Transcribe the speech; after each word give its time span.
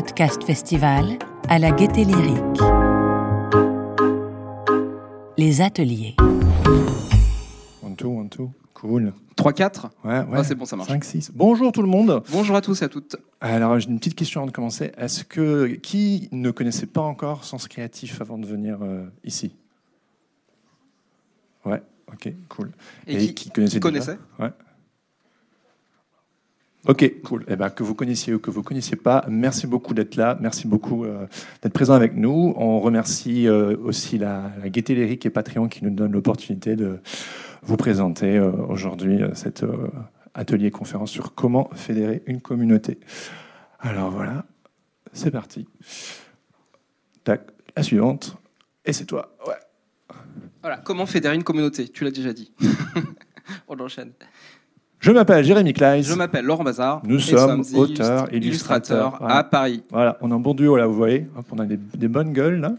podcast 0.00 0.42
festival 0.44 1.18
à 1.50 1.58
la 1.58 1.72
Gaieté 1.72 2.06
Lyrique. 2.06 2.60
Les 5.36 5.60
ateliers. 5.60 6.16
One, 7.82 7.96
two, 7.96 8.08
one, 8.08 8.30
two. 8.30 8.50
Cool. 8.72 9.12
3-4 9.36 9.90
Ouais, 10.02 10.20
ouais. 10.20 10.26
Ah, 10.32 10.42
c'est 10.42 10.54
bon, 10.54 10.64
ça 10.64 10.76
marche. 10.76 10.88
5, 10.88 11.04
6. 11.04 11.32
Bonjour 11.34 11.70
tout 11.70 11.82
le 11.82 11.88
monde. 11.88 12.22
Bonjour 12.32 12.56
à 12.56 12.62
tous 12.62 12.80
et 12.80 12.86
à 12.86 12.88
toutes. 12.88 13.16
Alors, 13.42 13.78
j'ai 13.78 13.90
une 13.90 13.98
petite 13.98 14.14
question 14.14 14.40
avant 14.40 14.46
de 14.46 14.52
commencer. 14.52 14.90
Est-ce 14.96 15.22
que 15.22 15.66
qui 15.66 16.30
ne 16.32 16.50
connaissait 16.50 16.86
pas 16.86 17.02
encore 17.02 17.44
Sens 17.44 17.68
Créatif 17.68 18.22
avant 18.22 18.38
de 18.38 18.46
venir 18.46 18.78
euh, 18.80 19.04
ici? 19.22 19.54
Ouais, 21.66 21.82
ok, 22.10 22.32
cool. 22.48 22.70
Et, 23.06 23.34
qui, 23.34 23.50
connaissait 23.50 23.74
qui 23.74 23.80
connaissait? 23.80 24.18
Ouais. 24.38 24.48
Ok, 26.88 27.20
cool. 27.22 27.44
Eh 27.46 27.56
ben, 27.56 27.68
que 27.68 27.82
vous 27.82 27.94
connaissiez 27.94 28.32
ou 28.32 28.38
que 28.38 28.50
vous 28.50 28.62
connaissiez 28.62 28.96
pas, 28.96 29.26
merci 29.28 29.66
beaucoup 29.66 29.92
d'être 29.92 30.16
là. 30.16 30.38
Merci 30.40 30.66
beaucoup 30.66 31.04
euh, 31.04 31.26
d'être 31.62 31.74
présent 31.74 31.92
avec 31.92 32.16
nous. 32.16 32.54
On 32.56 32.80
remercie 32.80 33.46
euh, 33.46 33.76
aussi 33.84 34.16
la, 34.16 34.50
la 34.62 34.70
Gaieté 34.70 34.94
Lyrique 34.94 35.26
et 35.26 35.30
Patreon 35.30 35.68
qui 35.68 35.84
nous 35.84 35.90
donnent 35.90 36.12
l'opportunité 36.12 36.76
de 36.76 37.00
vous 37.62 37.76
présenter 37.76 38.38
euh, 38.38 38.50
aujourd'hui 38.68 39.20
cet 39.34 39.62
atelier 40.32 40.70
conférence 40.70 41.10
sur 41.10 41.34
comment 41.34 41.68
fédérer 41.74 42.22
une 42.26 42.40
communauté. 42.40 42.98
Alors 43.80 44.10
voilà, 44.10 44.46
c'est 45.12 45.30
parti. 45.30 45.68
Tac, 47.24 47.42
la 47.76 47.82
suivante. 47.82 48.36
Et 48.86 48.94
c'est 48.94 49.04
toi. 49.04 49.36
Ouais. 49.46 50.16
Voilà, 50.62 50.78
comment 50.78 51.04
fédérer 51.04 51.34
une 51.34 51.44
communauté 51.44 51.88
Tu 51.88 52.04
l'as 52.04 52.10
déjà 52.10 52.32
dit. 52.32 52.52
On 53.68 53.78
enchaîne. 53.80 54.12
Je 55.00 55.10
m'appelle 55.12 55.42
Jérémy 55.44 55.72
Kleiss. 55.72 56.06
Je 56.06 56.14
m'appelle 56.14 56.44
Laurent 56.44 56.62
Bazar. 56.62 57.00
Nous 57.04 57.18
sommes 57.20 57.64
auteurs, 57.74 58.32
illustrateurs, 58.32 58.34
illustrateurs 58.34 59.16
voilà. 59.18 59.36
à 59.36 59.44
Paris. 59.44 59.82
Voilà, 59.90 60.18
on 60.20 60.30
a 60.30 60.34
un 60.34 60.40
bon 60.40 60.52
duo 60.52 60.76
là, 60.76 60.86
vous 60.86 60.94
voyez. 60.94 61.26
Hop, 61.36 61.46
on 61.52 61.58
a 61.58 61.64
des, 61.64 61.78
des 61.78 62.08
bonnes 62.08 62.32
gueules 62.32 62.60
là. 62.60 62.74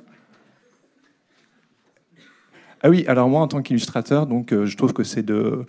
Ah 2.84 2.90
oui, 2.90 3.06
alors 3.08 3.30
moi 3.30 3.42
en 3.42 3.48
tant 3.48 3.62
qu'illustrateur, 3.62 4.26
donc 4.26 4.54
euh, 4.54 4.66
je 4.66 4.76
trouve 4.76 4.94
que 4.94 5.04
c'est 5.04 5.22
de, 5.22 5.66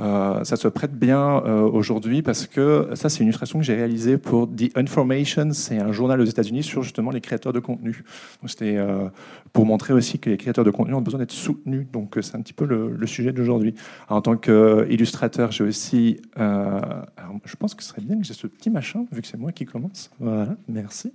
euh, 0.00 0.44
ça 0.44 0.56
se 0.56 0.68
prête 0.68 0.94
bien 0.94 1.42
euh, 1.44 1.62
aujourd'hui 1.62 2.22
parce 2.22 2.46
que 2.46 2.88
ça 2.94 3.08
c'est 3.08 3.20
une 3.20 3.26
illustration 3.26 3.58
que 3.58 3.64
j'ai 3.64 3.74
réalisée 3.74 4.18
pour 4.18 4.48
The 4.48 4.76
Information, 4.76 5.52
c'est 5.52 5.78
un 5.78 5.92
journal 5.92 6.20
aux 6.20 6.24
États-Unis 6.24 6.62
sur 6.62 6.82
justement 6.82 7.10
les 7.10 7.20
créateurs 7.20 7.52
de 7.52 7.58
contenu. 7.58 8.04
C'était 8.46 8.76
euh, 8.76 9.08
pour 9.52 9.66
montrer 9.66 9.92
aussi 9.92 10.18
que 10.18 10.30
les 10.30 10.36
créateurs 10.36 10.64
de 10.64 10.70
contenu 10.70 10.94
ont 10.94 11.00
besoin 11.00 11.20
d'être 11.20 11.32
soutenus. 11.32 11.86
Donc 11.92 12.16
c'est 12.20 12.36
un 12.36 12.42
petit 12.42 12.52
peu 12.52 12.64
le, 12.64 13.06
sujet 13.06 13.32
d'aujourd'hui. 13.32 13.74
En 14.08 14.20
tant 14.20 14.36
qu'illustrateur, 14.36 15.50
j'ai 15.50 15.64
aussi, 15.64 16.20
je 16.36 17.56
pense 17.58 17.74
que 17.74 17.82
ce 17.82 17.88
serait 17.88 18.02
bien 18.02 18.18
que 18.18 18.24
j'ai 18.24 18.34
ce 18.34 18.46
petit 18.46 18.68
machin 18.68 19.06
vu 19.10 19.22
que 19.22 19.26
c'est 19.26 19.38
moi 19.38 19.50
qui 19.50 19.64
commence. 19.64 20.10
Voilà, 20.20 20.56
merci, 20.68 21.14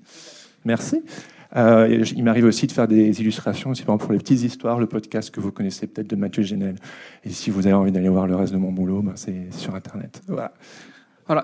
merci. 0.65 1.01
Euh, 1.55 2.03
il 2.15 2.23
m'arrive 2.23 2.45
aussi 2.45 2.67
de 2.67 2.71
faire 2.71 2.87
des 2.87 3.21
illustrations, 3.21 3.71
aussi, 3.71 3.83
par 3.83 3.95
exemple, 3.95 4.05
pour 4.05 4.13
les 4.13 4.19
petites 4.19 4.41
histoires, 4.41 4.79
le 4.79 4.87
podcast 4.87 5.29
que 5.29 5.39
vous 5.39 5.51
connaissez 5.51 5.87
peut-être 5.87 6.09
de 6.09 6.15
Mathieu 6.15 6.43
Génel. 6.43 6.75
Et 7.23 7.29
si 7.29 7.51
vous 7.51 7.67
avez 7.67 7.75
envie 7.75 7.91
d'aller 7.91 8.09
voir 8.09 8.25
le 8.25 8.35
reste 8.35 8.53
de 8.53 8.57
mon 8.57 8.71
boulot, 8.71 9.01
ben, 9.01 9.13
c'est 9.15 9.51
sur 9.51 9.75
Internet. 9.75 10.21
Voilà. 10.27 10.53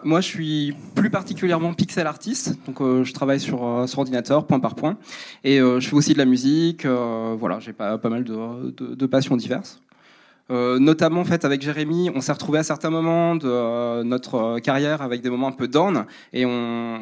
Moi 0.04 0.20
je 0.20 0.28
suis 0.28 0.76
plus 0.94 1.10
particulièrement 1.10 1.74
pixel 1.74 2.06
artiste, 2.06 2.58
donc 2.66 2.82
euh, 2.82 3.06
je 3.06 3.14
travaille 3.14 3.40
sur, 3.40 3.66
euh, 3.66 3.88
sur 3.88 4.00
ordinateur, 4.00 4.46
point 4.46 4.60
par 4.60 4.76
point, 4.76 4.98
et 5.46 5.60
je 5.60 5.80
fais 5.80 5.96
aussi 5.96 6.12
de 6.12 6.18
la 6.18 6.26
musique. 6.26 6.86
voilà, 6.86 7.60
j'ai 7.62 7.72
pas, 7.72 7.98
mal 8.04 8.26
de 8.26 9.06
passions 9.06 9.38
diverses. 9.38 9.82
Euh, 10.52 10.80
notamment 10.80 11.22
en 11.22 11.26
fait 11.26 11.46
avec 11.46 11.62
Jérémy, 11.62 12.10
on 12.16 12.22
s'est 12.22 12.32
retrouvé 12.32 12.58
à 12.58 12.64
certains 12.64 12.90
moments 12.90 13.36
de 13.36 13.48
euh, 13.48 14.04
notre 14.04 14.36
euh, 14.36 14.58
carrière 14.58 15.04
avec 15.04 15.22
des 15.22 15.30
moments 15.30 15.48
un 15.48 15.52
peu 15.52 15.68
down, 15.68 16.06
et 16.34 16.44
on, 16.44 16.50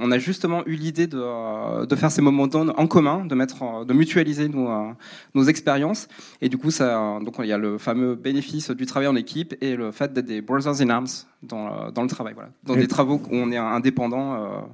on 0.02 0.12
a 0.12 0.18
justement 0.18 0.64
eu 0.66 0.74
l'idée 0.76 1.08
de, 1.08 1.86
de 1.86 1.96
faire 1.96 2.12
ces 2.12 2.22
moments 2.22 2.48
down 2.48 2.74
en 2.76 2.88
commun, 2.88 3.24
de 3.24 3.34
mettre, 3.36 3.86
de 3.86 3.94
mutualiser 3.94 4.50
nos, 4.50 4.68
nos 5.34 5.44
expériences, 5.46 6.10
et 6.42 6.50
du 6.50 6.58
coup 6.58 6.72
ça, 6.72 7.20
donc 7.24 7.36
il 7.40 7.46
y 7.46 7.54
a 7.54 7.58
le 7.58 7.78
fameux 7.78 8.16
bénéfice 8.16 8.70
du 8.72 8.86
travail 8.86 9.08
en 9.08 9.16
équipe 9.16 9.56
et 9.62 9.78
le 9.78 9.92
fait 9.94 10.12
d'être 10.12 10.26
des 10.26 10.42
brothers 10.42 10.82
in 10.82 10.90
arms 10.90 11.08
dans, 11.42 11.90
dans 11.92 12.02
le 12.02 12.10
travail, 12.10 12.34
voilà, 12.34 12.50
dans 12.66 12.76
Et- 12.76 12.80
des 12.80 12.88
travaux 12.88 13.16
où 13.16 13.30
on 13.36 13.50
est 13.52 13.58
indépendant. 13.58 14.66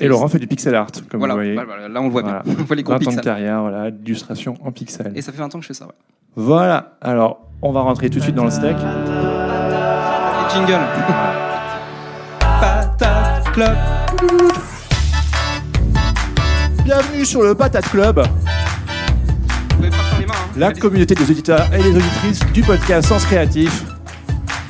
Et 0.00 0.06
Laurent 0.06 0.28
fait 0.28 0.38
du 0.38 0.46
pixel 0.46 0.74
art, 0.76 0.88
comme 1.10 1.18
voilà, 1.18 1.34
vous 1.34 1.38
voyez. 1.40 1.54
voilà, 1.54 1.88
là 1.88 2.00
on 2.00 2.04
le 2.04 2.10
voit 2.10 2.22
bien, 2.22 2.42
on 2.46 2.52
voit 2.62 2.76
les 2.76 2.82
gros 2.84 2.92
20 2.98 3.08
ans 3.08 3.16
de 3.16 3.20
carrière, 3.20 3.62
voilà, 3.62 3.90
d'illustration 3.90 4.54
en 4.62 4.70
pixel. 4.70 5.12
Et 5.16 5.22
ça 5.22 5.32
fait 5.32 5.38
20 5.38 5.54
ans 5.54 5.58
que 5.58 5.62
je 5.62 5.68
fais 5.68 5.74
ça. 5.74 5.86
Ouais. 5.86 5.92
Voilà, 6.36 6.96
alors 7.00 7.47
on 7.62 7.72
va 7.72 7.80
rentrer 7.80 8.08
tout 8.10 8.18
de 8.18 8.24
suite 8.24 8.34
dans 8.34 8.44
le 8.44 8.50
steak. 8.50 8.76
Et 8.76 10.54
jingle. 10.54 10.78
Patate 12.60 13.52
Club. 13.52 13.76
Bienvenue 16.84 17.24
sur 17.24 17.42
le 17.42 17.54
Patate 17.54 17.88
Club, 17.90 18.20
Vous 18.20 19.76
pouvez 19.76 19.90
pas 19.90 19.96
faire 19.96 20.18
les 20.20 20.26
mains. 20.26 20.34
hein. 20.34 20.48
la 20.56 20.72
communauté 20.72 21.14
des 21.14 21.30
auditeurs 21.30 21.66
et 21.74 21.82
des 21.82 21.90
auditrices 21.96 22.40
du 22.52 22.62
podcast 22.62 23.08
Sens 23.08 23.24
Créatif. 23.26 23.84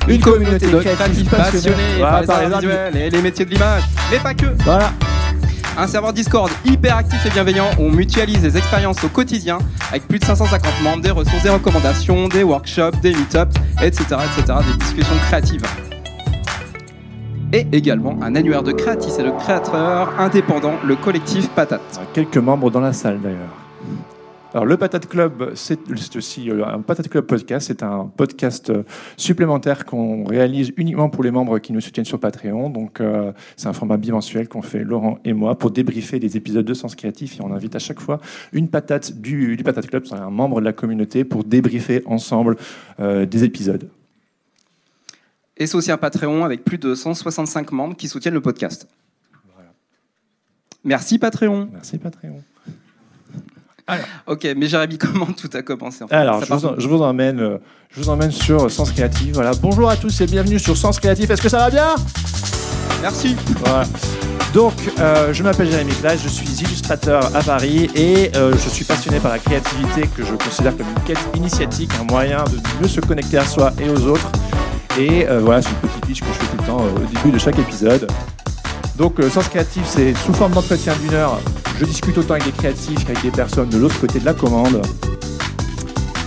Une 0.07 0.19
communauté 0.21 0.67
de 0.71 0.79
créatifs 0.79 1.29
passionnés 1.29 1.75
les 1.97 2.01
par 2.01 2.21
les 2.21 2.29
arts 2.29 2.59
visuels 2.59 2.97
et 2.97 3.09
les 3.09 3.21
métiers 3.21 3.45
de 3.45 3.51
l'image. 3.51 3.83
Mais 4.11 4.17
pas 4.17 4.33
que. 4.33 4.47
Voilà. 4.63 4.91
Un 5.77 5.87
serveur 5.87 6.13
Discord 6.13 6.51
hyper 6.65 6.97
actif 6.97 7.25
et 7.25 7.29
bienveillant 7.29 7.69
où 7.79 7.83
on 7.83 7.91
mutualise 7.91 8.43
les 8.43 8.57
expériences 8.57 9.03
au 9.03 9.07
quotidien 9.07 9.59
avec 9.89 10.07
plus 10.07 10.19
de 10.19 10.25
550 10.25 10.81
membres, 10.83 11.01
des 11.01 11.11
ressources, 11.11 11.43
des 11.43 11.49
recommandations, 11.49 12.27
des 12.27 12.43
workshops, 12.43 12.99
des 13.01 13.11
meet-ups, 13.11 13.55
etc., 13.81 14.03
etc., 14.09 14.59
des 14.71 14.77
discussions 14.83 15.15
créatives. 15.27 15.63
Et 17.53 17.65
également 17.71 18.17
un 18.21 18.35
annuaire 18.35 18.63
de 18.63 18.71
créatifs 18.71 19.17
et 19.19 19.23
de 19.23 19.31
créateurs 19.31 20.19
indépendants, 20.19 20.75
le 20.85 20.95
collectif 20.95 21.49
Patate. 21.49 21.99
Quelques 22.13 22.37
membres 22.37 22.69
dans 22.69 22.81
la 22.81 22.93
salle 22.93 23.19
d'ailleurs. 23.21 23.55
Alors 24.51 24.65
le 24.65 24.77
Patate 24.77 25.07
Club, 25.07 25.51
c'est 25.53 25.79
aussi 26.15 26.49
euh, 26.49 26.65
un 26.65 26.81
Patate 26.81 27.07
Club 27.07 27.25
podcast. 27.25 27.67
C'est 27.67 27.83
un 27.83 28.11
podcast 28.17 28.71
euh, 28.71 28.81
supplémentaire 29.15 29.85
qu'on 29.85 30.23
réalise 30.23 30.71
uniquement 30.75 31.09
pour 31.09 31.23
les 31.23 31.29
membres 31.29 31.59
qui 31.59 31.71
nous 31.71 31.81
soutiennent 31.81 32.05
sur 32.05 32.19
Patreon. 32.19 32.71
Donc 32.71 32.99
euh, 32.99 33.31
c'est 33.57 33.67
un 33.67 33.73
format 33.73 33.97
bimensuel 33.97 34.47
qu'on 34.47 34.63
fait 34.63 34.83
Laurent 34.83 35.19
et 35.23 35.33
moi 35.33 35.57
pour 35.57 35.69
débriefer 35.69 36.17
des 36.17 36.35
épisodes 36.35 36.65
de 36.65 36.73
Sens 36.73 36.95
Créatif. 36.95 37.39
Et 37.39 37.43
on 37.43 37.53
invite 37.53 37.75
à 37.75 37.79
chaque 37.79 37.99
fois 37.99 38.19
une 38.51 38.69
patate 38.69 39.21
du, 39.21 39.55
du 39.55 39.63
Patate 39.63 39.85
Club, 39.85 40.05
c'est 40.07 40.15
un 40.15 40.31
membre 40.31 40.61
de 40.61 40.65
la 40.65 40.73
communauté, 40.73 41.23
pour 41.23 41.43
débriefer 41.43 42.01
ensemble 42.07 42.57
euh, 42.99 43.27
des 43.27 43.43
épisodes. 43.43 43.87
Et 45.57 45.67
c'est 45.67 45.75
aussi 45.75 45.91
un 45.91 45.97
Patreon 45.97 46.43
avec 46.43 46.63
plus 46.63 46.79
de 46.79 46.95
165 46.95 47.71
membres 47.71 47.95
qui 47.95 48.07
soutiennent 48.07 48.33
le 48.33 48.41
podcast. 48.41 48.87
Merci 50.83 51.19
Patreon. 51.19 51.69
Merci 51.71 51.99
Patreon. 51.99 52.41
Ok, 54.27 54.47
mais 54.57 54.67
Jérémy, 54.67 54.97
comment 54.99 55.25
tout 55.27 55.49
a 55.53 55.61
commencé 55.61 56.03
en 56.03 56.07
fait 56.07 56.15
Alors, 56.15 56.43
je 56.43 56.53
vous, 56.53 56.65
en- 56.65 56.75
je 56.77 56.87
vous 56.87 57.01
emmène, 57.01 57.39
euh, 57.39 57.57
je 57.95 58.01
vous 58.01 58.09
emmène 58.09 58.31
sur 58.31 58.69
Sens 58.69 58.91
Créatif. 58.91 59.33
Voilà. 59.33 59.51
Bonjour 59.61 59.89
à 59.89 59.95
tous 59.95 60.21
et 60.21 60.25
bienvenue 60.25 60.59
sur 60.59 60.75
Sens 60.77 60.99
Créatif. 60.99 61.29
Est-ce 61.29 61.41
que 61.41 61.49
ça 61.49 61.57
va 61.59 61.69
bien? 61.69 61.87
Merci. 63.01 63.35
Voilà. 63.63 63.83
Donc, 64.53 64.73
euh, 64.99 65.31
je 65.31 65.43
m'appelle 65.43 65.69
Jérémy 65.69 65.91
Clash, 65.93 66.19
je 66.23 66.27
suis 66.29 66.47
illustrateur 66.47 67.23
à 67.35 67.41
Paris 67.43 67.87
et 67.95 68.31
euh, 68.35 68.51
je 68.53 68.69
suis 68.69 68.83
passionné 68.83 69.19
par 69.19 69.31
la 69.31 69.37
créativité 69.39 70.07
que 70.17 70.25
je 70.25 70.33
considère 70.33 70.75
comme 70.75 70.87
une 70.87 71.03
quête 71.03 71.19
initiatique, 71.35 71.91
un 71.99 72.03
moyen 72.11 72.43
de 72.45 72.57
mieux 72.81 72.87
se 72.87 72.99
connecter 72.99 73.37
à 73.37 73.45
soi 73.45 73.71
et 73.79 73.87
aux 73.89 74.07
autres. 74.07 74.27
Et 74.97 75.27
euh, 75.27 75.39
voilà, 75.39 75.61
c'est 75.61 75.69
une 75.69 75.75
petite 75.87 76.05
pitch 76.07 76.19
que 76.21 76.27
je 76.27 76.33
fais 76.33 76.45
tout 76.47 76.57
le 76.61 76.65
temps 76.65 76.77
au 76.83 76.99
début 77.15 77.31
de 77.31 77.37
chaque 77.37 77.59
épisode. 77.59 78.09
Donc, 78.99 79.17
euh, 79.21 79.29
Sens 79.29 79.47
Créatif, 79.47 79.83
c'est 79.85 80.13
sous 80.13 80.33
forme 80.33 80.51
d'entretien 80.51 80.93
d'une 81.01 81.13
heure. 81.13 81.39
Je 81.79 81.85
discute 81.85 82.17
autant 82.17 82.33
avec 82.33 82.43
des 82.43 82.51
créatifs 82.51 83.05
qu'avec 83.05 83.21
des 83.23 83.31
personnes 83.31 83.69
de 83.69 83.77
l'autre 83.77 83.97
côté 83.99 84.19
de 84.19 84.25
la 84.25 84.33
commande. 84.33 84.81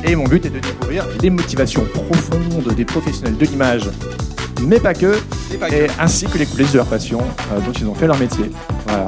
Et 0.04 0.16
mon 0.16 0.24
but 0.24 0.46
est 0.46 0.50
de 0.50 0.58
découvrir 0.58 1.04
les 1.20 1.28
motivations 1.28 1.84
profondes 1.92 2.74
des 2.74 2.84
professionnels 2.86 3.36
de 3.36 3.44
l'image, 3.44 3.90
mais 4.62 4.80
pas 4.80 4.94
que, 4.94 5.18
Et 5.52 5.58
pas 5.58 5.68
que. 5.68 5.74
et 5.74 5.86
ainsi 6.00 6.24
que 6.26 6.38
les 6.38 6.46
coulisses 6.46 6.72
de 6.72 6.78
leur 6.78 6.86
passion 6.86 7.20
euh, 7.52 7.60
dont 7.60 7.72
ils 7.72 7.86
ont 7.86 7.94
fait 7.94 8.06
leur 8.06 8.18
métier. 8.18 8.50
Voilà. 8.86 9.04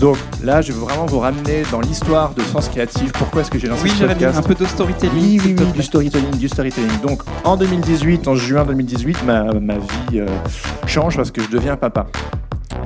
Donc 0.00 0.16
là, 0.42 0.62
je 0.62 0.72
veux 0.72 0.80
vraiment 0.80 1.06
vous 1.06 1.18
ramener 1.18 1.64
dans 1.70 1.80
l'histoire 1.80 2.32
de 2.32 2.40
Sens 2.42 2.68
Créatif. 2.68 3.12
Pourquoi 3.12 3.42
est-ce 3.42 3.50
que 3.50 3.58
j'ai 3.58 3.68
lancé 3.68 3.82
Oui, 3.84 3.90
ce 3.90 4.04
podcast 4.04 4.38
un 4.38 4.42
peu 4.42 4.54
de 4.54 4.64
storytelling. 4.64 5.12
oui, 5.14 5.40
oui, 5.44 5.54
oui, 5.58 5.72
du 5.72 5.82
storytelling, 5.82 6.30
du 6.36 6.48
storytelling. 6.48 7.00
Donc, 7.02 7.22
en 7.44 7.56
2018, 7.56 8.26
en 8.26 8.36
juin 8.36 8.64
2018, 8.64 9.24
ma, 9.24 9.52
ma 9.52 9.74
vie 9.74 10.20
euh, 10.20 10.26
change 10.86 11.16
parce 11.16 11.30
que 11.30 11.42
je 11.42 11.48
deviens 11.48 11.76
papa. 11.76 12.06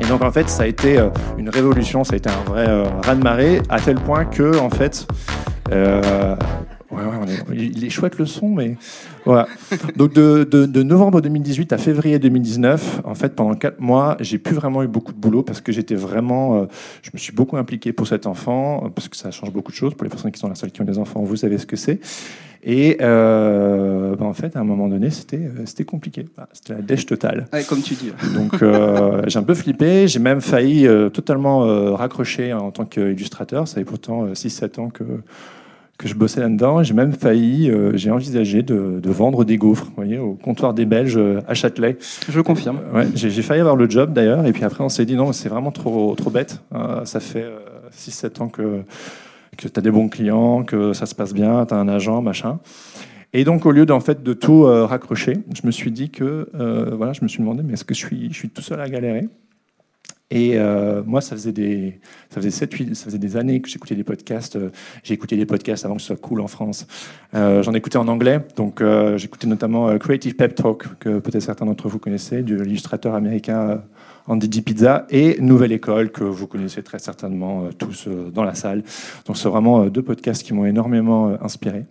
Et 0.00 0.04
donc, 0.06 0.22
en 0.22 0.30
fait, 0.30 0.48
ça 0.48 0.64
a 0.64 0.66
été 0.66 0.98
euh, 0.98 1.08
une 1.38 1.48
révolution, 1.48 2.04
ça 2.04 2.14
a 2.14 2.16
été 2.16 2.30
un 2.30 2.44
vrai 2.50 2.68
euh, 2.68 2.84
raz-de-marée, 3.04 3.60
à 3.68 3.80
tel 3.80 3.96
point 3.96 4.24
que, 4.24 4.58
en 4.58 4.70
fait, 4.70 5.06
euh, 5.70 6.34
ouais, 6.90 7.02
ouais, 7.02 7.16
on 7.48 7.52
est- 7.52 7.56
il 7.56 7.84
est 7.84 7.90
chouette 7.90 8.18
le 8.18 8.26
son, 8.26 8.48
mais 8.48 8.76
voilà. 9.24 9.46
Donc, 9.96 10.12
de, 10.14 10.44
de- 10.44 10.82
novembre 10.82 11.20
2018 11.20 11.72
à 11.72 11.78
février 11.78 12.18
2019, 12.18 13.00
en 13.04 13.14
fait, 13.14 13.34
pendant 13.34 13.54
quatre 13.54 13.80
mois, 13.80 14.16
j'ai 14.20 14.38
plus 14.38 14.54
vraiment 14.54 14.82
eu 14.82 14.88
beaucoup 14.88 15.12
de 15.12 15.18
boulot 15.18 15.42
parce 15.42 15.60
que 15.60 15.72
j'étais 15.72 15.94
vraiment, 15.94 16.56
euh, 16.62 16.66
je 17.02 17.10
me 17.14 17.18
suis 17.18 17.32
beaucoup 17.32 17.56
impliqué 17.56 17.92
pour 17.92 18.06
cet 18.06 18.26
enfant, 18.26 18.88
parce 18.94 19.08
que 19.08 19.16
ça 19.16 19.30
change 19.30 19.52
beaucoup 19.52 19.72
de 19.72 19.76
choses 19.76 19.94
pour 19.94 20.04
les 20.04 20.10
personnes 20.10 20.32
qui 20.32 20.38
sont 20.40 20.46
dans 20.46 20.52
la 20.52 20.56
salle 20.56 20.70
qui 20.72 20.80
ont 20.80 20.84
des 20.86 20.98
enfants, 20.98 21.22
vous 21.22 21.36
savez 21.36 21.58
ce 21.58 21.66
que 21.66 21.76
c'est. 21.76 22.00
Et 22.64 22.98
euh, 23.00 24.14
bah, 24.16 24.24
en 24.24 24.32
fait, 24.32 24.56
à 24.56 24.60
un 24.60 24.64
moment 24.64 24.88
donné, 24.88 25.10
c'était 25.10 25.50
c'était 25.64 25.84
compliqué. 25.84 26.26
C'était 26.52 26.74
la 26.74 26.82
dèche 26.82 27.06
totale. 27.06 27.46
Ouais, 27.52 27.64
comme 27.64 27.82
tu 27.82 27.94
dis. 27.94 28.12
Donc 28.34 28.62
euh, 28.62 29.22
j'ai 29.26 29.38
un 29.38 29.42
peu 29.42 29.54
flippé. 29.54 30.06
J'ai 30.06 30.20
même 30.20 30.40
failli 30.40 30.86
euh, 30.86 31.08
totalement 31.08 31.64
euh, 31.64 31.92
raccrocher 31.92 32.52
en 32.52 32.70
tant 32.70 32.84
qu'illustrateur. 32.84 33.66
Ça 33.66 33.76
fait 33.76 33.84
pourtant 33.84 34.28
6-7 34.28 34.80
ans 34.80 34.90
que, 34.90 35.04
que 36.02 36.08
je 36.08 36.14
bossais 36.14 36.40
là-dedans. 36.40 36.82
J'ai 36.82 36.94
même 36.94 37.12
failli, 37.12 37.70
euh, 37.70 37.92
j'ai 37.94 38.10
envisagé 38.10 38.62
de, 38.62 39.00
de 39.00 39.10
vendre 39.10 39.44
des 39.44 39.56
gaufres 39.56 39.84
vous 39.86 39.92
voyez, 39.96 40.18
au 40.18 40.34
comptoir 40.34 40.74
des 40.74 40.84
Belges 40.84 41.16
euh, 41.16 41.40
à 41.46 41.54
Châtelet. 41.54 41.96
Je 42.28 42.40
confirme. 42.40 42.80
Ouais, 42.92 43.06
j'ai 43.14 43.30
j'ai 43.30 43.42
failli 43.42 43.60
avoir 43.60 43.76
le 43.76 43.88
job 43.88 44.12
d'ailleurs, 44.12 44.44
et 44.46 44.52
puis 44.52 44.64
après 44.64 44.82
on 44.82 44.88
s'est 44.88 45.04
dit 45.04 45.14
non, 45.14 45.32
c'est 45.32 45.48
vraiment 45.48 45.70
trop, 45.70 46.14
trop 46.16 46.30
bête. 46.30 46.60
Euh, 46.74 47.04
ça 47.04 47.20
fait 47.20 47.46
6-7 47.96 48.42
ans 48.42 48.48
que, 48.48 48.82
que 49.56 49.68
tu 49.68 49.78
as 49.78 49.82
des 49.82 49.90
bons 49.90 50.08
clients, 50.08 50.64
que 50.64 50.92
ça 50.92 51.06
se 51.06 51.14
passe 51.14 51.34
bien, 51.34 51.66
tu 51.66 51.74
as 51.74 51.76
un 51.76 51.88
agent, 51.88 52.22
machin. 52.22 52.58
Et 53.34 53.44
donc 53.44 53.64
au 53.64 53.70
lieu 53.70 53.86
d'en 53.86 54.00
fait 54.00 54.22
de 54.22 54.32
tout 54.34 54.64
euh, 54.64 54.84
raccrocher, 54.84 55.38
je 55.54 55.66
me 55.66 55.70
suis 55.70 55.90
dit 55.90 56.10
que 56.10 56.50
euh, 56.54 56.94
voilà, 56.94 57.12
je 57.12 57.22
me 57.22 57.28
suis 57.28 57.38
demandé 57.38 57.62
mais 57.62 57.74
est-ce 57.74 57.84
que 57.84 57.94
je 57.94 58.06
suis, 58.06 58.50
tout 58.50 58.62
seul 58.62 58.80
à 58.80 58.88
galérer? 58.88 59.28
Et 60.34 60.52
euh, 60.56 61.02
moi, 61.04 61.20
ça 61.20 61.36
faisait 61.36 61.52
des, 61.52 62.00
ça 62.30 62.36
faisait 62.36 62.50
7, 62.50 62.72
8, 62.72 62.94
ça 62.94 63.04
faisait 63.04 63.18
des 63.18 63.36
années 63.36 63.60
que 63.60 63.68
j'écoutais 63.68 63.94
des 63.94 64.04
podcasts. 64.04 64.58
J'ai 65.02 65.12
écouté 65.12 65.36
des 65.36 65.44
podcasts 65.44 65.84
avant 65.84 65.96
que 65.96 66.00
ce 66.00 66.06
soit 66.06 66.16
cool 66.16 66.40
en 66.40 66.46
France. 66.46 66.86
J'en 67.34 67.74
écoutais 67.74 67.98
en 67.98 68.08
anglais. 68.08 68.40
Donc, 68.56 68.82
j'écoutais 69.16 69.46
notamment 69.46 69.98
Creative 69.98 70.34
Pep 70.34 70.54
Talk, 70.54 70.98
que 71.00 71.18
peut-être 71.18 71.42
certains 71.42 71.66
d'entre 71.66 71.90
vous 71.90 71.98
connaissez, 71.98 72.42
de 72.42 72.54
l'illustrateur 72.54 73.14
américain 73.14 73.82
Andy. 74.26 74.62
Pizza, 74.62 75.06
et 75.10 75.40
Nouvelle 75.40 75.72
École, 75.72 76.10
que 76.10 76.24
vous 76.24 76.46
connaissez 76.46 76.82
très 76.82 76.98
certainement 76.98 77.64
euh, 77.64 77.70
tous 77.76 78.06
euh, 78.06 78.30
dans 78.30 78.44
la 78.44 78.54
salle. 78.54 78.82
Donc, 79.26 79.36
c'est 79.36 79.48
vraiment 79.48 79.82
euh, 79.82 79.90
deux 79.90 80.02
podcasts 80.02 80.42
qui 80.42 80.54
m'ont 80.54 80.66
énormément 80.66 81.36
inspiré. 81.42 81.84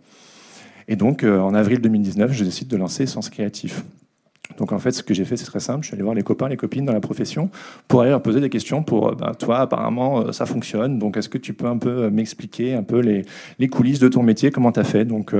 Et 0.88 0.95
donc, 0.95 1.24
en 1.24 1.54
avril 1.54 1.80
2019, 1.80 2.31
je 2.33 2.44
décide 2.44 2.68
de 2.68 2.75
lancer 2.75 3.06
Sens 3.06 3.30
Créatif. 3.30 3.83
Donc 4.57 4.74
en 4.74 4.80
fait, 4.80 4.92
ce 4.92 5.04
que 5.04 5.13
j'ai 5.13 5.24
fait, 5.24 5.38
c'est 5.38 5.45
très 5.45 5.62
simple. 5.62 5.83
Je 5.83 5.88
suis 5.88 5.94
allé 5.94 6.04
voir 6.04 6.16
les 6.16 6.24
copains, 6.24 6.50
les 6.50 6.57
copines 6.57 6.83
dans 6.83 6.92
la 6.92 7.00
profession 7.00 7.50
pour 7.88 8.01
aller 8.01 8.10
leur 8.10 8.22
poser 8.22 8.42
des 8.42 8.50
questions. 8.50 8.84
Pour 8.84 9.16
ben, 9.16 9.34
toi, 9.34 9.60
apparemment, 9.60 10.34
ça 10.34 10.45
fonctionne. 10.45 11.00
Donc 11.00 11.16
est-ce 11.16 11.30
que 11.30 11.38
tu 11.38 11.54
peux 11.54 11.68
un 11.68 11.77
peu 11.77 12.10
m'expliquer 12.10 12.74
un 12.74 12.84
peu 12.84 13.00
les, 13.00 13.68
coulisses 13.69 14.00
de 14.00 14.10
ton 14.10 14.24
métier, 14.24 14.51
comment 14.51 14.74
tu 14.74 14.81
as 14.81 14.84
fait? 14.84 15.06
Donc 15.06 15.34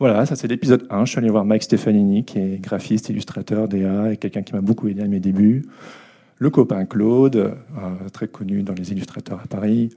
voilà, 0.00 0.26
ça 0.26 0.34
c'est 0.34 0.48
l'épisode 0.48 0.84
1. 0.90 1.04
Je 1.04 1.10
suis 1.10 1.18
allé 1.18 1.30
voir 1.30 1.44
Mike 1.44 1.62
Stefanini, 1.62 2.24
qui 2.24 2.40
est 2.40 2.60
graphiste, 2.60 3.08
illustrateur, 3.10 3.68
DA, 3.68 4.12
et 4.12 4.16
quelqu'un 4.16 4.42
qui 4.42 4.52
m'a 4.54 4.60
beaucoup 4.60 4.88
aidé 4.88 5.02
à 5.02 5.06
mes 5.06 5.20
débuts. 5.20 5.64
Le 6.42 6.50
copain 6.50 6.84
Claude, 6.86 7.36
euh, 7.36 7.54
très 8.12 8.26
connu 8.26 8.64
dans 8.64 8.72
les 8.74 8.90
illustrateurs 8.90 9.38
à 9.44 9.46
Paris. 9.46 9.90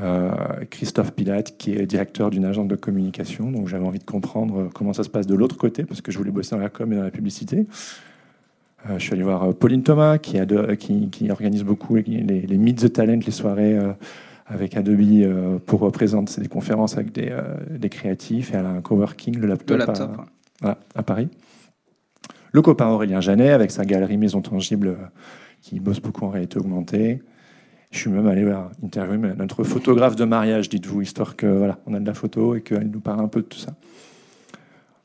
Euh, 0.00 0.30
Christophe 0.70 1.12
Pilate, 1.14 1.56
qui 1.58 1.72
est 1.72 1.84
directeur 1.84 2.30
d'une 2.30 2.44
agence 2.44 2.68
de 2.68 2.76
communication. 2.76 3.50
Donc 3.50 3.66
j'avais 3.66 3.84
envie 3.84 3.98
de 3.98 4.04
comprendre 4.04 4.70
comment 4.72 4.92
ça 4.92 5.02
se 5.02 5.08
passe 5.08 5.26
de 5.26 5.34
l'autre 5.34 5.56
côté, 5.56 5.82
parce 5.82 6.00
que 6.00 6.12
je 6.12 6.18
voulais 6.18 6.30
bosser 6.30 6.54
dans 6.54 6.62
la 6.62 6.68
com 6.68 6.92
et 6.92 6.96
dans 6.96 7.02
la 7.02 7.10
publicité. 7.10 7.66
Euh, 8.88 8.98
je 8.98 9.02
suis 9.02 9.14
allé 9.14 9.24
voir 9.24 9.52
Pauline 9.54 9.82
Thomas, 9.82 10.18
qui, 10.18 10.38
ado- 10.38 10.76
qui- 10.76 11.10
qui 11.10 11.28
organise 11.32 11.64
beaucoup 11.64 11.96
les, 11.96 12.02
les, 12.02 12.42
les 12.42 12.56
Meet 12.58 12.78
the 12.78 12.92
Talent, 12.92 13.18
les 13.26 13.32
soirées 13.32 13.76
avec 14.46 14.76
Adobe 14.76 15.58
pour 15.66 15.80
représenter 15.80 16.30
c'est 16.34 16.40
des 16.40 16.48
conférences 16.48 16.94
avec 16.96 17.10
des, 17.10 17.36
des 17.68 17.88
créatifs. 17.88 18.54
Et 18.54 18.56
elle 18.58 18.66
a 18.66 18.70
un 18.70 18.80
coworking, 18.80 19.34
le 19.34 19.40
Le 19.40 19.46
laptop, 19.48 19.80
à- 19.80 19.86
laptop. 19.86 20.10
à 20.94 21.02
Paris. 21.02 21.28
Le 22.52 22.62
copain 22.62 22.86
Aurélien 22.86 23.20
Janet, 23.20 23.50
avec 23.50 23.72
sa 23.72 23.84
galerie 23.84 24.18
Maison 24.18 24.40
Tangible, 24.40 24.96
qui 25.64 25.80
bosse 25.80 25.98
beaucoup 26.00 26.26
en 26.26 26.28
réalité 26.28 26.58
augmentée. 26.58 27.22
Je 27.90 27.98
suis 27.98 28.10
même 28.10 28.26
allé 28.26 28.44
voir, 28.44 28.70
interviewer 28.84 29.32
notre 29.38 29.64
photographe 29.64 30.14
de 30.14 30.24
mariage, 30.24 30.68
dites-vous, 30.68 31.00
histoire 31.00 31.36
que 31.36 31.46
voilà, 31.46 31.78
on 31.86 31.94
a 31.94 32.00
de 32.00 32.06
la 32.06 32.12
photo 32.12 32.54
et 32.54 32.60
qu'elle 32.60 32.90
nous 32.90 33.00
parle 33.00 33.20
un 33.20 33.28
peu 33.28 33.40
de 33.40 33.46
tout 33.46 33.58
ça. 33.58 33.72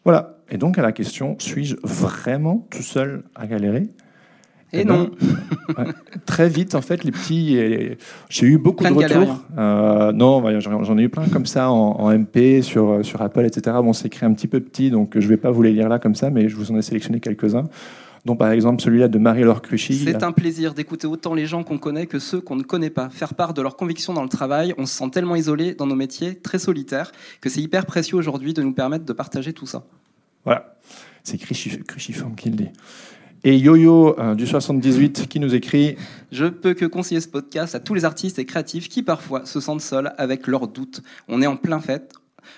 Voilà. 0.04 0.36
Et 0.50 0.58
donc 0.58 0.78
à 0.78 0.82
la 0.82 0.92
question, 0.92 1.38
suis-je 1.40 1.78
vraiment 1.84 2.68
tout 2.72 2.82
seul 2.82 3.24
à 3.36 3.48
galérer? 3.48 3.84
Et 4.74 4.82
Eh 4.82 4.84
ben, 4.84 4.94
non. 4.96 5.12
Très 6.26 6.50
vite, 6.50 6.76
en 6.76 6.82
fait, 6.82 7.04
les 7.06 7.12
petits. 7.12 7.56
et 7.56 7.98
J'ai 8.30 8.48
eu 8.48 8.58
beaucoup 8.58 8.84
Plein 8.84 8.92
de 8.92 8.96
de 8.98 9.04
retours. 9.04 9.18
galériens. 9.18 9.42
Euh, 9.58 10.12
non, 10.12 10.42
bah, 10.42 10.60
j'en 10.60 10.84
j'en 10.84 10.98
ai 10.98 11.04
eu 11.04 11.10
plein 11.10 11.28
comme 11.30 11.46
ça 11.46 11.72
en, 11.72 11.92
en 12.02 12.12
MP, 12.12 12.62
sur, 12.62 13.04
sur 13.06 13.22
Apple, 13.22 13.46
etc. 13.46 13.78
Bon, 13.82 13.94
c'est 13.94 14.08
écrit 14.08 14.26
un 14.26 14.34
petit 14.34 14.48
peu 14.48 14.60
petit, 14.60 14.92
donc 14.92 15.14
je 15.18 15.24
ne 15.24 15.30
vais 15.30 15.38
pas 15.38 15.52
vous 15.52 15.62
les 15.62 15.72
lire 15.72 15.88
là 15.90 16.00
comme 16.00 16.16
ça, 16.16 16.30
mais 16.32 16.50
je 16.50 16.56
vous 16.56 16.72
en 16.72 16.78
ai 16.78 16.82
sélectionné 16.82 17.20
quelques-uns. 17.20 17.64
Dont 18.26 18.36
par 18.36 18.52
exemple 18.52 18.82
celui-là 18.82 19.08
de 19.08 19.18
Marie-Laure 19.18 19.62
Cruchy. 19.62 19.96
C'est 20.04 20.24
un 20.24 20.32
plaisir 20.32 20.74
d'écouter 20.74 21.08
autant 21.08 21.34
les 21.34 21.46
gens 21.46 21.64
qu'on 21.64 21.78
connaît 21.78 22.06
que 22.06 22.20
ceux 22.20 22.42
qu'on 22.42 22.56
ne 22.56 22.64
connaît 22.64 22.90
pas. 22.90 23.10
Faire 23.10 23.34
part 23.34 23.54
de 23.54 23.62
leurs 23.62 23.76
convictions 23.78 24.14
dans 24.14 24.24
le 24.24 24.30
travail, 24.30 24.74
on 24.78 24.86
se 24.86 24.96
sent 24.98 25.10
tellement 25.12 25.36
isolé 25.36 25.74
dans 25.74 25.88
nos 25.88 25.96
métiers, 25.96 26.36
très 26.36 26.60
solitaires, 26.60 27.12
que 27.42 27.50
c'est 27.50 27.62
hyper 27.62 27.86
précieux 27.86 28.18
aujourd'hui 28.18 28.54
de 28.54 28.62
nous 28.62 28.74
permettre 28.74 29.06
de 29.06 29.14
partager 29.14 29.54
tout 29.54 29.66
ça. 29.66 29.84
Voilà, 30.46 30.76
c'est 31.24 31.38
Cruciforme 31.38 32.36
qui 32.36 32.50
le 32.50 32.56
dit. 32.56 32.70
Et 33.46 33.58
Yo-Yo 33.58 34.20
euh, 34.20 34.36
du 34.36 34.46
78 34.46 35.28
qui 35.30 35.40
nous 35.40 35.56
écrit 35.56 35.96
Je 36.32 36.46
peux 36.46 36.74
que 36.74 36.86
conseiller 36.86 37.22
ce 37.22 37.30
podcast 37.30 37.74
à 37.74 37.80
tous 37.80 37.94
les 37.94 38.04
artistes 38.04 38.38
et 38.38 38.46
créatifs 38.46 38.90
qui 38.90 39.02
parfois 39.02 39.46
se 39.46 39.62
sentent 39.62 39.80
seuls 39.82 40.12
avec 40.18 40.46
leurs 40.48 40.68
doutes. 40.68 41.02
On 41.30 41.42
est 41.42 41.48
en 41.48 41.56
plein 41.56 41.80
fait. 41.80 42.12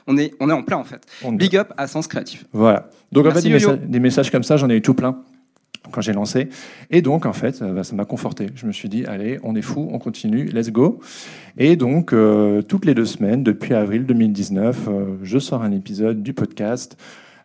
On 0.08 0.18
est, 0.18 0.34
on 0.40 0.50
est 0.50 0.54
en 0.54 0.64
plein 0.64 0.78
en 0.78 0.84
fait. 0.84 1.06
on- 1.24 1.34
Big 1.34 1.56
up 1.56 1.72
à 1.78 1.86
Sens 1.86 2.08
Créatif. 2.08 2.46
Voilà. 2.52 2.90
Donc 3.12 3.28
en 3.28 3.32
fait, 3.32 3.42
des, 3.44 3.50
Yo-Yo. 3.50 3.70
messa- 3.74 3.78
des 3.78 4.00
messages 4.00 4.32
comme 4.32 4.44
ça, 4.44 4.58
j'en 4.58 4.70
ai 4.72 4.76
eu 4.76 4.82
tout 4.82 4.96
plein 4.96 5.22
quand 5.92 6.02
j'ai 6.02 6.14
lancé. 6.14 6.50
Et 6.92 7.02
donc, 7.02 7.26
en 7.26 7.34
fait, 7.34 7.62
euh, 7.62 7.74
bah, 7.74 7.84
ça 7.84 7.96
m'a 7.96 8.06
conforté. 8.06 8.48
Je 8.56 8.66
me 8.68 8.72
suis 8.72 8.88
dit, 8.88 9.06
allez, 9.06 9.40
on 9.44 9.56
est 9.56 9.62
fou, 9.64 9.90
on 9.92 10.00
continue, 10.00 10.46
let's 10.46 10.70
go. 10.72 11.00
Et 11.58 11.76
donc, 11.76 12.14
euh, 12.14 12.62
toutes 12.62 12.86
les 12.86 12.94
deux 12.94 13.06
semaines, 13.06 13.44
depuis 13.44 13.74
avril 13.74 14.06
2019, 14.06 14.88
euh, 14.88 15.06
je 15.24 15.40
sors 15.40 15.64
un 15.64 15.72
épisode 15.72 16.22
du 16.22 16.34
podcast. 16.34 16.98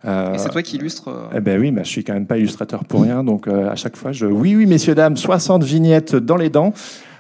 Euh, 0.04 0.34
Et 0.34 0.38
c'est 0.38 0.50
toi 0.50 0.62
qui 0.62 0.76
illustres. 0.76 1.08
euh, 1.08 1.28
eh 1.34 1.40
ben 1.40 1.58
oui, 1.60 1.70
bah, 1.70 1.82
je 1.82 1.88
suis 1.88 2.04
quand 2.04 2.12
même 2.12 2.26
pas 2.26 2.36
illustrateur 2.36 2.84
pour 2.84 3.02
rien, 3.02 3.24
donc 3.24 3.48
à 3.48 3.74
chaque 3.74 3.96
fois, 3.96 4.12
je 4.12 4.26
oui, 4.26 4.54
oui, 4.54 4.66
messieurs 4.66 4.94
dames, 4.94 5.16
60 5.16 5.64
vignettes 5.64 6.14
dans 6.14 6.36
les 6.36 6.50
dents, 6.50 6.74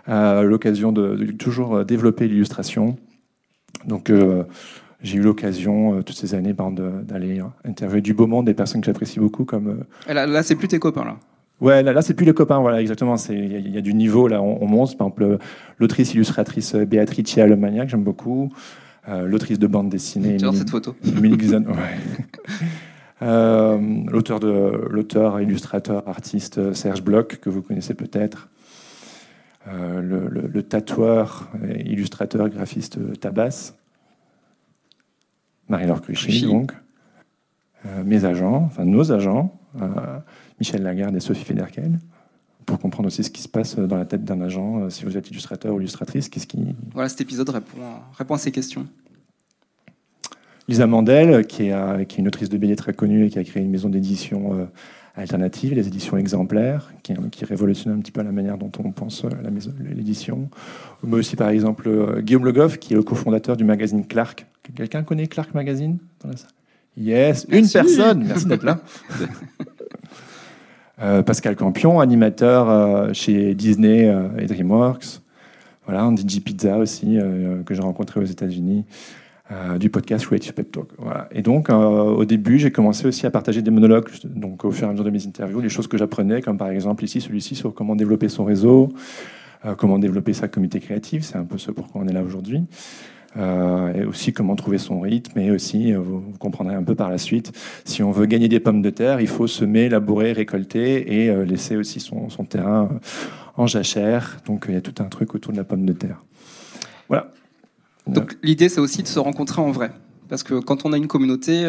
l'occasion 0.06 0.92
de, 0.92 1.16
de 1.16 1.32
toujours 1.32 1.84
développer 1.84 2.28
l'illustration. 2.28 2.96
Donc 3.88 4.12
j'ai 5.06 5.18
eu 5.18 5.22
l'occasion 5.22 5.94
euh, 5.98 6.02
toutes 6.02 6.16
ces 6.16 6.34
années 6.34 6.52
ben, 6.52 6.70
d'aller 6.72 7.40
euh, 7.40 7.44
interviewer 7.68 8.00
du 8.02 8.14
beau 8.14 8.26
monde, 8.26 8.46
des 8.46 8.54
personnes 8.54 8.80
que 8.80 8.86
j'apprécie 8.86 9.18
beaucoup, 9.20 9.44
comme 9.44 9.84
euh, 10.08 10.12
Là, 10.14 10.26
là, 10.26 10.42
c'est 10.42 10.54
plus 10.56 10.68
tes 10.68 10.78
copains 10.78 11.04
là. 11.04 11.16
ouais, 11.60 11.82
là, 11.82 11.92
là 11.92 12.02
c'est 12.02 12.14
plus 12.14 12.26
les 12.26 12.34
copains, 12.34 12.58
voilà, 12.58 12.80
exactement. 12.80 13.16
C'est 13.16 13.34
il 13.36 13.52
y, 13.52 13.56
a- 13.56 13.58
il 13.58 13.74
y 13.74 13.78
a 13.78 13.80
du 13.80 13.94
niveau 13.94 14.28
là, 14.28 14.42
on, 14.42 14.62
on 14.62 14.66
monte. 14.66 14.96
Par 14.98 15.06
exemple, 15.06 15.38
l'autrice 15.78 16.14
illustratrice 16.14 16.74
Béatrice 16.74 17.38
Alemania, 17.38 17.84
que 17.84 17.90
j'aime 17.90 18.04
beaucoup, 18.04 18.52
euh, 19.08 19.26
l'autrice 19.26 19.58
de 19.58 19.66
bande 19.66 19.88
dessinée. 19.88 20.38
J'adore 20.38 20.54
cette 20.56 20.70
photo. 20.70 20.94
Guzan, 21.04 21.64
ouais. 21.64 21.74
Euh, 23.22 23.78
l'auteur 24.08 24.40
de 24.40 24.72
l'auteur, 24.90 25.40
illustrateur, 25.40 26.06
artiste 26.06 26.74
Serge 26.74 27.02
Bloch 27.02 27.38
que 27.40 27.48
vous 27.48 27.62
connaissez 27.62 27.94
peut-être, 27.94 28.48
Euh, 29.68 30.00
le, 30.00 30.28
le- 30.28 30.46
le 30.46 30.62
tatoueur, 30.62 31.48
illustrateur, 31.84 32.48
graphiste 32.50 32.98
Tabas, 33.18 33.72
Marie-Laure 35.68 36.00
Cruchy, 36.02 36.26
Cruchy. 36.28 36.46
donc, 36.46 36.72
Euh, 37.84 38.02
mes 38.04 38.24
agents, 38.24 38.64
enfin 38.66 38.84
nos 38.84 39.12
agents, 39.12 39.52
euh, 39.80 40.18
Michel 40.58 40.82
Lagarde 40.82 41.14
et 41.14 41.20
Sophie 41.20 41.44
Federkel, 41.44 42.00
pour 42.64 42.80
comprendre 42.80 43.06
aussi 43.06 43.22
ce 43.22 43.30
qui 43.30 43.42
se 43.42 43.48
passe 43.48 43.76
dans 43.78 43.96
la 43.96 44.06
tête 44.06 44.24
d'un 44.24 44.40
agent, 44.40 44.80
euh, 44.80 44.90
si 44.90 45.04
vous 45.04 45.16
êtes 45.16 45.30
illustrateur 45.30 45.72
ou 45.74 45.78
illustratrice, 45.78 46.28
qu'est-ce 46.28 46.48
qui, 46.48 46.74
Voilà, 46.94 47.08
cet 47.08 47.20
épisode 47.20 47.48
répond 47.48 47.78
à, 47.82 48.10
répond 48.16 48.34
à 48.34 48.38
ces 48.38 48.50
questions. 48.50 48.86
Lisa 50.66 50.86
Mandel, 50.88 51.46
qui 51.46 51.68
est, 51.68 52.06
qui 52.08 52.16
est 52.16 52.18
une 52.18 52.26
autrice 52.26 52.48
de 52.48 52.58
BD 52.58 52.74
très 52.74 52.92
connue 52.92 53.26
et 53.26 53.30
qui 53.30 53.38
a 53.38 53.44
créé 53.44 53.62
une 53.62 53.70
maison 53.70 53.88
d'édition 53.88 54.68
alternative, 55.14 55.74
les 55.74 55.86
éditions 55.86 56.16
exemplaires, 56.16 56.92
qui, 57.04 57.14
qui 57.30 57.44
révolutionne 57.44 57.92
un 57.92 58.00
petit 58.00 58.10
peu 58.10 58.20
la 58.22 58.32
manière 58.32 58.58
dont 58.58 58.72
on 58.82 58.90
pense 58.90 59.24
l'édition. 59.78 60.48
Mais 61.04 61.18
aussi, 61.18 61.36
par 61.36 61.50
exemple, 61.50 62.20
Guillaume 62.20 62.44
Le 62.44 62.50
Goff, 62.50 62.78
qui 62.78 62.94
est 62.94 62.96
le 62.96 63.04
cofondateur 63.04 63.56
du 63.56 63.62
magazine 63.62 64.04
Clark. 64.04 64.44
Quelqu'un 64.74 65.02
connaît 65.02 65.26
Clark 65.26 65.54
Magazine 65.54 65.98
dans 66.22 66.30
la 66.30 66.36
salle? 66.36 66.50
Yes, 66.96 67.44
une 67.50 67.60
Merci. 67.60 67.72
personne 67.74 68.24
Merci 68.24 68.46
d'être 68.46 68.64
là. 68.64 68.80
Euh, 71.02 71.22
Pascal 71.22 71.56
Campion, 71.56 72.00
animateur 72.00 72.70
euh, 72.70 73.12
chez 73.12 73.54
Disney 73.54 74.08
euh, 74.08 74.28
et 74.38 74.46
DreamWorks. 74.46 75.20
Voilà, 75.84 76.10
G. 76.26 76.40
Pizza 76.40 76.78
aussi, 76.78 77.18
que 77.66 77.74
j'ai 77.74 77.82
rencontré 77.82 78.18
aux 78.18 78.24
États-Unis 78.24 78.86
du 79.78 79.88
podcast 79.88 80.26
Creative 80.26 80.52
Pep 80.52 80.72
Talk. 80.72 80.88
Voilà. 80.98 81.28
Et 81.30 81.42
donc, 81.42 81.68
au 81.68 82.24
début, 82.24 82.58
j'ai 82.58 82.72
commencé 82.72 83.06
aussi 83.06 83.24
à 83.24 83.30
partager 83.30 83.62
des 83.62 83.70
monologues, 83.70 84.08
donc 84.24 84.64
au 84.64 84.72
fur 84.72 84.86
et 84.86 84.88
à 84.88 84.92
mesure 84.92 85.04
de 85.04 85.10
mes 85.10 85.24
interviews, 85.24 85.60
les 85.60 85.68
choses 85.68 85.86
que 85.86 85.96
j'apprenais, 85.96 86.42
comme 86.42 86.58
par 86.58 86.70
exemple 86.70 87.04
ici, 87.04 87.20
celui-ci, 87.20 87.54
sur 87.54 87.72
comment 87.72 87.94
développer 87.94 88.28
son 88.28 88.44
réseau, 88.44 88.88
comment 89.76 90.00
développer 90.00 90.32
sa 90.32 90.48
communauté 90.48 90.80
créative, 90.80 91.22
c'est 91.22 91.36
un 91.36 91.44
peu 91.44 91.56
ce 91.56 91.70
pourquoi 91.70 92.00
on 92.00 92.08
est 92.08 92.12
là 92.12 92.24
aujourd'hui. 92.24 92.64
Euh, 93.36 93.92
et 93.92 94.04
aussi 94.04 94.32
comment 94.32 94.56
trouver 94.56 94.78
son 94.78 95.00
rythme, 95.00 95.38
et 95.38 95.50
aussi, 95.50 95.92
euh, 95.92 95.98
vous, 95.98 96.22
comprendrez 96.38 96.74
un 96.74 96.82
peu 96.82 96.94
par 96.94 97.10
la 97.10 97.18
suite, 97.18 97.52
si 97.84 98.02
on 98.02 98.10
veut 98.10 98.26
gagner 98.26 98.48
des 98.48 98.60
pommes 98.60 98.80
de 98.80 98.90
terre, 98.90 99.20
il 99.20 99.28
faut 99.28 99.46
semer, 99.46 99.88
labourer, 99.88 100.32
récolter, 100.32 101.22
et 101.22 101.28
euh, 101.28 101.44
laisser 101.44 101.76
aussi 101.76 102.00
son, 102.00 102.30
son 102.30 102.44
terrain 102.44 102.88
en 103.56 103.66
jachère. 103.66 104.38
Donc 104.46 104.66
il 104.68 104.74
y 104.74 104.78
a 104.78 104.80
tout 104.80 105.02
un 105.02 105.08
truc 105.08 105.34
autour 105.34 105.52
de 105.52 105.58
la 105.58 105.64
pomme 105.64 105.84
de 105.84 105.92
terre. 105.92 106.22
Voilà. 107.08 107.30
Donc 108.06 108.38
l'idée, 108.42 108.68
c'est 108.68 108.80
aussi 108.80 109.02
de 109.02 109.08
se 109.08 109.18
rencontrer 109.18 109.60
en 109.60 109.70
vrai. 109.70 109.90
parce 110.28 110.42
que 110.42 110.54
quand 110.54 110.86
on 110.86 110.92
a 110.92 110.96
une 110.96 111.08
communauté, 111.08 111.64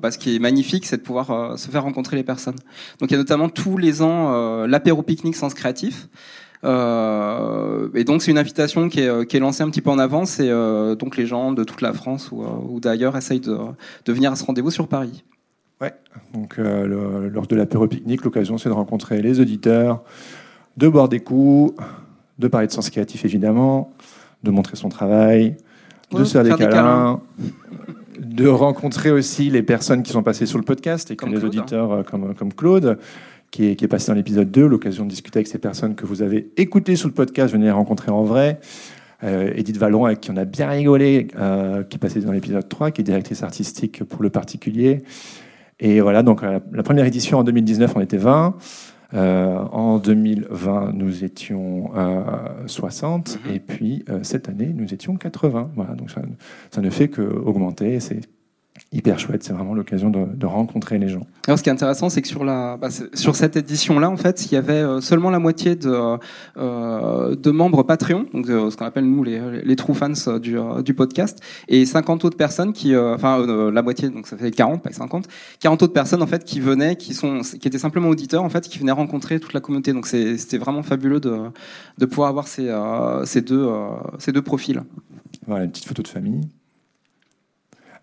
bah, 0.00 0.10
ce 0.10 0.18
qui 0.18 0.34
est 0.34 0.38
magnifique, 0.38 0.86
c'est 0.86 0.96
de 0.96 1.02
pouvoir 1.02 1.58
se 1.58 1.70
faire 1.70 1.82
rencontrer 1.82 2.16
les 2.16 2.24
personnes. 2.24 2.56
Donc 2.98 3.10
il 3.10 3.12
y 3.12 3.16
a 3.16 3.18
notamment 3.18 3.48
tous 3.48 3.76
les 3.76 4.02
ans 4.02 4.32
euh, 4.32 4.66
l'apéro 4.66 5.02
pique-nique 5.02 5.36
Sens 5.36 5.54
Créatif. 5.54 6.08
Euh, 6.64 7.88
et 7.94 8.04
donc 8.04 8.22
c'est 8.22 8.30
une 8.30 8.38
invitation 8.38 8.88
qui 8.88 9.00
est, 9.00 9.26
qui 9.28 9.36
est, 9.36 9.40
lancée 9.40 9.62
un 9.62 9.70
petit 9.70 9.82
peu 9.82 9.90
en 9.90 9.98
avance 9.98 10.40
et 10.40 10.48
euh, 10.48 10.94
donc 10.94 11.16
les 11.16 11.26
gens 11.26 11.52
de 11.52 11.64
toute 11.64 11.82
la 11.82 11.92
France 11.92 12.30
ou, 12.32 12.42
ou 12.42 12.80
d'ailleurs 12.80 13.16
essayent 13.16 13.40
de, 13.40 13.58
de, 14.04 14.12
venir 14.12 14.32
à 14.32 14.36
ce 14.36 14.44
rendez-vous 14.44 14.70
sur 14.70 14.88
Paris. 14.88 15.24
Ouais, 15.80 15.92
donc 16.32 16.56
le, 16.56 17.28
lors 17.28 17.46
de 17.46 17.54
l'apéro 17.56 17.86
pique-nique, 17.86 18.24
l'occasion 18.24 18.56
c'est 18.56 18.70
de 18.70 18.74
rencontrer 18.74 19.20
les 19.20 19.40
auditeurs, 19.40 20.02
de 20.78 20.88
boire 20.88 21.10
des 21.10 21.20
coups, 21.20 21.74
de 22.38 22.48
parler 22.48 22.66
de 22.66 22.72
sens 22.72 22.88
créatif 22.88 23.24
évidemment, 23.26 23.92
de 24.42 24.50
montrer 24.50 24.76
son 24.76 24.88
travail, 24.88 25.56
de 26.12 26.24
se 26.24 26.32
faire, 26.32 26.44
des, 26.44 26.50
câlins, 26.50 27.20
des 27.38 27.50
câlins, 27.50 27.96
de 28.18 28.48
rencontrer 28.48 29.10
aussi 29.10 29.50
les 29.50 29.62
personnes 29.62 30.02
qui 30.02 30.12
sont 30.12 30.22
passées 30.22 30.46
sur 30.46 30.58
le 30.58 30.64
podcast 30.64 31.10
et 31.10 31.16
comme 31.16 31.32
les 31.32 31.44
auditeurs 31.44 31.92
hein. 31.92 32.02
comme, 32.02 32.34
comme 32.34 32.52
Claude, 32.52 32.98
qui 33.56 33.68
est, 33.68 33.76
qui 33.76 33.86
est 33.86 33.88
passé 33.88 34.08
dans 34.08 34.14
l'épisode 34.14 34.50
2, 34.50 34.66
l'occasion 34.66 35.04
de 35.04 35.08
discuter 35.08 35.38
avec 35.38 35.46
ces 35.46 35.56
personnes 35.56 35.94
que 35.94 36.04
vous 36.04 36.20
avez 36.20 36.50
écoutées 36.58 36.94
sur 36.94 37.08
le 37.08 37.14
podcast, 37.14 37.54
venez 37.54 37.64
les 37.64 37.70
rencontrer 37.70 38.10
en 38.10 38.22
vrai. 38.22 38.60
Euh, 39.24 39.50
Edith 39.54 39.78
Vallon, 39.78 40.04
avec 40.04 40.20
qui 40.20 40.30
on 40.30 40.36
a 40.36 40.44
bien 40.44 40.68
rigolé, 40.68 41.28
euh, 41.38 41.82
qui 41.82 41.96
est 41.96 41.98
passée 41.98 42.20
dans 42.20 42.32
l'épisode 42.32 42.68
3, 42.68 42.90
qui 42.90 43.00
est 43.00 43.04
directrice 43.04 43.42
artistique 43.42 44.04
pour 44.04 44.22
le 44.22 44.28
particulier. 44.28 45.02
Et 45.80 46.02
voilà, 46.02 46.22
donc 46.22 46.42
la, 46.42 46.60
la 46.70 46.82
première 46.82 47.06
édition 47.06 47.38
en 47.38 47.44
2019, 47.44 47.94
on 47.96 48.00
était 48.00 48.18
20. 48.18 48.56
Euh, 49.14 49.56
en 49.56 49.98
2020, 49.98 50.92
nous 50.92 51.24
étions 51.24 51.92
euh, 51.96 52.22
60, 52.66 53.38
mmh. 53.38 53.54
et 53.54 53.60
puis 53.60 54.04
euh, 54.10 54.18
cette 54.22 54.50
année, 54.50 54.72
nous 54.74 54.92
étions 54.92 55.16
80. 55.16 55.70
Voilà, 55.76 55.94
donc 55.94 56.10
ça, 56.10 56.20
ça 56.70 56.82
ne 56.82 56.90
fait 56.90 57.08
qu'augmenter. 57.08 58.00
C'est 58.00 58.20
hyper 58.92 59.18
chouette. 59.18 59.42
C'est 59.42 59.52
vraiment 59.52 59.74
l'occasion 59.74 60.10
de, 60.10 60.24
de, 60.34 60.46
rencontrer 60.46 60.98
les 60.98 61.08
gens. 61.08 61.26
Alors, 61.46 61.58
ce 61.58 61.62
qui 61.62 61.68
est 61.68 61.72
intéressant, 61.72 62.08
c'est 62.08 62.22
que 62.22 62.28
sur, 62.28 62.44
la, 62.44 62.76
bah, 62.76 62.88
sur 63.14 63.36
cette 63.36 63.56
édition-là, 63.56 64.10
en 64.10 64.16
fait, 64.16 64.46
il 64.46 64.52
y 64.52 64.56
avait 64.56 65.00
seulement 65.00 65.30
la 65.30 65.38
moitié 65.38 65.76
de, 65.76 66.18
euh, 66.56 67.36
de 67.36 67.50
membres 67.50 67.82
Patreon, 67.82 68.26
donc 68.32 68.48
euh, 68.48 68.70
ce 68.70 68.76
qu'on 68.76 68.84
appelle 68.84 69.04
nous 69.04 69.22
les, 69.22 69.62
les 69.62 69.76
true 69.76 69.94
fans 69.94 70.12
du, 70.40 70.56
du, 70.84 70.94
podcast, 70.94 71.40
et 71.68 71.84
50 71.84 72.24
autres 72.24 72.36
personnes 72.36 72.72
qui, 72.72 72.94
euh, 72.94 73.14
enfin 73.14 73.44
la 73.70 73.82
moitié, 73.82 74.08
donc 74.08 74.26
ça 74.26 74.36
fait 74.36 74.50
40, 74.50 74.82
pas 74.82 74.92
50, 74.92 75.28
40 75.60 75.82
autres 75.82 75.92
personnes 75.92 76.22
en 76.22 76.26
fait 76.26 76.44
qui 76.44 76.60
venaient, 76.60 76.96
qui 76.96 77.14
sont, 77.14 77.40
qui 77.40 77.68
étaient 77.68 77.78
simplement 77.78 78.08
auditeurs 78.08 78.42
en 78.42 78.48
fait, 78.48 78.68
qui 78.68 78.78
venaient 78.78 78.92
rencontrer 78.92 79.40
toute 79.40 79.52
la 79.52 79.60
communauté. 79.60 79.92
Donc 79.92 80.06
c'était 80.06 80.58
vraiment 80.58 80.82
fabuleux 80.82 81.20
de, 81.20 81.36
de 81.98 82.06
pouvoir 82.06 82.28
avoir 82.28 82.48
ces, 82.48 82.72
ces 83.24 83.40
deux, 83.42 83.68
ces 84.18 84.32
deux 84.32 84.42
profils. 84.42 84.82
Voilà, 85.46 85.64
une 85.64 85.70
petite 85.70 85.86
photo 85.86 86.02
de 86.02 86.08
famille. 86.08 86.40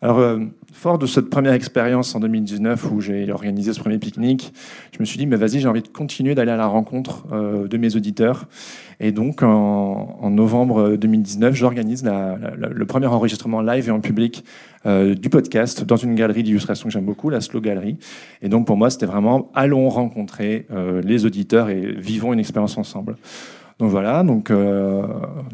Alors, 0.03 0.19
euh, 0.19 0.37
fort 0.73 0.99
de 0.99 1.05
cette 1.05 1.29
première 1.29 1.53
expérience 1.53 2.13
en 2.13 2.19
2019 2.19 2.91
où 2.91 2.99
j'ai 2.99 3.31
organisé 3.31 3.71
ce 3.71 3.79
premier 3.79 3.99
pique-nique, 3.99 4.53
je 4.91 4.99
me 4.99 5.05
suis 5.05 5.17
dit, 5.17 5.25
mais 5.25 5.37
vas-y, 5.37 5.61
j'ai 5.61 5.67
envie 5.69 5.81
de 5.81 5.87
continuer 5.87 6.35
d'aller 6.35 6.51
à 6.51 6.57
la 6.57 6.67
rencontre 6.67 7.25
euh, 7.31 7.69
de 7.69 7.77
mes 7.77 7.95
auditeurs. 7.95 8.49
Et 8.99 9.13
donc, 9.13 9.43
en, 9.43 10.17
en 10.19 10.29
novembre 10.29 10.97
2019, 10.97 11.55
j'organise 11.55 12.03
le 12.03 12.85
premier 12.85 13.07
enregistrement 13.07 13.61
live 13.61 13.87
et 13.87 13.91
en 13.91 14.01
public 14.01 14.43
euh, 14.85 15.15
du 15.15 15.29
podcast 15.29 15.85
dans 15.85 15.95
une 15.95 16.15
galerie 16.15 16.43
d'illustration 16.43 16.89
que 16.89 16.91
j'aime 16.91 17.05
beaucoup, 17.05 17.29
la 17.29 17.39
Slow 17.39 17.61
Gallery. 17.61 17.97
Et 18.41 18.49
donc, 18.49 18.67
pour 18.67 18.75
moi, 18.75 18.89
c'était 18.89 19.05
vraiment, 19.05 19.49
allons 19.55 19.87
rencontrer 19.87 20.67
euh, 20.71 21.01
les 21.01 21.25
auditeurs 21.25 21.69
et 21.69 21.93
vivons 21.93 22.33
une 22.33 22.39
expérience 22.39 22.77
ensemble. 22.77 23.15
Donc 23.79 23.89
voilà, 23.89 24.23
donc 24.23 24.51
euh, 24.51 25.01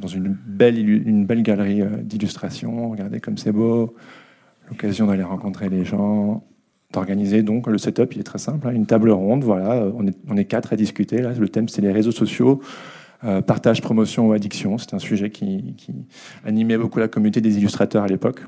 dans 0.02 0.08
une 0.08 0.36
belle, 0.48 0.80
une 0.80 1.26
belle 1.26 1.44
galerie 1.44 1.84
d'illustration, 2.02 2.90
regardez 2.90 3.20
comme 3.20 3.38
c'est 3.38 3.52
beau, 3.52 3.96
l'occasion 4.70 5.08
d'aller 5.08 5.24
rencontrer 5.24 5.70
les 5.70 5.86
gens, 5.86 6.44
d'organiser. 6.94 7.44
Donc 7.44 7.68
le 7.68 7.78
setup, 7.78 8.14
il 8.14 8.20
est 8.20 8.24
très 8.24 8.40
simple, 8.40 8.68
hein, 8.68 8.72
une 8.72 8.86
table 8.86 9.12
ronde, 9.12 9.44
voilà, 9.44 9.86
on 10.28 10.38
est, 10.38 10.46
quatre 10.46 10.74
à 10.74 10.76
discuter, 10.76 11.22
là, 11.22 11.32
le 11.34 11.50
thème 11.50 11.68
c'est 11.68 11.82
les 11.82 11.92
réseaux 11.92 12.12
sociaux, 12.12 12.62
euh, 13.24 13.42
partage, 13.42 13.82
promotion 13.82 14.30
ou 14.30 14.34
addiction, 14.34 14.78
c'est 14.78 14.94
un 14.94 15.00
sujet 15.00 15.30
qui, 15.30 15.76
animait 16.46 16.78
beaucoup 16.78 17.00
la 17.00 17.08
communauté 17.08 17.42
des 17.42 17.58
illustrateurs 17.58 18.04
à 18.04 18.08
l'époque. 18.08 18.42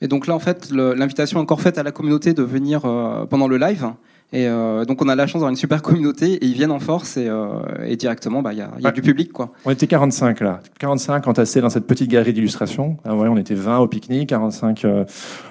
Et 0.00 0.08
donc 0.08 0.26
là, 0.26 0.34
en 0.34 0.38
fait, 0.38 0.70
l'invitation 0.70 1.38
est 1.38 1.42
encore 1.42 1.60
faite 1.60 1.78
à 1.78 1.82
la 1.82 1.92
communauté 1.92 2.34
de 2.34 2.42
venir 2.42 2.84
euh, 2.84 3.24
pendant 3.26 3.48
le 3.48 3.56
live, 3.56 3.92
et 4.32 4.48
euh, 4.48 4.84
donc 4.84 5.02
on 5.02 5.08
a 5.08 5.14
la 5.14 5.26
chance 5.26 5.34
d'avoir 5.34 5.50
une 5.50 5.56
super 5.56 5.82
communauté 5.82 6.32
et 6.32 6.46
ils 6.46 6.54
viennent 6.54 6.72
en 6.72 6.80
force 6.80 7.16
et, 7.16 7.28
euh, 7.28 7.60
et 7.84 7.94
directement 7.94 8.42
bah, 8.42 8.52
il 8.52 8.58
y 8.58 8.60
a, 8.60 8.70
y 8.80 8.82
a 8.82 8.86
ouais. 8.86 8.92
du 8.92 9.00
public 9.00 9.32
quoi. 9.32 9.52
On 9.64 9.70
était 9.70 9.86
45 9.86 10.40
là, 10.40 10.60
45 10.80 11.28
entassés 11.28 11.60
dans 11.60 11.70
cette 11.70 11.86
petite 11.86 12.10
galerie 12.10 12.32
d'illustration. 12.32 12.96
Ah 13.04 13.14
ouais, 13.14 13.28
on 13.28 13.36
était 13.36 13.54
20 13.54 13.78
au 13.78 13.86
pique-nique, 13.86 14.30
45 14.30 14.84
euh, 14.84 15.04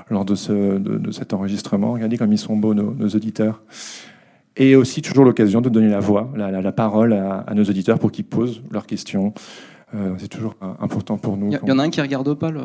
lors 0.09 0.25
de, 0.25 0.35
ce, 0.35 0.51
de, 0.51 0.97
de, 0.97 1.11
cet 1.11 1.33
enregistrement. 1.33 1.93
Regardez 1.93 2.17
comme 2.17 2.33
ils 2.33 2.37
sont 2.37 2.57
beaux 2.57 2.73
nos, 2.73 2.91
nos 2.91 3.07
auditeurs. 3.07 3.61
Et 4.57 4.75
aussi 4.75 5.01
toujours 5.01 5.23
l'occasion 5.23 5.61
de 5.61 5.69
donner 5.69 5.89
la 5.89 5.99
voix, 5.99 6.29
la, 6.35 6.51
la, 6.51 6.61
la 6.61 6.71
parole 6.71 7.13
à, 7.13 7.45
à, 7.47 7.53
nos 7.53 7.63
auditeurs 7.63 7.99
pour 7.99 8.11
qu'ils 8.11 8.25
posent 8.25 8.61
leurs 8.71 8.87
questions. 8.87 9.33
C'est 10.17 10.27
toujours 10.27 10.55
important 10.81 11.17
pour 11.17 11.37
nous. 11.37 11.47
Il 11.51 11.59
y, 11.63 11.69
y, 11.69 11.71
en 11.71 11.79
a 11.79 11.83
un 11.83 11.89
qui 11.89 12.01
regarde 12.01 12.33
pas 12.33 12.51
le. 12.51 12.61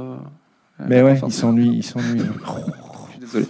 Mais 0.89 1.03
ouais, 1.03 1.21
il 1.27 1.33
s'ennuie, 1.33 1.71
il 1.77 1.83
s'ennuie. 1.83 2.21
Je 3.07 3.11
suis 3.13 3.21
désolé. 3.21 3.47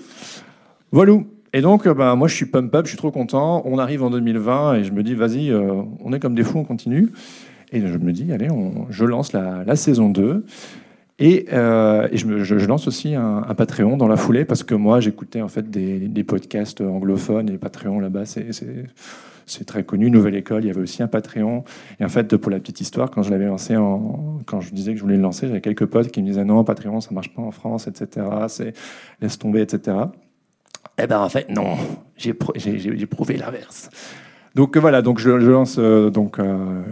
Voilà. 0.92 1.14
Et 1.52 1.62
donc, 1.62 1.88
ben, 1.88 2.14
moi, 2.14 2.28
je 2.28 2.34
suis 2.34 2.46
pump 2.46 2.72
up, 2.75 2.84
je 2.84 2.90
suis 2.90 2.99
trop 2.99 3.10
content. 3.10 3.62
On 3.64 3.78
arrive 3.78 4.04
en 4.04 4.10
2020 4.10 4.75
et 4.75 4.84
je 4.84 4.92
me 4.92 5.02
dis, 5.02 5.14
vas-y, 5.14 5.50
euh, 5.50 5.82
on 5.99 6.12
est 6.12 6.20
comme 6.20 6.34
des 6.34 6.44
fous, 6.44 6.58
on 6.58 6.64
continue. 6.64 7.10
Et 7.72 7.80
je 7.80 7.99
me 7.99 8.12
dis, 8.12 8.32
allez, 8.32 8.50
on, 8.50 8.87
je 8.90 9.04
lance 9.04 9.32
la, 9.32 9.64
la, 9.64 9.75
saison 9.75 10.10
2. 10.10 10.44
Et, 11.18 11.46
euh, 11.52 12.08
et 12.12 12.16
je, 12.16 12.26
me, 12.26 12.44
je, 12.44 12.58
je, 12.58 12.66
lance 12.66 12.87
aussi 12.87 13.14
un, 13.14 13.44
un, 13.46 13.54
Patreon 13.54 13.96
dans 13.96 14.08
la 14.08 14.16
foulée 14.16 14.44
parce 14.44 14.62
que 14.62 14.75
moi, 14.75 15.00
j'écoutais 15.00 15.42
en 15.42 15.49
fait 15.49 15.70
des, 15.70 15.99
des, 15.99 16.25
podcasts 16.25 16.80
anglophones 16.80 17.50
et 17.50 17.58
Patreon 17.58 18.00
là-bas, 18.00 18.25
c'est 18.26 18.52
très 19.64 19.85
connu. 19.85 20.11
Nouvelle 20.11 20.37
École, 20.37 20.64
il 20.64 20.69
y 20.69 20.71
avait 20.71 20.80
aussi 20.80 21.02
un 21.02 21.09
Patreon. 21.09 21.64
Et 21.99 22.04
en 22.04 22.09
fait, 22.09 22.37
pour 22.37 22.50
la 22.50 22.59
petite 22.59 22.80
histoire, 22.80 23.11
quand 23.11 23.23
je 23.23 23.30
l'avais 23.30 23.47
lancé, 23.47 23.75
quand 24.47 24.61
je 24.61 24.73
disais 24.73 24.92
que 24.92 24.99
je 24.99 25.02
voulais 25.02 25.16
le 25.16 25.23
lancer, 25.23 25.47
j'avais 25.47 25.61
quelques 25.61 25.87
potes 25.87 26.11
qui 26.11 26.23
me 26.23 26.26
disaient 26.26 26.45
non, 26.45 26.64
Patreon, 26.64 27.00
ça 27.00 27.11
marche 27.12 27.35
pas 27.35 27.42
en 27.42 27.50
France, 27.50 27.87
etc. 27.87 28.26
C'est 28.49 28.75
laisse 29.21 29.38
tomber, 29.38 29.61
etc. 29.61 29.97
Eh 31.02 31.07
ben 31.07 31.21
en 31.21 31.28
fait 31.28 31.49
non, 31.49 31.76
j'ai 32.16 32.35
prouvé 32.35 33.37
l'inverse. 33.37 33.90
Donc 34.54 34.76
voilà, 34.76 35.00
donc 35.00 35.21
je, 35.21 35.30
lance 35.30 35.76
euh, 35.78 36.11
donc 36.11 36.38
euh, 36.38 36.83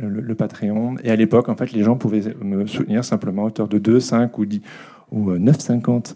le, 0.00 0.34
Patreon 0.36 0.94
et 1.02 1.10
à 1.10 1.16
l'époque 1.16 1.48
en 1.48 1.56
fait 1.56 1.72
les 1.72 1.82
gens 1.82 1.96
pouvaient 1.96 2.22
me 2.40 2.64
soutenir 2.66 3.04
simplement 3.04 3.42
à 3.42 3.46
hauteur 3.46 3.66
de 3.66 3.78
2, 3.78 3.98
5 3.98 4.38
ou 4.38 4.46
10 4.46 4.60
ou 5.10 5.32
9,50 5.32 6.14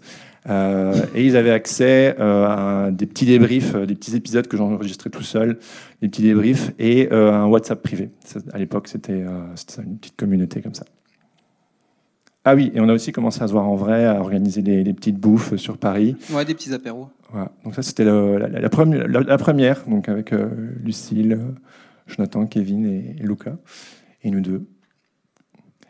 euh, 0.49 0.93
et 1.15 1.25
ils 1.25 1.37
avaient 1.37 1.51
accès 1.51 2.15
euh, 2.19 2.45
à 2.47 2.91
des 2.91 3.05
petits 3.05 3.25
débriefs, 3.25 3.75
des 3.75 3.95
petits 3.95 4.15
épisodes 4.15 4.47
que 4.47 4.57
j'enregistrais 4.57 5.09
tout 5.09 5.23
seul, 5.23 5.59
des 6.01 6.09
petits 6.09 6.23
débriefs 6.23 6.71
et 6.79 7.09
euh, 7.11 7.31
un 7.31 7.45
WhatsApp 7.45 7.81
privé. 7.81 8.09
À 8.51 8.57
l'époque 8.57 8.87
c'était 8.87 9.23
une 9.23 9.97
petite 9.97 10.15
communauté 10.15 10.61
comme 10.61 10.73
ça. 10.73 10.85
Ah 12.45 12.55
oui, 12.55 12.71
et 12.75 12.81
on 12.81 12.89
a 12.89 12.93
aussi 12.93 13.13
commencé 13.13 13.41
à 13.41 13.47
se 13.47 13.53
voir 13.53 13.69
en 13.69 13.75
vrai, 13.75 14.05
à 14.05 14.19
organiser 14.19 14.61
des, 14.61 14.83
des 14.83 14.93
petites 14.93 15.17
bouffes 15.17 15.55
sur 15.55 15.77
Paris. 15.77 16.17
Ouais, 16.29 16.43
des 16.43 16.53
petits 16.53 16.73
apéros. 16.73 17.07
Voilà. 17.31 17.51
Donc 17.63 17.73
ça, 17.73 17.81
c'était 17.81 18.03
la, 18.03 18.37
la, 18.37 18.59
la, 18.59 18.69
première, 18.69 19.07
la, 19.07 19.37
première, 19.37 19.85
donc 19.87 20.09
avec 20.09 20.33
euh, 20.33 20.49
Lucille, 20.83 21.39
Jonathan, 22.05 22.45
Kevin 22.45 22.85
et, 22.85 23.15
et 23.17 23.23
Luca, 23.23 23.55
et 24.23 24.29
nous 24.29 24.41
deux. 24.41 24.65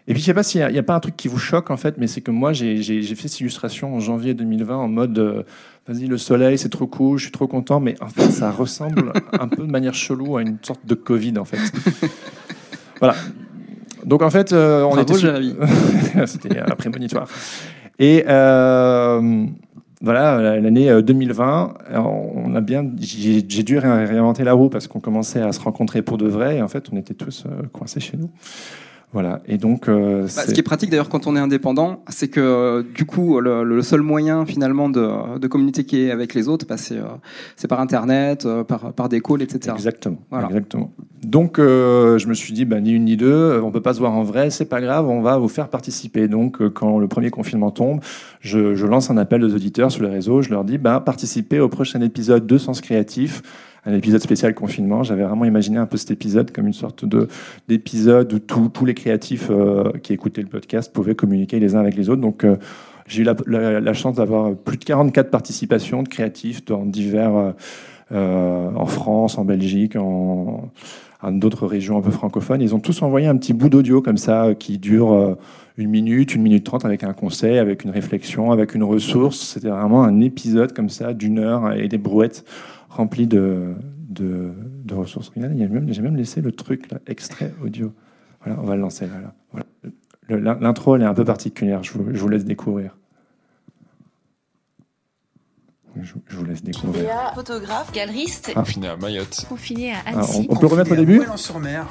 Et 0.07 0.13
puis, 0.13 0.21
je 0.21 0.25
sais 0.25 0.33
pas 0.33 0.43
s'il 0.43 0.59
n'y 0.65 0.77
a, 0.77 0.79
a, 0.79 0.83
pas 0.83 0.95
un 0.95 0.99
truc 0.99 1.15
qui 1.15 1.27
vous 1.27 1.37
choque, 1.37 1.71
en 1.71 1.77
fait, 1.77 1.97
mais 1.97 2.07
c'est 2.07 2.21
que 2.21 2.31
moi, 2.31 2.53
j'ai 2.53 3.01
fait 3.01 3.27
cette 3.27 3.39
illustration 3.39 3.95
en 3.95 3.99
janvier 3.99 4.33
2020 4.33 4.75
en 4.75 4.87
mode 4.87 5.17
euh, 5.17 5.43
vas-y, 5.87 6.07
le 6.07 6.17
soleil, 6.17 6.57
c'est 6.57 6.69
trop 6.69 6.87
cool, 6.87 7.17
je 7.17 7.23
suis 7.23 7.31
trop 7.31 7.47
content, 7.47 7.79
mais 7.79 7.95
en 8.01 8.07
fait, 8.07 8.29
ça 8.29 8.51
ressemble 8.51 9.13
un 9.33 9.47
peu 9.47 9.63
de 9.63 9.71
manière 9.71 9.93
chelou 9.93 10.37
à 10.37 10.41
une 10.41 10.57
sorte 10.61 10.85
de 10.85 10.95
Covid, 10.95 11.37
en 11.37 11.45
fait. 11.45 11.57
voilà. 12.99 13.15
Donc 14.05 14.21
en 14.21 14.29
fait, 14.29 14.51
euh, 14.51 14.83
on 14.83 14.95
Bravo, 14.95 15.17
était. 15.17 16.25
C'était 16.25 16.59
un 16.59 16.75
prémonitoire. 16.75 17.27
Et 17.99 18.25
euh, 18.27 19.47
voilà, 20.03 20.59
l'année 20.59 21.01
2020, 21.01 21.73
euh, 21.91 21.97
on 21.97 22.53
a 22.55 22.59
bien, 22.59 22.85
j'ai 22.99 23.41
dû 23.41 23.77
réinventer 23.77 24.43
la 24.43 24.51
roue 24.51 24.67
parce 24.67 24.87
qu'on 24.87 24.99
commençait 24.99 25.41
à 25.41 25.53
se 25.53 25.61
rencontrer 25.61 26.01
pour 26.01 26.17
de 26.17 26.27
vrai. 26.27 26.57
Et 26.57 26.61
en 26.61 26.67
fait, 26.67 26.87
on 26.91 26.97
était 26.97 27.13
tous 27.13 27.45
euh, 27.45 27.63
coincés 27.71 28.01
chez 28.01 28.17
nous. 28.17 28.29
Voilà. 29.13 29.41
Et 29.47 29.59
donc, 29.59 29.87
euh, 29.87 30.23
bah, 30.23 30.27
ce 30.27 30.51
qui 30.51 30.59
est 30.59 30.63
pratique 30.63 30.89
d'ailleurs 30.89 31.07
quand 31.07 31.27
on 31.27 31.35
est 31.35 31.39
indépendant, 31.39 32.03
c'est 32.09 32.29
que 32.29 32.39
euh, 32.39 32.83
du 32.83 33.05
coup, 33.05 33.39
le, 33.39 33.63
le, 33.63 33.81
seul 33.83 34.01
moyen 34.01 34.45
finalement 34.47 34.89
de, 34.89 35.37
de 35.37 35.47
communiquer 35.47 36.09
avec 36.09 36.33
les 36.33 36.47
autres, 36.47 36.65
bah, 36.67 36.77
c'est 36.77 36.97
euh, 36.97 37.67
par 37.69 37.79
Internet, 37.79 38.47
euh, 38.47 38.63
par, 38.63 38.91
par 38.93 39.09
des 39.09 39.21
calls, 39.21 39.43
etc. 39.43 39.75
Exactement. 39.75 40.17
Voilà. 40.31 40.47
Exactement. 40.47 40.91
Donc, 41.23 41.59
euh, 41.59 42.17
je 42.17 42.27
me 42.27 42.33
suis 42.33 42.53
dit, 42.53 42.65
bah, 42.65 42.81
ni 42.81 42.91
une 42.91 43.05
ni 43.05 43.15
deux, 43.15 43.61
on 43.63 43.69
peut 43.69 43.81
pas 43.81 43.93
se 43.93 43.99
voir 43.99 44.13
en 44.13 44.23
vrai, 44.23 44.49
c'est 44.49 44.65
pas 44.65 44.81
grave, 44.81 45.07
on 45.07 45.21
va 45.21 45.37
vous 45.37 45.47
faire 45.47 45.69
participer. 45.69 46.27
Donc, 46.27 46.67
quand 46.69 46.97
le 46.97 47.07
premier 47.07 47.29
confinement 47.29 47.69
tombe, 47.69 48.01
je, 48.39 48.73
je, 48.73 48.87
lance 48.87 49.11
un 49.11 49.17
appel 49.17 49.43
aux 49.43 49.53
auditeurs 49.53 49.91
sur 49.91 50.03
les 50.03 50.09
réseaux, 50.09 50.41
je 50.41 50.49
leur 50.49 50.63
dis, 50.63 50.79
bah, 50.79 50.99
participez 50.99 51.59
au 51.59 51.69
prochain 51.69 52.01
épisode 52.01 52.47
de 52.47 52.57
Sens 52.57 52.81
Créatif 52.81 53.43
un 53.85 53.93
épisode 53.93 54.21
spécial 54.21 54.53
confinement. 54.53 55.03
J'avais 55.03 55.23
vraiment 55.23 55.45
imaginé 55.45 55.77
un 55.77 55.85
peu 55.85 55.97
cet 55.97 56.11
épisode 56.11 56.51
comme 56.51 56.67
une 56.67 56.73
sorte 56.73 57.05
de 57.05 57.27
d'épisode 57.67 58.31
où 58.33 58.39
tous 58.39 58.85
les 58.85 58.93
créatifs 58.93 59.47
euh, 59.49 59.91
qui 60.01 60.13
écoutaient 60.13 60.41
le 60.41 60.47
podcast 60.47 60.93
pouvaient 60.93 61.15
communiquer 61.15 61.59
les 61.59 61.75
uns 61.75 61.79
avec 61.79 61.95
les 61.95 62.09
autres. 62.09 62.21
Donc 62.21 62.43
euh, 62.43 62.55
J'ai 63.07 63.23
eu 63.23 63.25
la, 63.25 63.93
chance 63.93 64.15
d'avoir 64.15 64.55
plus 64.55 64.77
de 64.77 64.85
44 64.85 65.29
participations 65.29 66.03
de 66.03 66.07
créatifs 66.07 66.63
dans 66.65 66.85
divers, 66.85 67.53
en 68.11 68.85
France, 68.85 69.37
en 69.37 69.43
Belgique, 69.43 69.95
en, 69.97 70.69
d'autres 71.31 71.67
régions 71.67 71.97
un 71.97 72.01
peu 72.01 72.11
francophones. 72.11 72.61
Ils 72.61 72.73
ont 72.75 72.79
tous 72.79 73.01
envoyé 73.01 73.27
un 73.27 73.35
petit 73.35 73.53
bout 73.53 73.69
d'audio 73.69 74.01
comme 74.01 74.17
ça 74.17 74.53
qui 74.57 74.77
dure 74.77 75.37
une 75.77 75.89
minute, 75.89 76.35
une 76.35 76.43
minute 76.43 76.63
trente 76.63 76.85
avec 76.85 77.03
un 77.03 77.13
conseil, 77.13 77.57
avec 77.57 77.83
une 77.83 77.89
réflexion, 77.89 78.51
avec 78.51 78.75
une 78.75 78.83
ressource. 78.83 79.39
C'était 79.39 79.69
vraiment 79.69 80.03
un 80.03 80.21
épisode 80.21 80.73
comme 80.73 80.89
ça 80.89 81.13
d'une 81.13 81.39
heure 81.39 81.73
et 81.73 81.87
des 81.87 81.97
brouettes 81.97 82.45
remplies 82.93 83.27
de, 83.27 83.75
de, 84.09 84.93
ressources. 84.93 85.31
J'ai 85.35 85.41
même, 85.41 85.85
même, 85.85 86.15
laissé 86.15 86.41
le 86.41 86.51
truc, 86.51 86.91
là, 86.91 86.99
extrait 87.07 87.53
audio. 87.63 87.93
Voilà, 88.43 88.59
on 88.61 88.65
va 88.65 88.75
le 88.75 88.81
lancer 88.81 89.07
là. 89.07 89.33
Voilà. 89.51 89.65
L'intro, 90.29 90.95
elle 90.95 91.01
est 91.01 91.05
un 91.05 91.13
peu 91.13 91.25
particulière, 91.25 91.83
je 91.83 91.93
vous, 91.93 92.13
je 92.13 92.19
vous 92.19 92.29
laisse 92.29 92.45
découvrir. 92.45 92.95
Je, 96.01 96.35
vous 96.35 96.45
laisse 96.45 96.63
découvrir. 96.63 97.07
photographe, 97.35 97.91
galeriste. 97.91 98.51
Ah. 98.51 98.59
Confiné 98.59 98.87
à 98.87 98.97
Mayotte. 98.97 99.45
Confiné 99.47 99.91
à 99.91 99.97
ah, 100.05 100.09
Annecy. 100.09 100.47
on, 100.49 100.55
peut 100.55 100.61
le 100.61 100.71
remettre 100.71 100.91
au 100.91 100.95
début 100.95 101.21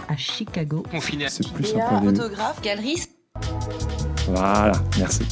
À 0.08 0.16
Chicago. 0.16 0.82
Confiné 0.90 1.26
à... 1.26 1.28
C'est 1.28 1.48
plus 1.52 1.72
photographe, 1.72 2.60
galeriste. 2.62 3.12
Voilà, 4.26 4.72
merci. 4.98 5.22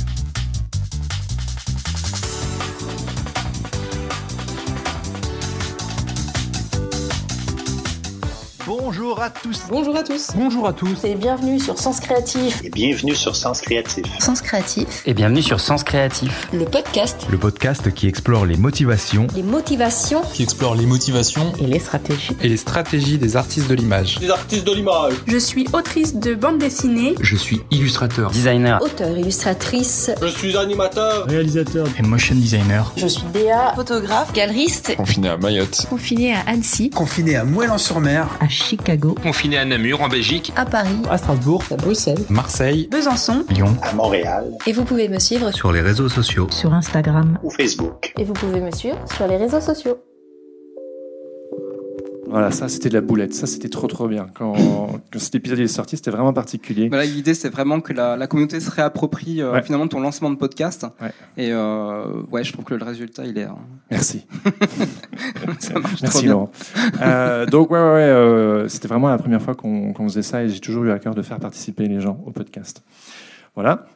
Bonjour 8.71 9.21
à 9.21 9.31
tous. 9.31 9.63
Bonjour 9.69 9.97
à 9.97 10.05
tous. 10.05 10.29
Bonjour 10.37 10.69
à 10.69 10.73
tous. 10.73 11.03
Et 11.03 11.17
bienvenue 11.17 11.59
sur 11.59 11.77
Sens 11.77 11.99
Créatif. 11.99 12.63
Et 12.63 12.71
bienvenue 12.71 13.17
sur 13.17 13.35
Sens 13.35 13.61
Créatif. 13.63 14.07
Sens 14.21 14.41
Créatif. 14.41 15.03
Et 15.07 15.13
bienvenue 15.13 15.43
sur 15.43 15.59
Sens 15.59 15.83
Créatif. 15.83 16.47
Le 16.53 16.67
podcast. 16.67 17.27
Le 17.29 17.37
podcast 17.37 17.93
qui 17.93 18.07
explore 18.07 18.47
les 18.47 18.57
motivations. 18.57 19.27
Les 19.35 19.43
motivations. 19.43 20.23
Qui 20.33 20.45
explore 20.45 20.77
les 20.77 20.87
motivations. 20.87 21.53
Et 21.61 21.67
les 21.67 21.81
stratégies. 21.81 22.37
Et 22.45 22.49
les 22.49 22.57
stratégies 22.57 23.19
des 23.19 23.35
artistes 23.35 23.69
de 23.69 23.75
l'image. 23.75 24.21
Des 24.21 24.31
artistes 24.31 24.65
de 24.65 24.73
l'image. 24.73 25.15
Je 25.27 25.39
suis 25.39 25.67
autrice 25.73 26.15
de 26.15 26.37
bande 26.37 26.59
dessinée. 26.59 27.17
Je 27.21 27.35
suis 27.35 27.63
illustrateur. 27.73 28.31
Designer. 28.31 28.81
Auteur, 28.83 29.19
illustratrice. 29.19 30.13
Je 30.23 30.29
suis 30.29 30.57
animateur. 30.57 31.27
Réalisateur. 31.27 31.89
Et 31.99 32.03
motion 32.03 32.37
designer. 32.37 32.93
Je 32.97 33.09
suis 33.09 33.25
Déa. 33.33 33.73
Photographe, 33.75 34.33
galeriste. 34.33 34.95
Confiné 34.95 35.31
à 35.31 35.37
Mayotte. 35.39 35.87
Confiné 35.91 36.35
à 36.35 36.43
Annecy. 36.47 36.91
Confiné 36.91 37.35
à 37.35 37.43
Moëlan-sur-Mer. 37.43 38.29
À 38.39 38.47
Chicago. 38.61 39.15
Confiné 39.23 39.59
à 39.59 39.65
Namur 39.65 40.03
en 40.03 40.09
Belgique. 40.09 40.53
À 40.57 40.65
Paris. 40.65 41.03
À 41.11 41.19
Strasbourg. 41.19 41.65
À 41.71 41.77
Bruxelles. 41.77 42.19
Marseille. 42.29 42.89
Besançon. 42.91 43.45
Lyon. 43.51 43.77
À 43.83 43.93
Montréal. 43.95 44.53
Et 44.67 44.73
vous 44.73 44.85
pouvez 44.85 45.09
me 45.09 45.19
suivre 45.19 45.51
sur 45.53 45.73
les 45.73 45.81
réseaux 45.81 46.09
sociaux. 46.09 46.47
Sur 46.51 46.73
Instagram. 46.73 47.39
Ou 47.43 47.51
Facebook. 47.51 48.13
Et 48.19 48.25
vous 48.25 48.35
pouvez 48.35 48.61
me 48.61 48.71
suivre 48.71 48.99
sur 49.17 49.27
les 49.27 49.37
réseaux 49.37 49.61
sociaux. 49.61 49.99
Voilà, 52.31 52.53
ça 52.53 52.69
c'était 52.69 52.89
de 52.89 52.95
la 52.95 53.01
boulette, 53.01 53.35
ça 53.35 53.49
c'était 53.49 53.69
trop 53.69 53.89
trop 53.89 54.07
bien. 54.07 54.29
Quand, 54.35 54.55
cet 55.17 55.35
épisode 55.35 55.59
est 55.59 55.67
sorti, 55.67 55.97
c'était 55.97 56.13
vraiment 56.13 56.33
particulier. 56.33 56.89
Bah 56.89 57.05
L'idée 57.05 57.35
c'est 57.35 57.49
vraiment 57.49 57.81
que 57.81 57.93
la, 57.93 58.25
communauté 58.29 58.61
se 58.61 58.71
réapproprie 58.71 59.43
euh, 59.43 59.61
finalement 59.63 59.89
ton 59.89 59.99
lancement 59.99 60.31
de 60.31 60.37
podcast. 60.37 60.87
Ouais. 61.03 61.11
Et 61.37 61.51
euh, 61.53 62.23
ouais, 62.31 62.45
je 62.45 62.53
trouve 62.53 62.65
que 62.65 62.75
le 62.75 62.85
résultat 62.85 63.25
il 63.25 63.37
est. 63.37 63.47
Euh, 63.47 63.55
Merci. 63.91 64.27
ça 65.59 65.79
marche 65.79 66.03
Merci 66.03 66.09
trop 66.09 66.21
bien. 66.23 66.33
Laurent. 66.33 66.51
Euh, 67.03 67.47
donc 67.47 67.71
ouais, 67.71 67.79
ouais, 67.79 68.63
ouais 68.63 68.69
c'était 68.69 68.89
vraiment 68.89 69.09
la 69.09 69.19
première 69.19 69.43
fois 69.43 69.55
qu'on 69.55 69.95
faisait 69.95 70.23
ça 70.23 70.43
et 70.43 70.49
j'ai 70.49 70.61
toujours 70.61 70.85
eu 70.85 70.91
à 70.91 70.99
cœur 70.99 71.15
de 71.15 71.23
faire 71.23 71.39
participer 71.39 71.87
les 71.87 72.01
gens 72.01 72.23
au 72.27 72.31
podcast. 72.31 72.83
Voilà. 73.55 73.87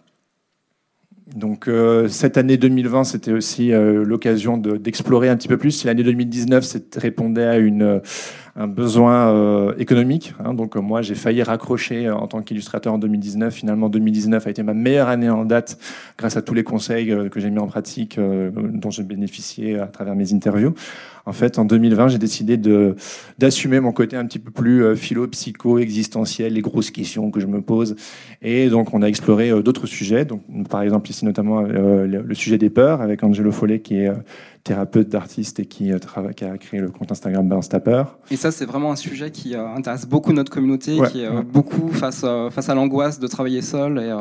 Donc 1.34 1.68
euh, 1.68 2.06
cette 2.08 2.36
année 2.36 2.56
2020, 2.56 3.04
c'était 3.04 3.32
aussi 3.32 3.72
euh, 3.72 4.04
l'occasion 4.04 4.58
d'explorer 4.58 5.28
un 5.30 5.36
petit 5.36 5.48
peu 5.48 5.56
plus. 5.56 5.70
Si 5.70 5.86
l'année 5.86 6.02
2019 6.02 6.76
répondait 6.96 7.46
à 7.46 7.56
une, 7.56 7.82
euh, 7.82 7.98
un 8.56 8.68
besoin 8.68 9.32
euh, 9.32 9.74
économique, 9.78 10.34
hein, 10.44 10.54
donc 10.54 10.76
moi 10.76 11.02
j'ai 11.02 11.14
failli 11.14 11.42
raccrocher 11.42 12.08
en 12.10 12.26
tant 12.26 12.42
qu'illustrateur 12.42 12.92
en 12.92 12.98
2019. 12.98 13.52
Finalement, 13.52 13.88
2019 13.88 14.46
a 14.46 14.50
été 14.50 14.62
ma 14.62 14.74
meilleure 14.74 15.08
année 15.08 15.30
en 15.30 15.44
date 15.44 15.78
grâce 16.18 16.36
à 16.36 16.42
tous 16.42 16.54
les 16.54 16.62
conseils 16.64 17.12
que 17.30 17.40
j'ai 17.40 17.50
mis 17.50 17.58
en 17.58 17.66
pratique, 17.66 18.18
dont 18.18 18.90
j'ai 18.90 19.02
bénéficié 19.02 19.78
à 19.78 19.86
travers 19.86 20.14
mes 20.14 20.32
interviews. 20.32 20.74
En 21.26 21.32
fait, 21.32 21.58
en 21.58 21.64
2020, 21.64 22.08
j'ai 22.08 22.18
décidé 22.18 22.58
de 22.58 22.96
d'assumer 23.38 23.80
mon 23.80 23.92
côté 23.92 24.16
un 24.16 24.26
petit 24.26 24.38
peu 24.38 24.50
plus 24.50 24.94
philo, 24.94 25.26
psycho, 25.26 25.78
existentiel, 25.78 26.52
les 26.52 26.60
grosses 26.60 26.90
questions 26.90 27.30
que 27.30 27.40
je 27.40 27.46
me 27.46 27.62
pose. 27.62 27.96
Et 28.42 28.68
donc, 28.68 28.92
on 28.92 29.02
a 29.02 29.06
exploré 29.06 29.50
d'autres 29.62 29.86
sujets. 29.86 30.24
Donc, 30.26 30.42
par 30.68 30.82
exemple, 30.82 31.10
ici 31.10 31.24
notamment 31.24 31.64
euh, 31.84 32.06
le, 32.06 32.34
sujet 32.34 32.58
des 32.58 32.70
peurs 32.70 33.00
avec 33.00 33.22
Angelo 33.22 33.52
Follet 33.52 33.80
qui 33.80 33.96
est 33.96 34.08
euh, 34.08 34.14
thérapeute 34.64 35.08
d'artistes 35.08 35.60
et 35.60 35.66
qui, 35.66 35.92
euh, 35.92 35.98
travaille, 35.98 36.34
qui 36.34 36.44
a 36.44 36.56
créé 36.58 36.80
le 36.80 36.90
compte 36.90 37.12
Instagram 37.12 37.46
Balance 37.48 37.68
ta 37.68 37.80
peur. 37.80 38.18
Et 38.30 38.36
ça, 38.36 38.50
c'est 38.50 38.64
vraiment 38.64 38.90
un 38.90 38.96
sujet 38.96 39.30
qui 39.30 39.54
intéresse 39.54 40.06
beaucoup 40.06 40.32
notre 40.32 40.50
communauté, 40.50 40.98
Ouais, 40.98 41.10
qui 41.10 41.22
est 41.22 41.28
ouais. 41.28 41.42
beaucoup 41.42 41.88
face, 41.92 42.24
face 42.50 42.68
à 42.68 42.74
l'angoisse 42.74 43.20
de 43.20 43.26
travailler 43.26 43.62
seul. 43.62 43.98
Et 43.98 44.12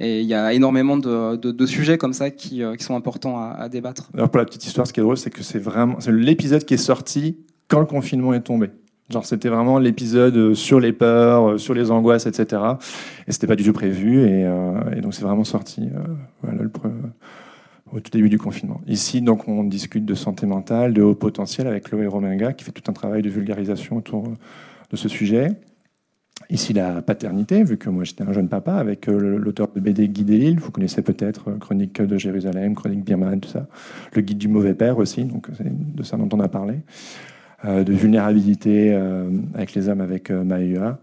et 0.00 0.20
il 0.20 0.26
y 0.26 0.34
a 0.34 0.52
énormément 0.52 0.96
de, 0.96 1.36
de, 1.36 1.52
de 1.52 1.66
sujets 1.66 1.96
comme 1.96 2.12
ça 2.14 2.30
qui, 2.30 2.62
qui 2.76 2.84
sont 2.84 2.96
importants 2.96 3.38
à, 3.38 3.50
à, 3.52 3.68
débattre. 3.68 4.10
Alors 4.14 4.30
pour 4.30 4.38
la 4.38 4.46
petite 4.46 4.64
histoire, 4.64 4.86
ce 4.86 4.92
qui 4.92 4.98
est 4.98 5.02
drôle, 5.02 5.16
c'est 5.18 5.30
que 5.30 5.42
c'est 5.42 5.60
vraiment 5.60 6.00
c'est 6.00 6.10
l'épisode 6.10 6.64
qui 6.64 6.74
est 6.74 6.78
sorti 6.78 7.36
quand 7.68 7.78
le 7.78 7.86
confinement 7.86 8.34
est 8.34 8.40
tombé. 8.40 8.70
Genre 9.10 9.24
c'était 9.24 9.48
vraiment 9.48 9.78
l'épisode 9.78 10.54
sur 10.54 10.80
les 10.80 10.92
peurs, 10.92 11.60
sur 11.60 11.74
les 11.74 11.90
angoisses, 11.90 12.26
etc. 12.26 12.62
Et 13.28 13.32
c'était 13.32 13.46
pas 13.46 13.56
du 13.56 13.64
tout 13.64 13.72
prévu. 13.72 14.22
Et, 14.22 14.44
euh, 14.44 14.72
et 14.96 15.00
donc 15.02 15.14
c'est 15.14 15.22
vraiment 15.22 15.44
sorti 15.44 15.82
euh, 15.82 16.00
voilà, 16.42 16.62
le, 16.62 16.70
au 17.92 18.00
tout 18.00 18.10
début 18.10 18.28
du 18.28 18.38
confinement. 18.38 18.80
Ici, 18.86 19.20
donc, 19.20 19.48
on 19.48 19.64
discute 19.64 20.04
de 20.04 20.14
santé 20.14 20.46
mentale, 20.46 20.92
de 20.92 21.02
haut 21.02 21.14
potentiel 21.14 21.66
avec 21.66 21.84
Chloé 21.84 22.06
Rominga, 22.06 22.52
qui 22.52 22.64
fait 22.64 22.72
tout 22.72 22.90
un 22.90 22.94
travail 22.94 23.22
de 23.22 23.28
vulgarisation 23.28 23.96
autour 23.96 24.24
de 24.90 24.96
ce 24.96 25.08
sujet. 25.08 25.48
Ici, 26.50 26.72
la 26.72 27.02
paternité, 27.02 27.62
vu 27.62 27.76
que 27.76 27.88
moi 27.88 28.04
j'étais 28.04 28.24
un 28.24 28.32
jeune 28.32 28.48
papa, 28.48 28.74
avec 28.74 29.08
euh, 29.08 29.38
l'auteur 29.38 29.68
de 29.74 29.80
BD 29.80 30.08
Guy 30.08 30.24
Delisle, 30.24 30.58
vous 30.58 30.70
connaissez 30.70 31.02
peut-être 31.02 31.50
euh, 31.50 31.56
Chronique 31.58 32.02
de 32.02 32.18
Jérusalem, 32.18 32.74
Chronique 32.74 33.04
Birman, 33.04 33.40
tout 33.40 33.48
ça. 33.48 33.68
Le 34.12 34.22
Guide 34.22 34.38
du 34.38 34.48
mauvais 34.48 34.74
père 34.74 34.98
aussi, 34.98 35.24
donc 35.24 35.46
c'est 35.56 35.94
de 35.94 36.02
ça 36.02 36.16
dont 36.16 36.28
on 36.32 36.40
a 36.40 36.48
parlé. 36.48 36.80
Euh, 37.64 37.84
de 37.84 37.92
vulnérabilité 37.92 38.92
euh, 38.92 39.30
avec 39.54 39.74
les 39.74 39.88
hommes 39.88 40.00
avec 40.00 40.30
euh, 40.30 40.42
Maïa. 40.42 40.98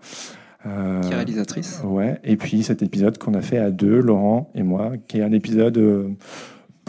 Euh, 0.66 1.00
qui 1.02 1.12
est 1.14 1.16
réalisatrice. 1.16 1.82
Ouais. 1.86 2.20
Et 2.26 2.36
puis 2.36 2.64
cet 2.64 2.82
épisode 2.82 3.18
qu'on 3.18 3.34
a 3.34 3.42
fait 3.42 3.60
à 3.60 3.72
deux, 3.72 4.02
Laurent 4.02 4.52
et 4.56 4.64
moi, 4.64 4.92
qui 5.08 5.20
est 5.20 5.24
un 5.24 5.32
épisode 5.32 5.78
euh, 5.78 6.10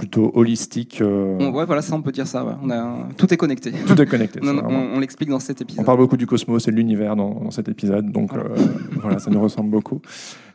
plutôt 0.01 0.31
holistique. 0.35 1.03
Euh... 1.03 1.37
On, 1.39 1.53
ouais, 1.53 1.67
voilà, 1.67 1.83
ça 1.83 1.95
on 1.95 2.01
peut 2.01 2.11
dire 2.11 2.27
ça. 2.27 2.43
Ouais. 2.43 2.55
On 2.63 2.71
a, 2.71 3.09
tout 3.19 3.33
est 3.33 3.37
connecté. 3.37 3.71
Tout 3.87 4.01
est 4.01 4.07
connecté. 4.07 4.41
non, 4.43 4.63
on, 4.67 4.97
on 4.97 4.99
l'explique 4.99 5.29
dans 5.29 5.41
cet 5.41 5.61
épisode. 5.61 5.83
On 5.83 5.85
parle 5.85 5.99
beaucoup 5.99 6.17
du 6.17 6.27
cosmos 6.27 6.67
et 6.67 6.71
de 6.71 6.77
l'univers 6.77 7.17
dans, 7.17 7.35
dans, 7.35 7.51
cet 7.51 7.69
épisode, 7.69 8.11
donc 8.11 8.33
voilà. 8.33 8.49
voilà, 8.97 9.19
ça 9.19 9.31
nous 9.31 9.43
ressemble 9.43 9.71
beaucoup. 9.71 10.01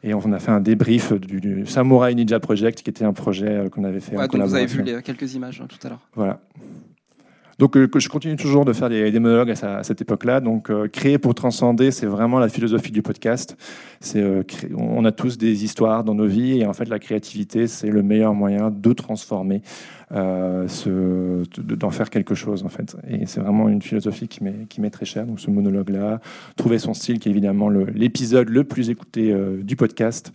Et 0.03 0.15
on 0.15 0.31
a 0.31 0.39
fait 0.39 0.51
un 0.51 0.61
débrief 0.61 1.13
du, 1.13 1.39
du 1.39 1.65
Samurai 1.67 2.15
Ninja 2.15 2.39
Project, 2.39 2.81
qui 2.81 2.89
était 2.89 3.05
un 3.05 3.13
projet 3.13 3.69
qu'on 3.71 3.83
avait 3.83 3.99
fait. 3.99 4.17
Ouais, 4.17 4.23
en 4.23 4.27
donc 4.27 4.47
vous 4.47 4.55
avez 4.55 4.65
vu 4.65 4.81
les, 4.81 5.03
quelques 5.03 5.35
images 5.35 5.61
hein, 5.61 5.67
tout 5.69 5.85
à 5.85 5.89
l'heure. 5.89 6.07
Voilà. 6.15 6.41
Donc, 7.57 7.77
euh, 7.77 7.87
je 7.95 8.09
continue 8.09 8.35
toujours 8.35 8.65
de 8.65 8.73
faire 8.73 8.89
des, 8.89 9.19
monologues 9.19 9.53
à, 9.61 9.83
cette 9.83 10.01
époque-là. 10.01 10.41
Donc, 10.41 10.69
euh, 10.69 10.89
créer 10.89 11.17
pour 11.17 11.33
transcender, 11.33 11.91
c'est 11.91 12.05
vraiment 12.05 12.37
la 12.39 12.49
philosophie 12.49 12.91
du 12.91 13.01
podcast. 13.01 13.55
Euh, 14.15 14.43
on 14.75 15.05
a 15.05 15.11
tous 15.13 15.37
des 15.37 15.63
histoires 15.63 16.03
dans 16.03 16.15
nos 16.15 16.27
vies, 16.27 16.59
et 16.59 16.65
en 16.65 16.73
fait, 16.73 16.89
la 16.89 16.99
créativité, 16.99 17.67
c'est 17.67 17.89
le 17.89 18.03
meilleur 18.03 18.33
moyen 18.33 18.71
de 18.71 18.93
transformer, 18.93 19.61
d'en 20.11 21.89
faire 21.91 22.09
quelque 22.09 22.35
chose, 22.35 22.63
en 22.63 22.69
fait. 22.69 22.97
Et 23.07 23.25
c'est 23.25 23.39
vraiment 23.39 23.69
une 23.69 23.81
philosophie 23.81 24.27
qui 24.27 24.43
m'est, 24.43 24.89
très 24.89 25.05
chère. 25.05 25.25
Donc, 25.25 25.39
ce 25.39 25.49
monologue-là, 25.49 26.19
trouver 26.57 26.77
son 26.77 26.93
style, 26.93 27.19
qui 27.19 27.29
est 27.29 27.31
évidemment 27.31 27.69
l'épisode 27.69 28.49
le 28.49 28.65
plus 28.65 28.89
écouté 28.89 29.33
du 29.63 29.75
podcast, 29.75 30.31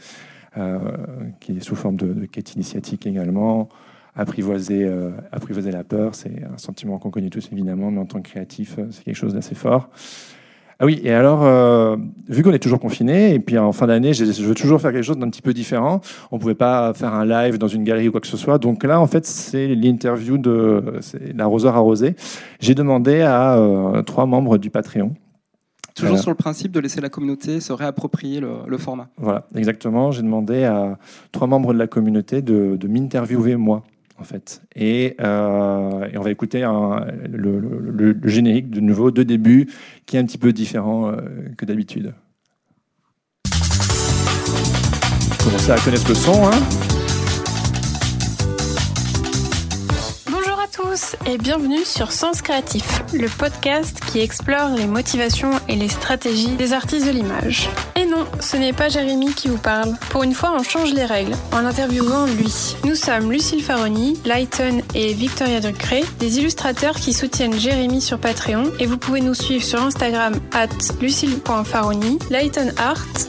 qui 1.40 1.52
est 1.52 1.60
sous 1.60 1.76
forme 1.76 1.96
de 1.96 2.26
quête 2.26 2.54
initiatique 2.54 3.06
également 3.06 3.68
apprivoiser, 4.20 4.84
euh, 4.84 5.10
apprivoiser 5.32 5.70
la 5.70 5.84
peur, 5.84 6.14
c'est 6.14 6.42
un 6.44 6.58
sentiment 6.58 6.98
qu'on 6.98 7.10
connaît 7.10 7.30
tous 7.30 7.48
évidemment, 7.52 7.90
mais 7.90 8.00
en 8.00 8.06
tant 8.06 8.20
que 8.20 8.28
créatif, 8.28 8.78
c'est 8.90 9.04
quelque 9.04 9.16
chose 9.16 9.34
d'assez 9.34 9.54
fort. 9.54 9.88
Ah 10.82 10.86
oui, 10.86 10.98
et 11.04 11.12
alors, 11.12 11.44
euh, 11.44 11.96
vu 12.28 12.42
qu'on 12.42 12.52
est 12.52 12.58
toujours 12.58 12.80
confiné, 12.80 13.34
et 13.34 13.38
puis 13.38 13.58
en 13.58 13.72
fin 13.72 13.86
d'année, 13.86 14.14
je, 14.14 14.24
je 14.24 14.42
veux 14.44 14.54
toujours 14.54 14.80
faire 14.80 14.92
quelque 14.92 15.04
chose 15.04 15.18
d'un 15.18 15.28
petit 15.28 15.42
peu 15.42 15.52
différent. 15.52 16.00
On 16.30 16.38
pouvait 16.38 16.54
pas 16.54 16.94
faire 16.94 17.12
un 17.12 17.26
live 17.26 17.58
dans 17.58 17.68
une 17.68 17.84
galerie 17.84 18.08
ou 18.08 18.12
quoi 18.12 18.22
que 18.22 18.26
ce 18.26 18.38
soit. 18.38 18.56
Donc 18.56 18.82
là, 18.84 18.98
en 18.98 19.06
fait, 19.06 19.26
c'est 19.26 19.68
l'interview 19.74 20.38
de 20.38 20.82
l'arroseur 21.34 21.76
arrosé. 21.76 22.14
J'ai 22.60 22.74
demandé 22.74 23.20
à 23.20 23.58
euh, 23.58 24.02
trois 24.02 24.24
membres 24.24 24.56
du 24.56 24.70
Patreon. 24.70 25.12
Toujours 25.94 26.18
sur 26.18 26.30
le 26.30 26.36
principe 26.36 26.72
de 26.72 26.80
laisser 26.80 27.02
la 27.02 27.10
communauté 27.10 27.60
se 27.60 27.74
réapproprier 27.74 28.40
le, 28.40 28.50
le 28.66 28.78
format. 28.78 29.08
Voilà, 29.18 29.46
exactement. 29.54 30.12
J'ai 30.12 30.22
demandé 30.22 30.64
à 30.64 30.98
trois 31.30 31.46
membres 31.46 31.74
de 31.74 31.78
la 31.78 31.88
communauté 31.88 32.40
de, 32.40 32.76
de 32.76 32.88
m'interviewer 32.88 33.56
moi 33.56 33.82
en 34.20 34.24
fait. 34.24 34.62
Et, 34.76 35.16
euh, 35.20 36.06
et, 36.12 36.18
on 36.18 36.22
va 36.22 36.30
écouter 36.30 36.60
le, 36.60 38.16
générique 38.24 38.70
de 38.70 38.80
nouveau 38.80 39.10
de 39.10 39.22
début 39.22 39.68
qui 40.06 40.16
est 40.16 40.20
un 40.20 40.24
petit 40.24 40.38
peu 40.38 40.52
différent 40.52 41.10
euh, 41.10 41.20
que 41.56 41.64
d'habitude. 41.64 42.14
Commencez 45.42 45.70
à 45.72 45.78
connaître 45.78 46.08
le 46.08 46.14
son. 46.14 46.46
Hein 46.46 46.89
et 51.30 51.38
bienvenue 51.38 51.84
sur 51.84 52.10
Sens 52.10 52.42
Créatif, 52.42 53.04
le 53.12 53.28
podcast 53.28 54.00
qui 54.10 54.18
explore 54.18 54.70
les 54.70 54.86
motivations 54.86 55.52
et 55.68 55.76
les 55.76 55.88
stratégies 55.88 56.56
des 56.56 56.72
artistes 56.72 57.06
de 57.06 57.12
l'image. 57.12 57.70
Et 57.94 58.04
non, 58.04 58.26
ce 58.40 58.56
n'est 58.56 58.72
pas 58.72 58.88
Jérémy 58.88 59.32
qui 59.34 59.46
vous 59.46 59.58
parle. 59.58 59.94
Pour 60.08 60.24
une 60.24 60.34
fois, 60.34 60.52
on 60.58 60.64
change 60.64 60.92
les 60.92 61.04
règles 61.04 61.34
en 61.52 61.64
interviewant 61.64 62.26
lui. 62.26 62.52
Nous 62.84 62.96
sommes 62.96 63.30
Lucille 63.30 63.62
Faroni, 63.62 64.18
Lighton 64.24 64.82
et 64.94 65.12
Victoria 65.12 65.60
Ducré, 65.60 66.02
des 66.18 66.38
illustrateurs 66.38 66.96
qui 66.96 67.12
soutiennent 67.12 67.58
Jérémy 67.58 68.00
sur 68.00 68.18
Patreon 68.18 68.64
et 68.80 68.86
vous 68.86 68.98
pouvez 68.98 69.20
nous 69.20 69.34
suivre 69.34 69.62
sur 69.62 69.80
Instagram 69.80 70.34
at 70.52 70.68
lucille.faroni, 71.00 72.18
Lighton 72.30 72.72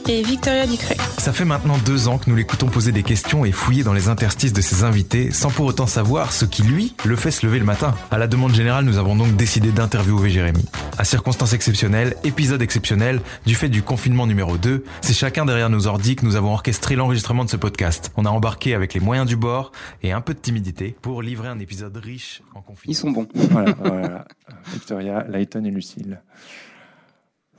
et 0.08 0.22
Victoria 0.22 0.66
Ducré. 0.66 0.96
Ça 1.18 1.32
fait 1.32 1.44
maintenant 1.44 1.78
deux 1.86 2.08
ans 2.08 2.18
que 2.18 2.28
nous 2.28 2.34
l'écoutons 2.34 2.66
poser 2.66 2.90
des 2.90 3.04
questions 3.04 3.44
et 3.44 3.52
fouiller 3.52 3.84
dans 3.84 3.92
les 3.92 4.08
interstices 4.08 4.52
de 4.52 4.60
ses 4.60 4.82
invités 4.82 5.30
sans 5.30 5.50
pour 5.50 5.66
autant 5.66 5.86
savoir 5.86 6.32
ce 6.32 6.44
qui, 6.44 6.62
lui, 6.62 6.94
le 7.04 7.14
fait 7.14 7.30
se 7.30 7.46
lever 7.46 7.60
le 7.60 7.64
matin. 7.64 7.91
À 8.10 8.18
la 8.18 8.26
demande 8.26 8.54
générale, 8.54 8.84
nous 8.84 8.98
avons 8.98 9.16
donc 9.16 9.36
décidé 9.36 9.72
d'interviewer 9.72 10.30
Jérémy. 10.30 10.64
À 10.98 11.04
circonstances 11.04 11.52
exceptionnelles, 11.52 12.14
épisode 12.24 12.62
exceptionnel, 12.62 13.20
du 13.46 13.54
fait 13.54 13.68
du 13.68 13.82
confinement 13.82 14.26
numéro 14.26 14.58
2, 14.58 14.84
c'est 15.00 15.14
chacun 15.14 15.44
derrière 15.44 15.70
nos 15.70 15.86
ordi 15.86 16.16
que 16.16 16.24
nous 16.24 16.36
avons 16.36 16.52
orchestré 16.52 16.96
l'enregistrement 16.96 17.44
de 17.44 17.50
ce 17.50 17.56
podcast. 17.56 18.12
On 18.16 18.24
a 18.24 18.30
embarqué 18.30 18.74
avec 18.74 18.94
les 18.94 19.00
moyens 19.00 19.26
du 19.26 19.36
bord 19.36 19.72
et 20.02 20.12
un 20.12 20.20
peu 20.20 20.34
de 20.34 20.38
timidité 20.38 20.94
pour 21.02 21.22
livrer 21.22 21.48
un 21.48 21.58
épisode 21.58 21.96
riche 21.96 22.42
en 22.54 22.60
confinement. 22.60 22.92
Ils 22.92 22.94
sont 22.94 23.10
bons. 23.10 23.28
Voilà, 23.34 23.74
voilà. 23.82 24.24
Victoria, 24.72 25.24
Layton 25.28 25.64
et 25.64 25.70
Lucille. 25.70 26.20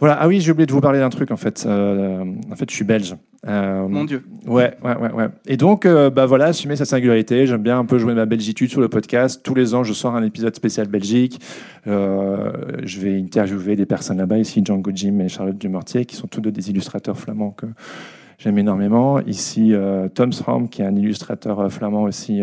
Voilà. 0.04 0.18
Ah 0.20 0.28
oui, 0.28 0.42
j'ai 0.42 0.52
oublié 0.52 0.66
de 0.66 0.74
vous 0.74 0.82
parler 0.82 1.00
d'un 1.00 1.10
truc 1.10 1.32
en 1.32 1.38
fait. 1.38 1.63
Euh, 1.66 2.26
en 2.52 2.56
fait, 2.58 2.70
je 2.70 2.76
suis 2.76 2.84
belge. 2.84 3.16
Euh, 3.48 3.88
Mon 3.88 4.04
Dieu. 4.04 4.26
Ouais, 4.46 4.76
ouais, 4.84 4.98
ouais, 4.98 5.13
ouais. 5.13 5.30
Et 5.48 5.56
donc, 5.56 5.86
euh, 5.86 6.10
bah 6.10 6.26
voilà, 6.26 6.48
assumer 6.48 6.76
sa 6.76 6.84
singularité. 6.84 7.48
J'aime 7.48 7.63
bien 7.63 7.80
un 7.80 7.86
peu 7.86 7.98
jouer 7.98 8.13
ma 8.13 8.26
belgitude 8.26 8.70
sur 8.70 8.82
le 8.82 8.89
podcast. 8.89 9.39
Tous 9.46 9.56
les 9.56 9.74
ans, 9.74 9.86
je 9.86 9.94
sors 9.94 10.13
un 10.13 10.24
épisode 10.24 10.54
spécial 10.58 10.88
Belgique. 10.89 11.39
Je 11.86 13.00
vais 13.00 13.18
interviewer 13.18 13.78
des 13.78 13.86
personnes 13.86 14.18
là-bas 14.18 14.39
ici, 14.39 14.62
Django 14.66 14.92
Jim 14.94 15.20
et 15.22 15.30
Charlotte 15.30 15.58
Dumortier, 15.58 16.04
qui 16.04 16.18
sont 16.18 16.28
tous 16.28 16.42
deux 16.42 16.52
des 16.52 16.70
illustrateurs 16.70 17.18
flamands 17.18 17.52
que 17.52 17.68
j'aime 18.39 18.58
énormément. 18.58 19.22
Ici, 19.22 19.74
Tom 20.16 20.34
Sram, 20.34 20.68
qui 20.68 20.82
est 20.82 20.86
un 20.86 20.98
illustrateur 20.98 21.72
flamand 21.72 22.04
aussi. 22.04 22.42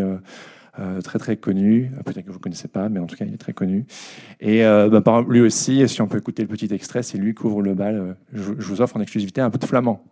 Euh, 0.80 1.00
très 1.00 1.18
très 1.18 1.36
connu, 1.36 1.90
peut-être 2.04 2.24
que 2.24 2.30
vous 2.30 2.38
ne 2.38 2.42
connaissez 2.42 2.68
pas, 2.68 2.88
mais 2.88 2.98
en 3.00 3.06
tout 3.06 3.16
cas 3.16 3.24
il 3.26 3.34
est 3.34 3.38
très 3.38 3.52
connu. 3.52 3.84
Et 4.40 4.64
euh, 4.64 4.88
bah, 4.88 5.00
par 5.02 5.22
lui 5.22 5.40
aussi, 5.40 5.86
si 5.88 6.00
on 6.02 6.08
peut 6.08 6.18
écouter 6.18 6.42
le 6.42 6.48
petit 6.48 6.72
extrait, 6.72 7.02
c'est 7.02 7.18
lui 7.18 7.34
qui 7.34 7.44
ouvre 7.46 7.62
le 7.62 7.74
bal. 7.74 7.94
Euh, 7.96 8.12
Je, 8.32 8.52
je 8.58 8.66
vous 8.66 8.80
offre 8.80 8.96
en 8.96 9.00
exclusivité 9.00 9.40
un 9.40 9.50
peu 9.50 9.58
de 9.58 9.66
flamand. 9.66 10.02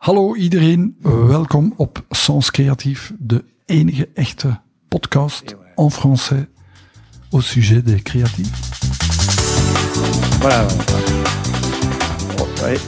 Hallo 0.00 0.36
iedereen, 0.36 0.94
uh, 1.04 1.08
welkom 1.28 1.72
op 1.78 1.98
Sens 2.12 2.50
Creatief, 2.50 3.12
de 3.18 3.42
enige 3.68 4.06
echte 4.14 4.46
podcast 4.88 5.56
en 5.76 5.88
français 5.90 6.46
au 7.32 7.40
sujet 7.40 7.82
des 7.82 8.00
créatifs. 8.00 8.52
Voilà. 10.40 10.66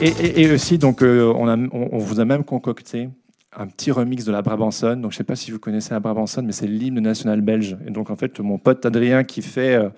Et, 0.01 0.09
et- 0.09 0.43
et 0.43 0.53
aussi, 0.53 0.79
donc, 0.79 1.03
euh, 1.03 1.33
on, 1.37 1.49
a- 1.49 1.57
on- 1.57 1.89
on 1.93 1.99
vous 1.99 2.21
a 2.21 2.25
même 2.25 2.45
concocté 2.45 3.09
un 3.57 3.67
petit 3.67 3.91
remix 3.91 4.25
de 4.25 4.33
la 4.33 4.43
Brabançonne. 4.43 5.01
Donc, 5.03 5.13
je 5.13 5.17
ne 5.17 5.19
sais 5.19 5.25
pas 5.25 5.37
si 5.37 5.51
vous 5.51 5.59
connaissez 5.59 5.95
la 5.95 6.01
Brabançonne, 6.01 6.47
mais 6.47 6.53
c'est 6.53 6.67
l'hymne 6.67 7.01
national 7.01 7.41
belge. 7.41 7.77
Et 7.87 7.91
donc, 7.91 8.11
en 8.11 8.17
fait, 8.17 8.39
mon 8.41 8.59
pote 8.59 8.85
Adrien, 8.85 9.25
qui 9.25 9.43
fait 9.43 9.75
euh, 9.75 9.89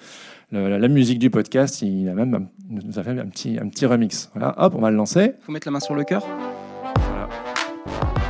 le- 0.52 0.78
la, 0.78 0.88
musique 0.88 1.18
du 1.18 1.30
podcast, 1.30 1.82
il 1.82 2.08
a 2.08 2.14
même 2.14 2.48
nous 2.68 2.98
a 2.98 3.02
fait 3.02 3.10
un 3.18 3.26
petit, 3.26 3.58
un 3.60 3.68
petit 3.68 3.86
remix. 3.86 4.30
Voilà, 4.34 4.54
hop, 4.58 4.74
on 4.76 4.80
va 4.80 4.90
le 4.90 4.96
lancer. 4.96 5.32
Faut 5.40 5.52
mettre 5.52 5.66
la 5.66 5.72
main 5.72 5.80
sur 5.80 5.94
le 5.94 6.04
cœur. 6.04 6.24
Voilà. 7.10 7.28
Voilà. 7.84 8.20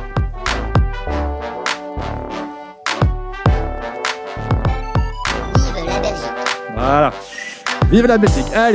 Vive 5.75 5.85
la 5.85 5.99
Belgique. 5.99 6.31
Allez, 6.77 7.09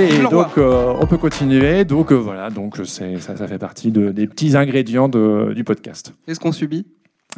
Vive 0.09 0.20
le 0.20 0.26
roi. 0.26 0.44
donc 0.44 0.59
euh, 0.59 0.92
on 1.00 1.07
peut 1.07 1.16
continuer. 1.16 1.85
Donc 1.85 2.12
euh, 2.12 2.16
voilà, 2.16 2.50
donc 2.50 2.76
c'est 2.85 3.16
ça, 3.18 3.35
ça 3.37 3.48
fait 3.48 3.59
partie 3.59 3.90
de- 3.90 4.11
des 4.11 4.26
petits 4.26 4.57
ingrédients 4.57 5.09
de- 5.09 5.52
du 5.55 5.64
podcast. 5.64 6.12
C'est 6.26 6.35
ce 6.35 6.40
qu'on 6.40 6.52
subit. 6.52 6.87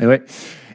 Et 0.01 0.07
ouais. 0.07 0.23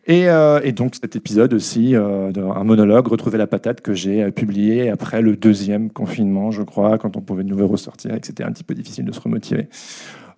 Et, 0.06 0.28
euh, 0.30 0.60
et 0.64 0.72
donc 0.74 0.96
cet 1.02 1.16
épisode 1.16 1.54
aussi, 1.54 1.96
euh, 1.96 2.32
d'un 2.32 2.64
monologue, 2.64 3.08
Retrouver 3.08 3.38
la 3.38 3.48
patate, 3.48 3.82
que 3.82 3.94
j'ai 3.94 4.32
publié 4.32 4.90
après 4.90 5.22
le 5.22 5.36
deuxième 5.38 5.90
confinement, 5.90 6.52
je 6.52 6.62
crois, 6.64 6.98
quand 6.98 7.16
on 7.18 7.22
pouvait 7.22 7.44
de 7.44 7.50
nouveau 7.50 7.68
ressortir 7.68 8.14
et 8.14 8.20
que 8.20 8.28
c'était 8.28 8.44
un 8.44 8.52
petit 8.52 8.64
peu 8.66 8.74
difficile 8.74 9.06
de 9.06 9.12
se 9.14 9.20
remotiver. 9.22 9.68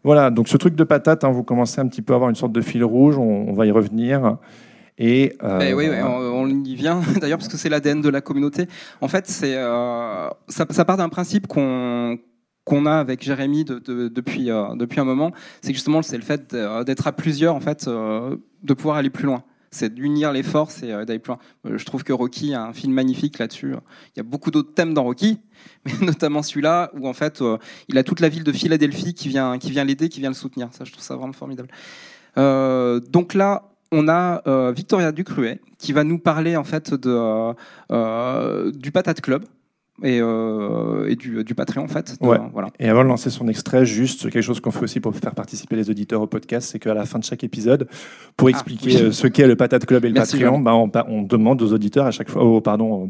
Voilà, 0.04 0.30
donc 0.30 0.48
ce 0.48 0.58
truc 0.58 0.76
de 0.76 0.84
patate, 0.84 1.24
hein, 1.24 1.32
vous 1.32 1.44
commencez 1.44 1.82
un 1.82 1.88
petit 1.88 2.04
peu 2.04 2.14
à 2.14 2.18
avoir 2.18 2.30
une 2.30 2.36
sorte 2.36 2.52
de 2.54 2.62
fil 2.62 2.84
rouge, 2.84 3.18
on, 3.18 3.50
on 3.50 3.54
va 3.54 3.66
y 3.66 3.72
revenir. 3.72 4.38
Et, 4.98 5.36
euh, 5.44 5.60
Eh 5.62 5.74
oui, 5.74 5.88
oui, 5.90 5.98
on, 6.02 6.08
on 6.44 6.48
y 6.48 6.76
vient 6.76 7.02
d'ailleurs 7.22 7.38
parce 7.38 7.50
que 7.50 7.58
c'est 7.58 7.70
l'ADN 7.70 8.02
de 8.02 8.10
la 8.10 8.22
communauté. 8.22 8.68
En 9.02 9.08
fait, 9.08 9.28
c'est 9.28 9.56
euh, 9.56 10.30
ça, 10.48 10.66
ça 10.70 10.86
part 10.86 10.98
d'un 10.98 11.10
principe 11.10 11.48
qu'on 11.48 12.18
qu'on 12.64 12.88
a 12.88 12.94
avec 12.96 13.22
Jérémy 13.24 13.64
de- 13.64 13.78
de- 13.78 14.08
depuis 14.08 14.50
euh, 14.50 14.74
depuis 14.76 15.00
un 15.00 15.04
moment, 15.04 15.32
c'est 15.62 15.72
justement 15.74 16.02
c'est 16.02 16.18
le 16.18 16.24
fait 16.24 16.56
d'être 16.86 17.06
à 17.08 17.12
plusieurs 17.12 17.54
en 17.56 17.60
fait, 17.60 17.88
euh, 17.88 18.38
de 18.64 18.74
pouvoir 18.74 18.96
aller 18.98 19.12
plus 19.12 19.26
loin. 19.26 19.44
C'est 19.70 19.94
d'unir 19.94 20.32
les 20.32 20.42
forces 20.42 20.82
et 20.82 20.92
euh, 20.94 21.04
d'aller 21.06 21.20
plus 21.20 21.32
loin. 21.34 21.40
Euh, 21.68 21.78
Je 21.78 21.86
trouve 21.86 22.04
que 22.04 22.14
Rocky 22.14 22.54
a 22.56 22.64
un 22.64 22.74
film 22.74 22.94
magnifique 22.94 23.38
là-dessus. 23.38 23.74
Il 24.16 24.18
y 24.18 24.20
a 24.22 24.24
beaucoup 24.24 24.50
d'autres 24.50 24.74
thèmes 24.74 24.94
dans 24.96 25.04
Rocky, 25.04 25.38
mais 25.86 25.92
notamment 26.02 26.42
celui-là 26.42 26.90
où 26.98 27.08
en 27.08 27.14
fait 27.14 27.42
euh, 27.42 27.58
il 27.90 27.98
a 28.00 28.04
toute 28.04 28.20
la 28.22 28.30
ville 28.30 28.44
de 28.46 28.52
Philadelphie 28.54 29.14
qui 29.14 29.28
vient 29.28 29.60
qui 29.60 29.70
vient 29.70 29.84
l'aider, 29.84 30.08
qui 30.10 30.22
vient 30.22 30.30
le 30.30 30.36
soutenir. 30.36 30.70
Ça, 30.72 30.86
je 30.86 30.92
trouve 30.94 31.04
ça 31.04 31.16
vraiment 31.18 31.34
formidable. 31.34 31.68
Euh, 32.38 33.00
donc 33.00 33.34
là, 33.36 33.75
on 33.92 34.08
a 34.08 34.42
euh, 34.48 34.72
Victoria 34.76 35.12
Ducruet 35.12 35.60
qui 35.78 35.94
va 35.94 36.04
nous 36.04 36.18
parler 36.20 36.56
en 36.58 36.64
fait 36.64 36.94
de, 36.94 37.10
euh, 37.10 37.54
euh, 37.92 38.72
du 38.72 38.92
Patate 38.92 39.22
Club 39.22 39.44
et, 40.04 40.20
euh, 40.22 41.08
et 41.08 41.16
du, 41.16 41.44
du 41.44 41.56
Patreon 41.56 41.84
en 41.84 41.88
fait. 41.88 42.20
De- 42.22 42.28
Ouais. 42.28 42.38
Voilà. 42.52 42.70
Et 42.80 42.90
avant 42.90 43.04
de 43.04 43.10
lancer 43.10 43.30
son 43.30 43.48
extrait, 43.48 43.86
juste 43.86 44.30
quelque 44.30 44.42
chose 44.42 44.60
qu'on 44.60 44.72
fait 44.72 44.84
aussi 44.84 45.00
pour 45.00 45.16
faire 45.16 45.36
participer 45.36 45.76
les 45.76 45.90
auditeurs 45.90 46.22
au 46.22 46.28
podcast, 46.28 46.70
c'est 46.72 46.80
qu'à 46.80 46.94
la 46.94 47.06
fin 47.06 47.20
de 47.20 47.24
chaque 47.24 47.44
épisode, 47.44 47.88
pour 48.36 48.50
expliquer 48.50 48.88
oui. 48.96 49.02
euh, 49.04 49.12
ce 49.12 49.28
qu'est 49.28 49.48
le 49.48 49.56
Patate 49.56 49.86
Club 49.86 50.04
et 50.06 50.10
le 50.10 50.14
Merci, 50.16 50.38
Patreon, 50.40 50.60
bah, 50.60 50.76
on, 50.76 50.92
on 51.08 51.22
demande 51.22 51.62
aux 51.62 51.72
auditeurs 51.72 52.06
à 52.08 52.12
chaque 52.12 52.30
fois, 52.30 52.44
oh, 52.44 52.60
pardon, 52.62 53.10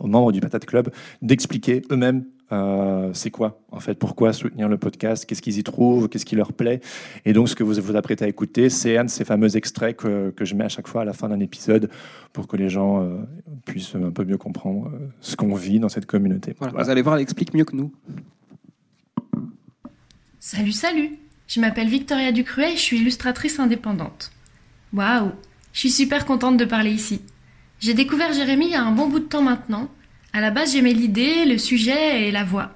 aux 0.00 0.06
membres 0.06 0.32
du 0.32 0.40
Patate 0.40 0.66
Club, 0.66 0.90
d'expliquer 1.22 1.82
eux-mêmes 1.90 2.24
euh, 2.52 3.10
c'est 3.14 3.30
quoi, 3.30 3.60
en 3.70 3.80
fait, 3.80 3.94
pourquoi 3.94 4.32
soutenir 4.32 4.68
le 4.68 4.76
podcast, 4.76 5.24
qu'est-ce 5.24 5.40
qu'ils 5.40 5.58
y 5.58 5.62
trouvent, 5.62 6.08
qu'est-ce 6.08 6.26
qui 6.26 6.36
leur 6.36 6.52
plaît? 6.52 6.80
Et 7.24 7.32
donc, 7.32 7.48
ce 7.48 7.56
que 7.56 7.64
vous 7.64 7.74
vous 7.80 7.96
apprêtez 7.96 8.24
à 8.24 8.28
écouter, 8.28 8.68
c'est 8.68 8.98
un 8.98 9.04
de 9.04 9.10
ces 9.10 9.24
fameux 9.24 9.56
extraits 9.56 9.96
que, 9.96 10.30
que 10.30 10.44
je 10.44 10.54
mets 10.54 10.64
à 10.64 10.68
chaque 10.68 10.86
fois 10.86 11.02
à 11.02 11.04
la 11.04 11.14
fin 11.14 11.28
d'un 11.28 11.40
épisode 11.40 11.90
pour 12.32 12.46
que 12.46 12.56
les 12.56 12.68
gens 12.68 13.02
euh, 13.02 13.16
puissent 13.64 13.94
un 13.94 14.10
peu 14.10 14.24
mieux 14.24 14.36
comprendre 14.36 14.88
euh, 14.88 14.98
ce 15.20 15.34
qu'on 15.34 15.54
vit 15.54 15.80
dans 15.80 15.88
cette 15.88 16.06
communauté. 16.06 16.54
Voilà. 16.58 16.72
Voilà. 16.72 16.84
Vous 16.84 16.90
allez 16.90 17.02
voir, 17.02 17.16
elle 17.16 17.22
explique 17.22 17.54
mieux 17.54 17.64
que 17.64 17.74
nous. 17.74 17.92
Salut, 20.38 20.72
salut 20.72 21.18
Je 21.46 21.60
m'appelle 21.60 21.88
Victoria 21.88 22.32
Ducruet 22.32 22.72
et 22.72 22.76
je 22.76 22.82
suis 22.82 22.98
illustratrice 22.98 23.58
indépendante. 23.58 24.30
Waouh 24.92 25.32
Je 25.72 25.78
suis 25.78 25.90
super 25.90 26.26
contente 26.26 26.58
de 26.58 26.64
parler 26.64 26.90
ici. 26.90 27.22
J'ai 27.80 27.94
découvert 27.94 28.32
Jérémy 28.32 28.66
il 28.66 28.72
y 28.72 28.74
a 28.74 28.84
un 28.84 28.92
bon 28.92 29.08
bout 29.08 29.20
de 29.20 29.24
temps 29.24 29.42
maintenant. 29.42 29.88
À 30.34 30.40
la 30.40 30.50
base, 30.50 30.72
j'aimais 30.72 30.94
l'idée, 30.94 31.44
le 31.44 31.58
sujet 31.58 32.28
et 32.28 32.30
la 32.30 32.44
voix. 32.44 32.72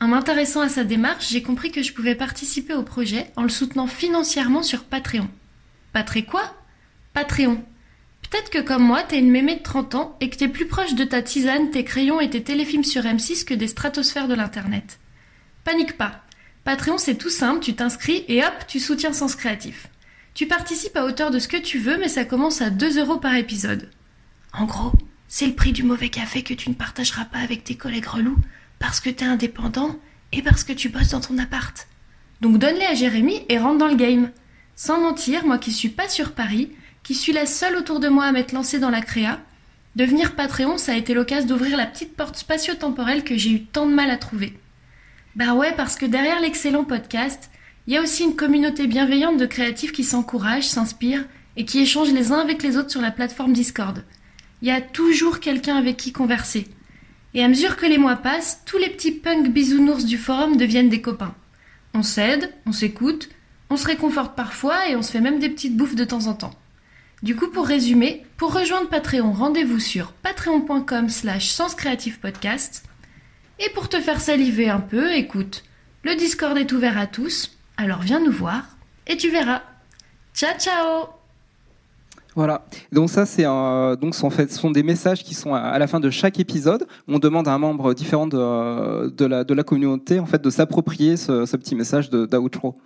En 0.00 0.06
m'intéressant 0.06 0.60
à 0.60 0.68
sa 0.68 0.84
démarche, 0.84 1.28
j'ai 1.30 1.42
compris 1.42 1.72
que 1.72 1.82
je 1.82 1.92
pouvais 1.92 2.14
participer 2.14 2.74
au 2.74 2.82
projet 2.82 3.32
en 3.36 3.42
le 3.42 3.48
soutenant 3.48 3.88
financièrement 3.88 4.62
sur 4.62 4.84
Patreon. 4.84 5.28
Patré 5.92 6.24
quoi? 6.24 6.54
Patreon. 7.12 7.64
Peut-être 8.22 8.50
que 8.50 8.60
comme 8.60 8.84
moi, 8.84 9.02
t'es 9.02 9.18
une 9.18 9.30
mémé 9.30 9.56
de 9.56 9.62
30 9.62 9.94
ans 9.96 10.16
et 10.20 10.30
que 10.30 10.36
t'es 10.36 10.48
plus 10.48 10.66
proche 10.66 10.94
de 10.94 11.04
ta 11.04 11.20
tisane, 11.20 11.70
tes 11.70 11.84
crayons 11.84 12.20
et 12.20 12.30
tes 12.30 12.42
téléfilms 12.42 12.84
sur 12.84 13.02
M6 13.02 13.44
que 13.44 13.54
des 13.54 13.68
stratosphères 13.68 14.28
de 14.28 14.34
l'Internet. 14.34 14.98
Panique 15.64 15.96
pas. 15.96 16.22
Patreon, 16.64 16.98
c'est 16.98 17.16
tout 17.16 17.30
simple, 17.30 17.60
tu 17.60 17.74
t'inscris 17.74 18.24
et 18.28 18.44
hop, 18.44 18.54
tu 18.68 18.78
soutiens 18.80 19.12
Sens 19.12 19.34
Créatif. 19.34 19.88
Tu 20.34 20.46
participes 20.46 20.96
à 20.96 21.04
hauteur 21.04 21.30
de 21.30 21.38
ce 21.38 21.48
que 21.48 21.56
tu 21.56 21.78
veux, 21.78 21.96
mais 21.98 22.08
ça 22.08 22.24
commence 22.24 22.60
à 22.60 22.70
2 22.70 23.00
euros 23.00 23.18
par 23.18 23.34
épisode. 23.34 23.90
En 24.52 24.64
gros, 24.64 24.92
c'est 25.36 25.48
le 25.48 25.54
prix 25.54 25.72
du 25.72 25.82
mauvais 25.82 26.10
café 26.10 26.44
que 26.44 26.54
tu 26.54 26.70
ne 26.70 26.76
partageras 26.76 27.24
pas 27.24 27.40
avec 27.40 27.64
tes 27.64 27.74
collègues 27.74 28.06
relous, 28.06 28.38
parce 28.78 29.00
que 29.00 29.10
t'es 29.10 29.24
indépendant 29.24 29.98
et 30.30 30.42
parce 30.42 30.62
que 30.62 30.72
tu 30.72 30.88
bosses 30.88 31.08
dans 31.08 31.20
ton 31.20 31.38
appart. 31.38 31.88
Donc 32.40 32.58
donne-les 32.58 32.86
à 32.86 32.94
Jérémy 32.94 33.40
et 33.48 33.58
rentre 33.58 33.78
dans 33.78 33.88
le 33.88 33.96
game. 33.96 34.30
Sans 34.76 35.00
mentir, 35.00 35.44
moi 35.44 35.58
qui 35.58 35.72
suis 35.72 35.88
pas 35.88 36.08
sur 36.08 36.34
Paris, 36.34 36.70
qui 37.02 37.16
suis 37.16 37.32
la 37.32 37.46
seule 37.46 37.74
autour 37.74 37.98
de 37.98 38.06
moi 38.06 38.26
à 38.26 38.30
m'être 38.30 38.52
lancée 38.52 38.78
dans 38.78 38.90
la 38.90 39.00
créa, 39.00 39.40
devenir 39.96 40.36
Patreon, 40.36 40.78
ça 40.78 40.92
a 40.92 40.96
été 40.96 41.14
l'occasion 41.14 41.48
d'ouvrir 41.48 41.76
la 41.76 41.86
petite 41.86 42.14
porte 42.14 42.36
spatio-temporelle 42.36 43.24
que 43.24 43.36
j'ai 43.36 43.50
eu 43.50 43.64
tant 43.64 43.86
de 43.88 43.92
mal 43.92 44.10
à 44.10 44.16
trouver. 44.16 44.56
Bah 45.34 45.54
ouais, 45.54 45.74
parce 45.76 45.96
que 45.96 46.06
derrière 46.06 46.40
l'excellent 46.40 46.84
podcast, 46.84 47.50
il 47.88 47.94
y 47.94 47.96
a 47.96 48.02
aussi 48.02 48.22
une 48.22 48.36
communauté 48.36 48.86
bienveillante 48.86 49.38
de 49.38 49.46
créatifs 49.46 49.90
qui 49.90 50.04
s'encouragent, 50.04 50.68
s'inspirent 50.68 51.26
et 51.56 51.64
qui 51.64 51.80
échangent 51.80 52.12
les 52.12 52.30
uns 52.30 52.38
avec 52.38 52.62
les 52.62 52.76
autres 52.76 52.92
sur 52.92 53.00
la 53.00 53.10
plateforme 53.10 53.52
Discord. 53.52 54.04
Il 54.64 54.68
y 54.68 54.70
a 54.70 54.80
toujours 54.80 55.40
quelqu'un 55.40 55.76
avec 55.76 55.98
qui 55.98 56.10
converser. 56.10 56.66
Et 57.34 57.44
à 57.44 57.48
mesure 57.48 57.76
que 57.76 57.84
les 57.84 57.98
mois 57.98 58.16
passent, 58.16 58.62
tous 58.64 58.78
les 58.78 58.88
petits 58.88 59.12
punks 59.12 59.50
bisounours 59.50 60.06
du 60.06 60.16
forum 60.16 60.56
deviennent 60.56 60.88
des 60.88 61.02
copains. 61.02 61.34
On 61.92 62.02
s'aide, 62.02 62.50
on 62.64 62.72
s'écoute, 62.72 63.28
on 63.68 63.76
se 63.76 63.86
réconforte 63.86 64.34
parfois 64.34 64.88
et 64.88 64.96
on 64.96 65.02
se 65.02 65.12
fait 65.12 65.20
même 65.20 65.38
des 65.38 65.50
petites 65.50 65.76
bouffes 65.76 65.96
de 65.96 66.04
temps 66.04 66.28
en 66.28 66.32
temps. 66.32 66.54
Du 67.22 67.36
coup, 67.36 67.48
pour 67.48 67.66
résumer, 67.66 68.24
pour 68.38 68.54
rejoindre 68.54 68.88
Patreon, 68.88 69.32
rendez-vous 69.32 69.80
sur 69.80 70.12
patreon.com 70.12 71.10
slash 71.10 71.48
senscreativepodcast. 71.48 72.84
Et 73.58 73.68
pour 73.74 73.90
te 73.90 74.00
faire 74.00 74.22
saliver 74.22 74.70
un 74.70 74.80
peu, 74.80 75.12
écoute, 75.12 75.62
le 76.04 76.14
Discord 76.16 76.56
est 76.56 76.72
ouvert 76.72 76.96
à 76.96 77.06
tous, 77.06 77.58
alors 77.76 78.00
viens 78.00 78.20
nous 78.20 78.32
voir 78.32 78.78
et 79.06 79.18
tu 79.18 79.28
verras. 79.28 79.60
Ciao 80.32 80.58
ciao 80.58 81.23
Voilà. 82.36 82.64
Donc 82.90 83.10
ça, 83.10 83.26
c'est 83.26 83.44
un- 83.44 83.94
donc 83.96 84.14
en 84.22 84.30
fait, 84.30 84.50
ce 84.50 84.58
sont 84.58 84.70
des 84.70 84.82
messages 84.82 85.22
qui 85.22 85.34
sont 85.34 85.54
à, 85.54 85.78
la 85.78 85.86
fin 85.86 86.00
de 86.00 86.10
chaque 86.10 86.40
épisode. 86.40 86.86
On 87.06 87.18
demande 87.18 87.46
à 87.46 87.54
un 87.54 87.58
membre 87.58 87.94
différent 87.94 88.26
de, 88.26 89.54
la 89.54 89.62
communauté 89.62 90.18
en 90.18 90.26
fait 90.26 90.42
de 90.42 90.50
s'approprier 90.50 91.16
ce, 91.16 91.56
petit 91.56 91.74
message 91.74 92.10
d'outro. 92.10 92.76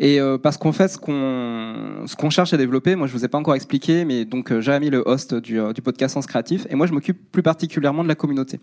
Et 0.00 0.20
euh, 0.20 0.38
parce 0.38 0.56
qu'en 0.56 0.72
fait, 0.72 0.88
ce 0.88 0.98
qu'on 0.98 2.06
ce 2.06 2.14
qu'on 2.14 2.30
cherche 2.30 2.52
à 2.52 2.56
développer, 2.56 2.94
moi 2.94 3.06
je 3.08 3.12
vous 3.12 3.24
ai 3.24 3.28
pas 3.28 3.38
encore 3.38 3.56
expliqué, 3.56 4.04
mais 4.04 4.24
donc 4.24 4.52
euh, 4.52 4.60
Jérémy 4.60 4.90
le 4.90 5.02
host 5.04 5.34
du, 5.34 5.58
euh, 5.58 5.72
du 5.72 5.82
podcast 5.82 6.14
Sens 6.14 6.26
Créatif, 6.26 6.66
et 6.70 6.76
moi 6.76 6.86
je 6.86 6.92
m'occupe 6.92 7.18
plus 7.32 7.42
particulièrement 7.42 8.04
de 8.04 8.08
la 8.08 8.14
communauté. 8.14 8.60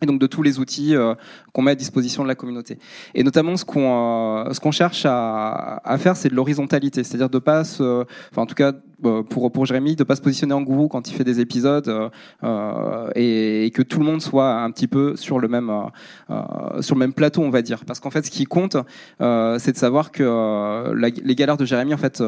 Et 0.00 0.06
donc 0.06 0.18
de 0.20 0.26
tous 0.26 0.42
les 0.42 0.58
outils 0.58 0.96
euh, 0.96 1.14
qu'on 1.52 1.62
met 1.62 1.72
à 1.72 1.74
disposition 1.76 2.22
de 2.24 2.28
la 2.28 2.34
communauté. 2.34 2.78
Et 3.14 3.22
notamment 3.22 3.56
ce 3.56 3.64
qu'on 3.64 4.46
euh, 4.46 4.52
ce 4.52 4.58
qu'on 4.58 4.72
cherche 4.72 5.04
à, 5.06 5.80
à 5.84 5.98
faire, 5.98 6.16
c'est 6.16 6.28
de 6.28 6.34
l'horizontalité, 6.34 7.04
c'est-à-dire 7.04 7.28
de 7.30 7.38
pas 7.38 7.62
se, 7.64 8.04
enfin 8.30 8.42
en 8.42 8.46
tout 8.46 8.54
cas 8.56 8.72
euh, 9.04 9.22
pour 9.22 9.52
pour 9.52 9.66
Jérémy, 9.66 9.94
de 9.94 10.02
pas 10.04 10.16
se 10.16 10.20
positionner 10.22 10.54
en 10.54 10.62
gourou 10.62 10.88
quand 10.88 11.08
il 11.08 11.14
fait 11.14 11.24
des 11.24 11.38
épisodes 11.40 11.88
euh, 11.88 12.08
euh, 12.42 13.10
et, 13.14 13.66
et 13.66 13.70
que 13.70 13.82
tout 13.82 13.98
le 14.00 14.04
monde 14.06 14.22
soit 14.22 14.50
un 14.54 14.70
petit 14.72 14.88
peu 14.88 15.14
sur 15.16 15.38
le 15.38 15.46
même 15.48 15.70
euh, 15.70 16.80
sur 16.82 16.94
le 16.96 17.00
même 17.00 17.12
plateau, 17.12 17.42
on 17.42 17.50
va 17.50 17.62
dire. 17.62 17.84
Parce 17.84 18.00
qu'en 18.00 18.10
fait, 18.10 18.24
ce 18.26 18.30
qui 18.30 18.44
compte, 18.44 18.76
c'est 19.20 19.72
de 19.72 19.76
savoir 19.76 20.10
que 20.10 20.92
les 20.94 21.34
galères 21.34 21.56
de 21.56 21.64
Jérémy, 21.64 21.94
en 21.94 21.98
fait, 21.98 22.22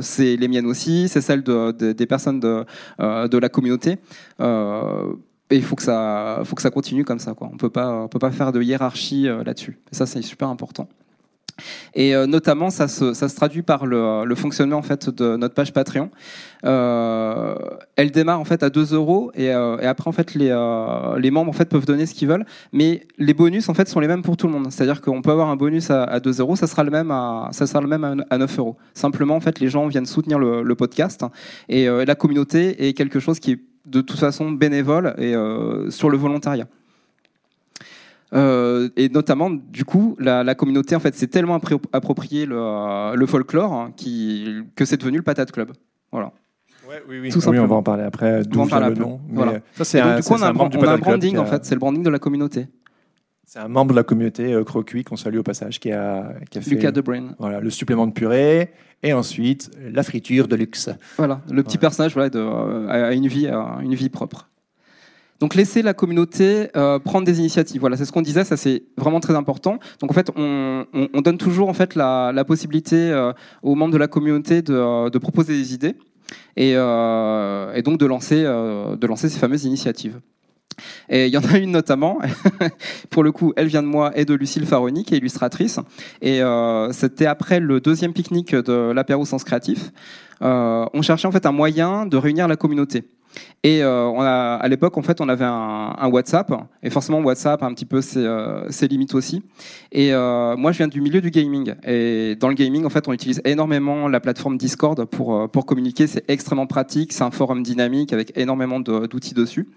c'est 0.00 0.36
les 0.36 0.48
miennes 0.48 0.66
aussi, 0.66 1.08
c'est 1.08 1.20
celles 1.20 1.42
de, 1.42 1.72
de- 1.72 1.92
des 1.92 2.06
personnes 2.06 2.40
de 2.40 2.64
de 2.98 3.38
la 3.38 3.48
communauté. 3.48 3.98
Euh, 4.40 5.12
et 5.50 5.56
il 5.56 5.62
faut 5.62 5.76
que 5.76 5.82
ça, 5.82 6.40
faut 6.44 6.54
que 6.54 6.62
ça 6.62 6.70
continue 6.70 7.04
comme 7.04 7.18
ça. 7.18 7.34
Quoi. 7.34 7.50
On 7.52 7.56
peut 7.56 7.70
pas, 7.70 7.90
on 7.90 8.08
peut 8.08 8.20
pas 8.20 8.30
faire 8.30 8.52
de 8.52 8.62
hiérarchie 8.62 9.28
euh, 9.28 9.42
là-dessus. 9.42 9.78
Et 9.92 9.96
ça, 9.96 10.06
c'est 10.06 10.22
super 10.22 10.48
important. 10.48 10.88
Et 11.94 12.14
euh, 12.14 12.26
notamment, 12.26 12.70
ça 12.70 12.88
se, 12.88 13.12
ça 13.12 13.28
se 13.28 13.36
traduit 13.36 13.60
par 13.60 13.84
le, 13.84 14.24
le 14.24 14.34
fonctionnement 14.34 14.78
en 14.78 14.82
fait 14.82 15.10
de 15.10 15.36
notre 15.36 15.54
page 15.54 15.74
Patreon. 15.74 16.08
Euh, 16.64 17.54
elle 17.96 18.12
démarre 18.12 18.40
en 18.40 18.46
fait 18.46 18.62
à 18.62 18.70
2 18.70 18.94
euros 18.94 19.30
et, 19.34 19.46
et 19.46 19.52
après 19.52 20.08
en 20.08 20.12
fait 20.12 20.34
les, 20.34 20.48
les 21.18 21.30
membres 21.30 21.50
en 21.50 21.52
fait 21.52 21.68
peuvent 21.68 21.84
donner 21.84 22.06
ce 22.06 22.14
qu'ils 22.14 22.28
veulent, 22.28 22.46
mais 22.72 23.02
les 23.18 23.34
bonus 23.34 23.68
en 23.68 23.74
fait 23.74 23.88
sont 23.88 24.00
les 24.00 24.08
mêmes 24.08 24.22
pour 24.22 24.38
tout 24.38 24.46
le 24.46 24.54
monde. 24.54 24.72
C'est-à-dire 24.72 25.02
qu'on 25.02 25.20
peut 25.20 25.32
avoir 25.32 25.50
un 25.50 25.56
bonus 25.56 25.90
à, 25.90 26.04
à 26.04 26.18
2 26.20 26.40
euros, 26.40 26.56
ça 26.56 26.66
sera 26.66 26.82
le 26.82 26.90
même 26.90 27.10
à, 27.10 27.50
ça 27.52 27.66
sera 27.66 27.82
le 27.82 27.88
même 27.88 28.04
à, 28.04 28.14
à 28.30 28.38
9 28.38 28.58
euros. 28.58 28.78
Simplement 28.94 29.36
en 29.36 29.40
fait 29.40 29.60
les 29.60 29.68
gens 29.68 29.86
viennent 29.86 30.06
soutenir 30.06 30.38
le, 30.38 30.62
le 30.62 30.74
podcast 30.74 31.26
et 31.68 31.88
euh, 31.90 32.06
la 32.06 32.14
communauté 32.14 32.88
est 32.88 32.94
quelque 32.94 33.20
chose 33.20 33.38
qui 33.38 33.52
est 33.52 33.60
de 33.90 34.00
toute 34.00 34.18
façon 34.18 34.50
bénévole 34.52 35.14
et 35.18 35.34
euh, 35.34 35.90
sur 35.90 36.08
le 36.10 36.16
volontariat. 36.16 36.66
Euh, 38.32 38.88
et 38.96 39.08
notamment, 39.08 39.50
du 39.50 39.84
coup, 39.84 40.14
la, 40.20 40.44
la 40.44 40.54
communauté 40.54 40.94
en 40.94 41.00
fait 41.00 41.14
s'est 41.16 41.26
tellement 41.26 41.58
appro- 41.58 41.82
approprié 41.92 42.46
le, 42.46 42.56
euh, 42.56 43.14
le 43.16 43.26
folklore 43.26 43.72
hein, 43.72 43.92
qui, 43.96 44.62
que 44.76 44.84
c'est 44.84 44.96
devenu 44.96 45.16
le 45.16 45.24
Patate 45.24 45.50
Club. 45.50 45.72
Voilà. 46.12 46.32
oui, 46.88 46.94
oui. 47.08 47.28
Tout 47.30 47.38
Oui, 47.38 47.42
simplement. 47.42 47.64
on 47.64 47.68
va 47.68 47.74
en 47.76 47.82
parler 47.82 48.04
après, 48.04 48.30
On 48.32 48.36
va 48.38 48.42
d'où 48.44 48.60
en 48.60 48.64
vient 48.64 48.70
parler 48.70 48.86
le 48.94 49.00
après. 49.00 49.04
nom, 49.04 49.20
mais, 49.28 49.34
Voilà. 49.34 49.52
ça, 49.74 49.84
c'est 49.84 50.00
un- 50.00 50.16
du 50.16 50.22
coup, 50.22 50.28
c'est 50.28 50.34
on 50.34 50.42
a 50.42 50.46
un 50.46 50.50
un, 50.50 50.52
membre 50.52 50.70
du 50.70 50.76
on 50.76 50.80
a 50.80 50.84
un 50.84 50.86
Patate 50.86 51.00
Club 51.02 51.08
branding 51.20 51.38
en 51.38 51.44
fait, 51.46 51.64
c'est 51.64 51.74
le 51.74 51.80
branding 51.80 52.04
de 52.04 52.10
la 52.10 52.18
communauté. 52.20 52.68
C'est 53.52 53.58
un 53.58 53.66
membre 53.66 53.90
de 53.90 53.96
la 53.96 54.04
communauté 54.04 54.52
euh, 54.54 54.62
Crocuit 54.62 55.02
qu'on 55.02 55.16
salue 55.16 55.38
au 55.38 55.42
passage 55.42 55.80
qui 55.80 55.90
a, 55.90 56.34
qui 56.52 56.58
a 56.58 56.60
fait 56.60 56.70
Lucas 56.70 56.92
Debrain. 56.92 57.34
Voilà, 57.40 57.58
le 57.58 57.68
supplément 57.68 58.06
de 58.06 58.12
purée 58.12 58.70
et 59.02 59.12
ensuite 59.12 59.72
la 59.92 60.04
friture 60.04 60.46
de 60.46 60.54
luxe. 60.54 60.88
Voilà, 61.16 61.40
le 61.50 61.64
petit 61.64 61.76
personnage 61.76 62.12
voilà, 62.14 62.30
de, 62.30 62.38
euh, 62.38 62.86
a 63.08 63.12
une 63.12 63.26
vie, 63.26 63.48
a 63.48 63.80
une 63.82 63.96
vie 63.96 64.08
propre. 64.08 64.48
Donc 65.40 65.56
laisser 65.56 65.82
la 65.82 65.94
communauté 65.94 66.68
euh, 66.76 67.00
prendre 67.00 67.26
des 67.26 67.40
initiatives. 67.40 67.80
Voilà, 67.80 67.96
c'est 67.96 68.04
ce 68.04 68.12
qu'on 68.12 68.22
disait, 68.22 68.44
ça 68.44 68.56
c'est 68.56 68.84
vraiment 68.96 69.18
très 69.18 69.34
important. 69.34 69.80
Donc 70.00 70.12
en 70.12 70.14
fait, 70.14 70.30
on, 70.36 70.84
on- 70.94 71.08
on 71.12 71.20
donne 71.20 71.38
toujours 71.38 71.68
en 71.68 71.74
fait 71.74 71.96
la, 71.96 72.30
la 72.32 72.44
possibilité 72.44 73.10
euh, 73.10 73.32
aux 73.64 73.74
membres 73.74 73.92
de 73.92 73.98
la 73.98 74.06
communauté 74.06 74.62
de, 74.62 75.08
de 75.10 75.18
proposer 75.18 75.54
des 75.56 75.74
idées 75.74 75.96
et, 76.56 76.74
et 76.74 77.82
donc 77.82 77.98
de 77.98 78.06
lancer, 78.06 78.44
de 78.44 79.06
lancer 79.08 79.28
ces 79.28 79.40
fameuses 79.40 79.64
initiatives. 79.64 80.20
Et 81.08 81.26
il 81.26 81.32
y 81.32 81.36
en 81.36 81.44
a 81.44 81.58
une 81.58 81.72
notamment, 81.72 82.18
pour 83.10 83.22
le 83.22 83.32
coup, 83.32 83.52
elle 83.56 83.66
vient 83.66 83.82
de 83.82 83.88
moi 83.88 84.12
et 84.16 84.24
de 84.24 84.34
Lucille 84.34 84.66
Faroni, 84.66 85.04
qui 85.04 85.14
est 85.14 85.18
illustratrice. 85.18 85.78
Et 86.22 86.42
euh, 86.42 86.92
c'était 86.92 87.26
après 87.26 87.60
le 87.60 87.80
deuxième 87.80 88.12
pique-nique 88.12 88.54
de 88.54 88.92
l'apéro 88.92 89.24
Sens 89.24 89.44
Créatif. 89.44 89.90
Euh, 90.42 90.86
on 90.94 91.02
cherchait 91.02 91.28
en 91.28 91.32
fait 91.32 91.46
un 91.46 91.52
moyen 91.52 92.06
de 92.06 92.16
réunir 92.16 92.48
la 92.48 92.56
communauté. 92.56 93.04
Et 93.62 93.82
euh, 93.82 94.10
à 94.18 94.66
l'époque, 94.68 94.96
en 94.96 95.02
fait, 95.02 95.20
on 95.20 95.28
avait 95.28 95.44
un, 95.44 96.08
WhatsApp, 96.10 96.50
et 96.82 96.90
forcément 96.90 97.20
WhatsApp 97.20 97.62
a 97.62 97.66
un 97.66 97.74
petit 97.74 97.84
peu 97.84 98.00
ses, 98.00 98.24
euh, 98.24 98.68
ses 98.70 98.88
limites 98.88 99.14
aussi. 99.14 99.42
Et 99.92 100.12
euh, 100.14 100.56
moi, 100.56 100.72
je 100.72 100.78
viens 100.78 100.88
du 100.88 101.00
milieu 101.00 101.20
du 101.20 101.30
gaming, 101.30 101.74
et 101.84 102.36
dans 102.36 102.48
le 102.48 102.54
gaming, 102.54 102.84
en 102.86 102.90
fait, 102.90 103.06
on 103.06 103.12
utilise 103.12 103.42
énormément 103.44 104.08
la 104.08 104.20
plateforme 104.20 104.56
Discord 104.56 105.04
pour 105.04 105.34
euh, 105.34 105.46
pour 105.46 105.66
communiquer. 105.66 106.06
C'est 106.06 106.24
extrêmement 106.28 106.66
pratique, 106.66 107.12
c'est 107.12 107.22
un 107.22 107.30
forum 107.30 107.62
dynamique 107.62 108.12
avec 108.12 108.36
énormément 108.36 108.80
d'outils 108.80 109.34
dessus. 109.34 109.68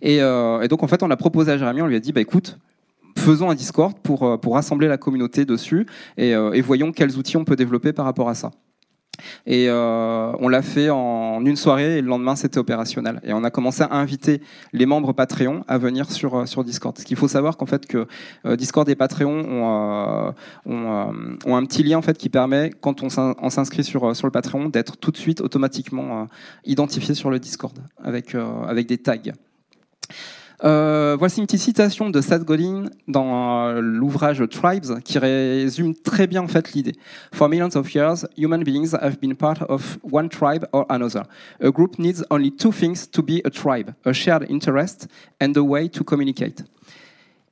Et, 0.00 0.22
euh, 0.22 0.66
donc, 0.68 0.82
en 0.82 0.88
fait, 0.88 1.02
on 1.02 1.10
a 1.10 1.16
proposé 1.16 1.52
à 1.52 1.58
Jérémy, 1.58 1.82
on 1.82 1.86
lui 1.86 1.96
a 1.96 2.00
dit, 2.00 2.12
bah 2.12 2.20
écoute, 2.22 2.58
faisons 3.18 3.50
un 3.50 3.54
Discord 3.54 3.94
pour 4.02 4.22
euh, 4.22 4.36
pour 4.36 4.54
rassembler 4.54 4.88
la 4.88 4.98
communauté 4.98 5.44
dessus, 5.44 5.86
euh, 6.18 6.52
et 6.52 6.60
voyons 6.60 6.92
quels 6.92 7.16
outils 7.16 7.36
on 7.36 7.44
peut 7.44 7.56
développer 7.56 7.92
par 7.92 8.04
rapport 8.04 8.28
à 8.28 8.34
ça. 8.34 8.50
Et 9.46 9.68
euh, 9.68 10.32
on 10.40 10.48
l'a 10.48 10.62
fait 10.62 10.90
en 10.90 11.44
une 11.44 11.56
soirée 11.56 11.98
et 11.98 12.02
le 12.02 12.08
lendemain 12.08 12.36
c'était 12.36 12.58
opérationnel. 12.58 13.20
Et 13.24 13.32
on 13.32 13.44
a 13.44 13.50
commencé 13.50 13.82
à 13.82 13.92
inviter 13.94 14.40
les 14.72 14.86
membres 14.86 15.12
Patreon 15.12 15.64
à 15.68 15.78
venir 15.78 16.10
sur 16.10 16.34
euh, 16.34 16.46
sur 16.46 16.64
Discord. 16.64 16.96
Ce 16.98 17.04
qu'il 17.04 17.16
faut 17.16 17.28
savoir 17.28 17.56
qu'en 17.56 17.66
fait 17.66 17.86
que 17.86 18.06
euh, 18.44 18.56
Discord 18.56 18.88
et 18.88 18.94
Patreon 18.96 19.38
ont, 19.48 20.34
ont, 20.66 21.36
ont 21.46 21.56
un 21.56 21.64
petit 21.66 21.82
lien 21.82 21.98
en 21.98 22.02
fait 22.02 22.16
qui 22.18 22.28
permet 22.28 22.70
quand 22.80 23.02
on 23.02 23.08
s'in- 23.08 23.34
on 23.40 23.50
s'inscrit 23.50 23.84
sur 23.84 24.14
sur 24.16 24.26
le 24.26 24.32
Patreon 24.32 24.68
d'être 24.68 24.96
tout 24.96 25.10
de 25.10 25.16
suite 25.16 25.40
automatiquement 25.40 26.26
identifié 26.64 27.14
sur 27.14 27.30
le 27.30 27.38
Discord 27.38 27.78
avec 28.02 28.34
avec 28.34 28.86
des 28.86 28.98
tags. 28.98 29.16
Euh, 30.64 31.16
voici 31.18 31.40
une 31.40 31.46
petite 31.46 31.60
citation 31.60 32.08
de 32.08 32.20
Seth 32.20 32.44
Godin 32.44 32.84
dans 33.08 33.68
euh, 33.68 33.80
l'ouvrage 33.80 34.42
Tribes 34.50 35.00
qui 35.04 35.18
résume 35.18 35.94
très 35.94 36.26
bien 36.26 36.42
en 36.42 36.48
fait 36.48 36.72
l'idée. 36.72 36.94
For 37.32 37.48
millions 37.48 37.76
of 37.76 37.92
years, 37.94 38.26
human 38.38 38.62
beings 38.62 38.94
have 38.94 39.18
been 39.20 39.34
part 39.34 39.62
of 39.68 39.98
one 40.10 40.28
tribe 40.28 40.66
or 40.72 40.86
another. 40.88 41.24
A 41.60 41.70
group 41.70 41.98
needs 41.98 42.24
only 42.30 42.50
two 42.50 42.72
things 42.72 43.06
to 43.10 43.22
be 43.22 43.42
a 43.44 43.50
tribe: 43.50 43.90
a 44.04 44.12
shared 44.12 44.46
interest 44.48 45.08
and 45.42 45.52
a 45.56 45.62
way 45.62 45.88
to 45.90 46.02
communicate. 46.02 46.64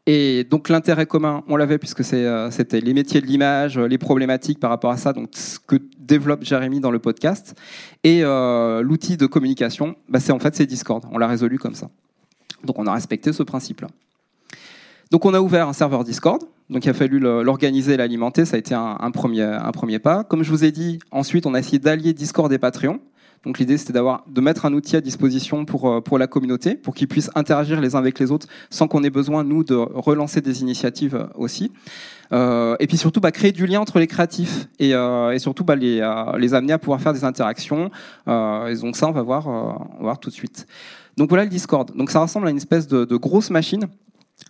Et 0.07 0.45
donc 0.45 0.69
l'intérêt 0.69 1.07
commun, 1.07 1.43
on 1.49 1.57
l'avait 1.57 1.79
puisque 1.79 2.03
euh, 2.13 2.51
c'était 2.51 2.81
les 2.81 2.93
métiers 2.93 3.23
de 3.23 3.27
l'image, 3.27 3.79
les 3.79 3.97
problématiques 3.97 4.61
par 4.61 4.69
rapport 4.69 4.91
à 4.91 4.99
ça, 4.99 5.15
donc 5.15 5.31
ce 5.33 5.59
que 5.59 5.77
développe 5.99 6.45
Jérémy 6.45 6.81
dans 6.81 6.91
le 6.91 6.99
podcast. 6.99 7.55
Et 8.03 8.23
euh, 8.23 8.83
l'outil 8.83 9.17
de 9.17 9.27
communication, 9.27 9.97
bah, 10.09 10.21
c'est 10.21 10.33
en 10.33 10.39
fait 10.39 10.55
c'est 10.55 10.67
Discord. 10.67 11.05
On 11.11 11.17
l'a 11.17 11.27
résolu 11.27 11.59
comme 11.59 11.75
ça. 11.75 11.89
Donc 12.65 12.79
on 12.79 12.87
a 12.87 12.93
respecté 12.93 13.33
ce 13.33 13.43
principe-là. 13.43 13.89
Donc 15.11 15.25
on 15.25 15.35
a 15.35 15.41
ouvert 15.41 15.69
un 15.69 15.73
serveur 15.73 16.05
Discord. 16.05 16.43
Donc 16.71 16.85
il 16.85 16.91
a 16.91 16.95
fallu 16.95 17.19
l'organiser 17.19 17.95
et 17.95 17.97
l'alimenter. 17.97 18.45
Ça 18.45 18.57
a 18.57 18.59
été 18.59 18.75
un, 18.75 19.11
premier, 19.11 19.99
pas. 19.99 20.25
Comme 20.25 20.43
je 20.43 20.51
vous 20.51 20.65
ai 20.65 20.73
dit, 20.73 20.99
ensuite 21.11 21.47
on 21.47 21.55
a 21.55 21.59
essayé 21.59 21.79
d'allier 21.79 22.13
Discord 22.13 22.53
et 22.53 22.59
Patreon. 22.59 23.01
Donc 23.45 23.59
l'idée 23.59 23.77
c'était 23.77 23.93
de 23.93 24.41
mettre 24.41 24.65
un 24.65 24.73
outil 24.73 24.97
à 24.97 25.03
disposition 25.03 25.67
pour 25.67 25.89
euh, 25.91 26.01
pour 26.01 26.19
la 26.19 26.27
communauté, 26.27 26.77
pour 26.77 26.95
qu'ils 26.95 27.09
puissent 27.09 27.31
interagir 27.35 27.79
les 27.79 27.95
uns 27.95 27.99
avec 27.99 28.19
les 28.19 28.31
autres, 28.31 28.47
sans 28.71 28.89
qu'on 28.89 29.05
ait 29.05 29.11
besoin 29.11 29.45
nous 29.45 29.65
de 29.65 29.75
relancer 29.75 30.41
des 30.41 30.63
initiatives 30.63 31.15
euh, 31.15 31.27
aussi. 31.35 31.71
Euh, 32.33 32.75
et 32.81 32.87
puis 32.87 32.97
surtout 32.97 33.21
bah, 33.21 33.33
créer 33.33 33.53
du 33.53 33.67
lien 33.67 33.81
entre 33.81 33.99
les 33.99 34.07
créatifs 34.07 34.67
et, 34.79 34.95
surtout 35.37 35.63
bah, 35.63 35.77
les 35.77 36.01
amener 36.55 36.73
à 36.73 36.79
pouvoir 36.79 37.03
faire 37.03 37.13
des 37.13 37.25
interactions. 37.25 37.91
Et 38.27 38.75
donc 38.81 38.97
ça 38.97 39.09
on 39.09 39.13
va 39.13 39.21
on 39.21 39.25
va 39.25 39.87
voir 40.01 40.19
tout 40.19 40.31
de 40.31 40.35
suite. 40.35 40.67
Donc 41.17 41.29
voilà 41.29 41.45
le 41.45 41.51
Discord. 41.51 41.97
Donc 41.97 42.11
ça 42.11 42.21
ressemble 42.21 42.47
à 42.47 42.51
une 42.51 42.57
espèce 42.57 42.87
de, 42.87 43.05
de 43.05 43.17
grosse 43.17 43.51
machine. 43.51 43.87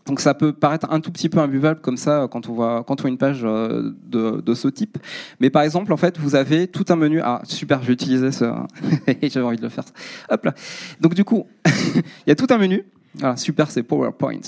Donc 0.07 0.21
ça 0.21 0.35
peut 0.35 0.53
paraître 0.53 0.91
un 0.91 1.01
tout 1.01 1.13
petit 1.13 1.29
peu 1.29 1.39
imbuvable 1.39 1.81
comme 1.81 1.97
ça 1.97 2.27
quand 2.31 2.49
on 2.49 2.55
voit 2.55 2.85
quand 2.85 3.01
on 3.01 3.03
voit 3.03 3.11
une 3.11 3.19
page 3.19 3.41
euh, 3.45 3.93
de, 4.07 4.41
de 4.41 4.55
ce 4.55 4.69
type. 4.69 4.99
Mais 5.41 5.51
par 5.51 5.63
exemple, 5.63 5.93
en 5.93 5.97
fait, 5.97 6.19
vous 6.19 6.35
avez 6.35 6.69
tout 6.69 6.85
un 6.89 6.97
menu. 6.97 7.21
Ah 7.23 7.43
super, 7.45 7.83
j'ai 7.83 7.93
utilisé 7.93 8.33
ce. 8.33 8.45
J'avais 9.23 9.47
envie 9.47 9.57
de 9.57 9.63
le 9.63 9.69
faire. 9.69 9.85
Hop 10.31 10.45
là. 10.45 10.55
Donc 11.01 11.15
du 11.15 11.25
coup, 11.25 11.47
il 11.67 12.03
y 12.29 12.31
a 12.31 12.35
tout 12.35 12.47
un 12.51 12.59
menu. 12.59 12.85
Voilà, 13.17 13.37
super, 13.37 13.71
c'est 13.71 13.83
PowerPoint. 13.83 14.41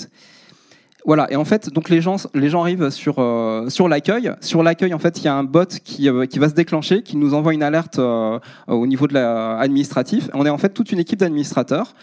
Voilà, 1.07 1.31
et 1.31 1.37
en 1.37 1.45
fait, 1.45 1.69
donc 1.69 1.87
les 1.87 2.01
gens, 2.01 2.17
les 2.33 2.49
gens 2.49 2.61
arrivent 2.61 2.89
sur 2.89 3.19
euh, 3.19 3.69
sur 3.69 3.87
l'accueil. 3.87 4.29
Sur 4.41 4.61
l'accueil, 4.61 4.93
en 4.93 4.99
fait, 4.99 5.19
il 5.19 5.23
y 5.23 5.29
a 5.29 5.33
un 5.33 5.45
bot 5.45 5.65
qui 5.85 6.09
euh, 6.09 6.25
qui 6.25 6.37
va 6.37 6.49
se 6.49 6.53
déclencher, 6.53 7.01
qui 7.01 7.15
nous 7.15 7.33
envoie 7.33 7.53
une 7.53 7.63
alerte 7.63 7.97
euh, 7.97 8.37
au 8.67 8.85
niveau 8.85 9.07
de 9.07 9.13
l'administratif. 9.13 10.29
On 10.33 10.45
est 10.45 10.49
en 10.49 10.57
fait 10.57 10.73
toute 10.73 10.91
une 10.91 10.99
équipe 10.99 11.19
d'administrateurs. 11.19 11.93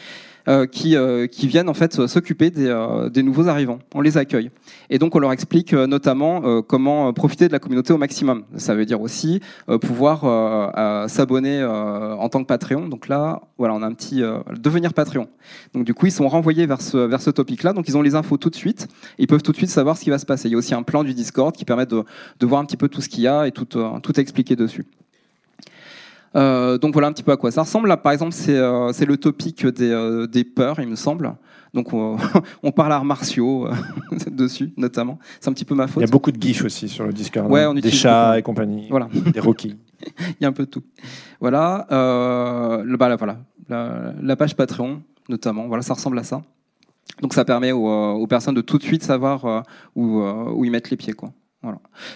Euh, 0.46 0.66
qui, 0.66 0.94
euh, 0.94 1.26
qui 1.26 1.46
viennent 1.46 1.70
en 1.70 1.74
fait 1.74 2.06
s'occuper 2.06 2.50
des, 2.50 2.66
euh, 2.66 3.08
des 3.08 3.22
nouveaux 3.22 3.48
arrivants. 3.48 3.78
On 3.94 4.02
les 4.02 4.18
accueille. 4.18 4.50
Et 4.90 4.98
donc 4.98 5.14
on 5.14 5.18
leur 5.18 5.32
explique 5.32 5.72
notamment 5.72 6.62
comment 6.62 7.12
profiter 7.12 7.48
de 7.48 7.52
la 7.52 7.58
communauté 7.58 7.92
au 7.92 7.96
maximum. 7.96 8.44
Ça 8.56 8.74
veut 8.74 8.84
dire 8.84 9.00
aussi 9.00 9.40
pouvoir 9.80 11.08
s'abonner 11.08 11.64
en 11.64 12.28
tant 12.28 12.42
que 12.42 12.46
Patreon. 12.46 12.88
Donc 12.88 13.08
là, 13.08 13.42
voilà, 13.58 13.74
on 13.74 13.82
a 13.82 13.86
un 13.86 13.92
petit 13.92 14.22
devenir 14.60 14.92
Patreon. 14.92 15.28
Donc 15.72 15.84
du 15.84 15.94
coup, 15.94 16.06
ils 16.06 16.12
sont 16.12 16.28
renvoyés 16.28 16.66
vers 16.66 16.80
ce, 16.80 16.98
vers 16.98 17.22
ce 17.22 17.30
topic-là. 17.30 17.72
Donc 17.72 17.88
ils 17.88 17.96
ont 17.96 18.02
les 18.02 18.14
infos 18.14 18.36
tout 18.36 18.50
de 18.50 18.56
suite. 18.56 18.88
Ils 19.18 19.26
peuvent 19.26 19.42
tout 19.42 19.52
de 19.52 19.56
suite 19.56 19.70
savoir 19.70 19.96
ce 19.96 20.04
qui 20.04 20.10
va 20.10 20.18
se 20.18 20.26
passer. 20.26 20.48
Il 20.48 20.52
y 20.52 20.54
a 20.54 20.58
aussi 20.58 20.74
un 20.74 20.82
plan 20.82 21.04
du 21.04 21.14
Discord 21.14 21.54
qui 21.54 21.64
permet 21.64 21.86
de, 21.86 22.04
de 22.38 22.46
voir 22.46 22.60
un 22.60 22.64
petit 22.64 22.76
peu 22.76 22.88
tout 22.88 23.00
ce 23.00 23.08
qu'il 23.08 23.24
y 23.24 23.28
a 23.28 23.46
et 23.46 23.52
tout, 23.52 23.64
tout 23.64 24.20
expliquer 24.20 24.56
dessus. 24.56 24.84
Euh, 26.36 26.78
donc 26.78 26.92
voilà 26.92 27.08
un 27.08 27.12
petit 27.12 27.22
peu 27.22 27.32
à 27.32 27.36
quoi 27.36 27.50
ça 27.50 27.62
ressemble. 27.62 27.88
Là, 27.88 27.96
par 27.96 28.12
exemple, 28.12 28.32
c'est 28.32 28.56
euh, 28.56 28.92
le 29.06 29.16
topic 29.16 29.66
des, 29.66 29.90
euh, 29.90 30.26
des 30.26 30.44
peurs, 30.44 30.80
il 30.80 30.88
me 30.88 30.96
semble. 30.96 31.34
Donc 31.72 31.92
on, 31.92 32.16
on 32.62 32.72
parle 32.72 32.92
arts 32.92 33.04
martiaux 33.04 33.66
euh, 33.66 33.72
dessus, 34.30 34.72
notamment. 34.76 35.18
C'est 35.40 35.50
un 35.50 35.52
petit 35.52 35.64
peu 35.64 35.74
ma 35.74 35.86
faute. 35.86 36.02
Il 36.02 36.06
y 36.06 36.08
a 36.08 36.10
beaucoup 36.10 36.32
de 36.32 36.40
gifs 36.40 36.64
aussi 36.64 36.88
sur 36.88 37.06
le 37.06 37.12
Discord. 37.12 37.50
Ouais, 37.50 37.62
hein. 37.62 37.70
on 37.70 37.74
des 37.74 37.90
chats 37.90 38.26
beaucoup. 38.26 38.38
et 38.38 38.42
compagnie, 38.42 38.86
Voilà. 38.90 39.08
des 39.32 39.40
Rocky. 39.40 39.76
Il 40.18 40.36
y 40.40 40.44
a 40.44 40.48
un 40.48 40.52
peu 40.52 40.64
de 40.64 40.70
tout. 40.70 40.82
Voilà, 41.40 41.86
le, 41.90 42.96
bah, 42.96 43.08
là, 43.08 43.16
voilà. 43.16 43.38
La, 43.68 44.12
la 44.20 44.36
page 44.36 44.54
Patreon, 44.54 45.00
notamment. 45.28 45.66
Voilà, 45.68 45.82
ça 45.82 45.94
ressemble 45.94 46.18
à 46.18 46.24
ça. 46.24 46.42
Donc 47.22 47.32
ça 47.32 47.44
permet 47.44 47.72
aux, 47.72 47.86
aux 47.86 48.26
personnes 48.26 48.54
de 48.54 48.60
tout 48.60 48.76
de 48.76 48.82
suite 48.82 49.02
savoir 49.02 49.62
où, 49.94 50.20
où 50.20 50.64
ils 50.64 50.70
mettent 50.70 50.90
les 50.90 50.96
pieds, 50.96 51.14
quoi. 51.14 51.32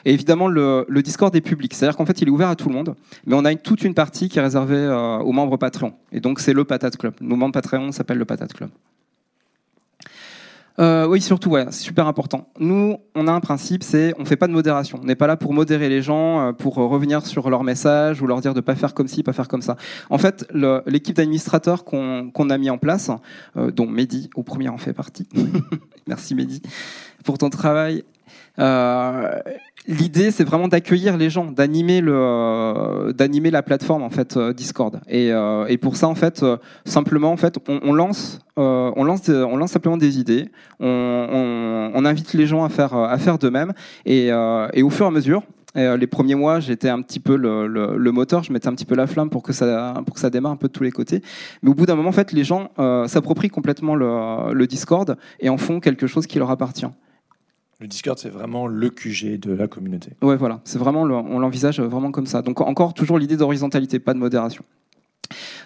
Et 0.05 0.13
évidemment, 0.13 0.49
le, 0.49 0.87
Discord 1.03 1.35
est 1.35 1.41
public, 1.41 1.75
c'est-à-dire 1.75 1.97
qu'en 1.97 2.07
fait, 2.07 2.21
il 2.21 2.29
est 2.29 2.31
ouvert 2.31 2.49
à 2.49 2.57
tout 2.57 2.69
le 2.69 2.75
monde, 2.75 2.95
mais 3.27 3.35
on 3.35 3.45
a 3.45 3.55
toute 3.55 3.83
une 3.83 3.95
partie 3.95 4.29
qui 4.29 4.39
est 4.39 4.43
réservée 4.43 4.77
euh, 4.77 5.19
aux 5.19 5.33
membres 5.33 5.57
Patreon. 5.57 5.93
Et 6.13 6.21
donc, 6.21 6.41
c'est 6.41 6.53
le 6.53 6.65
Patate 6.65 6.97
Club. 6.97 7.15
Nos 7.21 7.37
membres 7.37 7.53
Patreon 7.53 7.93
s'appellent 7.93 8.19
le 8.19 8.25
Patate 8.25 8.53
Club. 8.53 8.71
Euh, 10.81 11.09
oui, 11.09 11.21
surtout, 11.21 11.51
ouais, 11.51 11.65
c'est 11.71 11.83
super 11.83 12.07
important. 12.07 12.49
Nous, 12.61 12.99
on 13.17 13.27
a 13.27 13.33
un 13.33 13.41
principe, 13.41 13.83
c'est 13.83 14.15
on 14.17 14.25
fait 14.25 14.37
pas 14.37 14.47
de 14.47 14.53
modération. 14.53 15.01
On 15.03 15.07
n'est 15.07 15.17
pas 15.17 15.27
là 15.27 15.37
pour 15.37 15.53
modérer 15.53 15.89
les 15.89 16.03
gens, 16.03 16.41
euh, 16.41 16.53
pour 16.53 16.77
revenir 16.77 17.27
sur 17.27 17.51
leur 17.51 17.65
message 17.65 18.23
ou 18.23 18.29
leur 18.29 18.41
dire 18.41 18.55
de 18.55 18.61
pas 18.61 18.77
faire 18.77 18.95
comme 18.95 19.09
ci, 19.09 19.25
pas 19.25 19.33
faire 19.33 19.49
comme 19.49 19.63
ça. 19.63 19.77
En 20.09 20.19
fait, 20.19 20.47
l'équipe 20.87 21.17
d'administrateurs 21.17 21.85
qu'on 21.85 22.51
a 22.51 22.59
mis 22.59 22.71
en 22.71 22.79
place, 22.79 23.11
dont 23.57 23.87
Mehdi 23.89 24.31
au 24.37 24.45
premier 24.45 24.69
en 24.69 24.79
fait 24.79 24.93
partie. 24.93 25.27
Merci 26.07 26.37
Mehdi 26.37 26.63
pour 27.25 27.39
ton 27.39 27.51
travail. 27.51 28.05
Euh, 28.59 29.38
L'idée, 29.87 30.31
c'est 30.33 30.44
vraiment 30.44 30.68
d'accueillir 30.68 31.16
les 31.16 31.31
gens, 31.31 31.51
d'animer 31.51 32.03
le, 32.03 32.12
euh, 32.14 33.12
d'animer 33.14 33.51
la 33.51 33.62
plateforme 33.62 34.03
en 34.03 34.11
fait 34.11 34.37
euh, 34.37 34.53
Discord. 34.53 35.01
Et, 35.09 35.33
pour 35.81 35.97
ça, 35.97 36.09
en 36.09 36.14
fait, 36.14 36.44
simplement, 36.85 37.33
en 37.33 37.38
fait, 37.38 37.57
on, 37.68 37.94
lance, 37.94 38.40
on 38.57 39.03
lance, 39.03 39.31
on 39.31 39.57
lance 39.57 39.71
simplement 39.71 39.97
des 39.97 40.18
idées. 40.18 40.51
On, 40.79 42.05
invite 42.05 42.35
les 42.35 42.47
gens 42.47 42.64
à 42.64 42.68
faire, 42.68 42.94
à 42.94 43.16
faire 43.16 43.38
de 43.38 43.49
même. 43.49 43.73
Et, 44.05 44.31
au 44.31 44.90
fur 44.90 45.07
et 45.07 45.09
à 45.09 45.11
mesure. 45.11 45.42
les 45.75 46.07
premiers 46.07 46.35
mois, 46.35 46.61
j'étais 46.61 46.90
un 46.90 47.01
petit 47.01 47.21
peu 47.21 47.37
le, 47.37 48.11
moteur, 48.12 48.42
je 48.42 48.53
mettais 48.53 48.68
un 48.68 48.75
petit 48.75 48.85
peu 48.85 48.94
la 48.94 49.07
flamme 49.07 49.31
pour 49.31 49.42
que 49.42 49.55
ça, 49.55 49.94
pour 50.05 50.16
que 50.16 50.21
ça 50.21 50.29
démarre 50.29 50.53
un 50.53 50.57
peu 50.57 50.68
de 50.68 50.73
tous 50.73 50.85
les 50.85 50.92
côtés. 50.92 51.23
Mais 51.62 51.71
au 51.71 51.75
bout 51.75 51.87
d'un 51.87 51.94
moment, 51.94 52.11
en 52.11 52.12
fait, 52.12 52.33
les 52.33 52.44
gens 52.44 52.68
s'approprient 53.07 53.49
complètement 53.49 53.94
le 53.94 54.66
Discord 54.66 55.16
et 55.40 55.49
en 55.49 55.57
font 55.57 55.81
quelque 55.81 56.07
chose 56.07 56.27
qui 56.27 56.38
leur 56.38 56.51
appartient. 56.51 56.88
Le 57.81 57.87
Discord, 57.87 58.19
c'est 58.19 58.29
vraiment 58.29 58.67
le 58.67 58.91
QG 58.91 59.38
de 59.38 59.53
la 59.53 59.69
communauté. 59.69 60.11
Ouais, 60.21 60.37
voilà, 60.37 60.61
c'est 60.64 60.81
vraiment, 60.81 61.03
on 61.03 61.38
l'envisage 61.38 61.79
vraiment 61.79 62.11
comme 62.11 62.27
ça. 62.27 62.43
Donc 62.43 62.61
encore 62.61 62.93
toujours 62.93 63.19
l'idée 63.19 63.37
d'horizontalité, 63.37 64.01
pas 64.01 64.14
de 64.14 64.19
modération. 64.19 64.64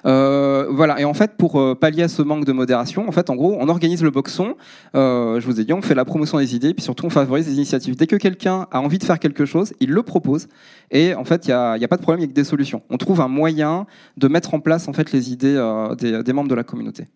Euh, 0.04 0.66
voilà, 0.70 1.00
et 1.00 1.06
en 1.06 1.14
fait, 1.14 1.38
pour 1.38 1.58
euh, 1.58 1.74
pallier 1.74 2.02
à 2.02 2.08
ce 2.08 2.20
manque 2.20 2.44
de 2.44 2.52
modération, 2.52 3.08
en 3.08 3.12
fait, 3.12 3.30
en 3.30 3.34
gros, 3.34 3.56
on 3.58 3.66
organise 3.68 4.02
le 4.02 4.10
boxon. 4.10 4.56
Euh, 4.94 5.40
je 5.40 5.46
vous 5.46 5.58
ai 5.58 5.64
dit, 5.64 5.72
on 5.72 5.80
fait 5.80 5.94
la 5.94 6.04
promotion 6.04 6.36
des 6.36 6.54
idées, 6.54 6.74
puis 6.74 6.82
surtout, 6.82 7.06
on 7.06 7.10
favorise 7.10 7.46
les 7.46 7.54
initiatives. 7.54 7.96
Dès 7.96 8.06
que 8.06 8.16
quelqu'un 8.16 8.66
a 8.72 8.80
envie 8.80 8.98
de 8.98 9.04
faire 9.04 9.18
quelque 9.18 9.46
chose, 9.46 9.72
il 9.80 9.90
le 9.90 10.02
propose, 10.02 10.48
et 10.90 11.14
en 11.14 11.24
fait, 11.24 11.46
il 11.46 11.48
n'y 11.48 11.54
a, 11.54 11.78
y 11.78 11.84
a 11.84 11.88
pas 11.88 11.96
de 11.96 12.02
problème, 12.02 12.20
il 12.20 12.24
y 12.24 12.26
a 12.26 12.28
que 12.28 12.34
des 12.34 12.44
solutions. 12.44 12.82
On 12.90 12.98
trouve 12.98 13.22
un 13.22 13.28
moyen 13.28 13.86
de 14.18 14.28
mettre 14.28 14.52
en 14.52 14.60
place 14.60 14.86
en 14.86 14.92
fait 14.92 15.12
les 15.12 15.32
idées 15.32 15.56
euh, 15.56 15.94
des 15.94 16.32
membres 16.32 16.50
de 16.50 16.54
la 16.54 16.64
communauté. 16.64 17.06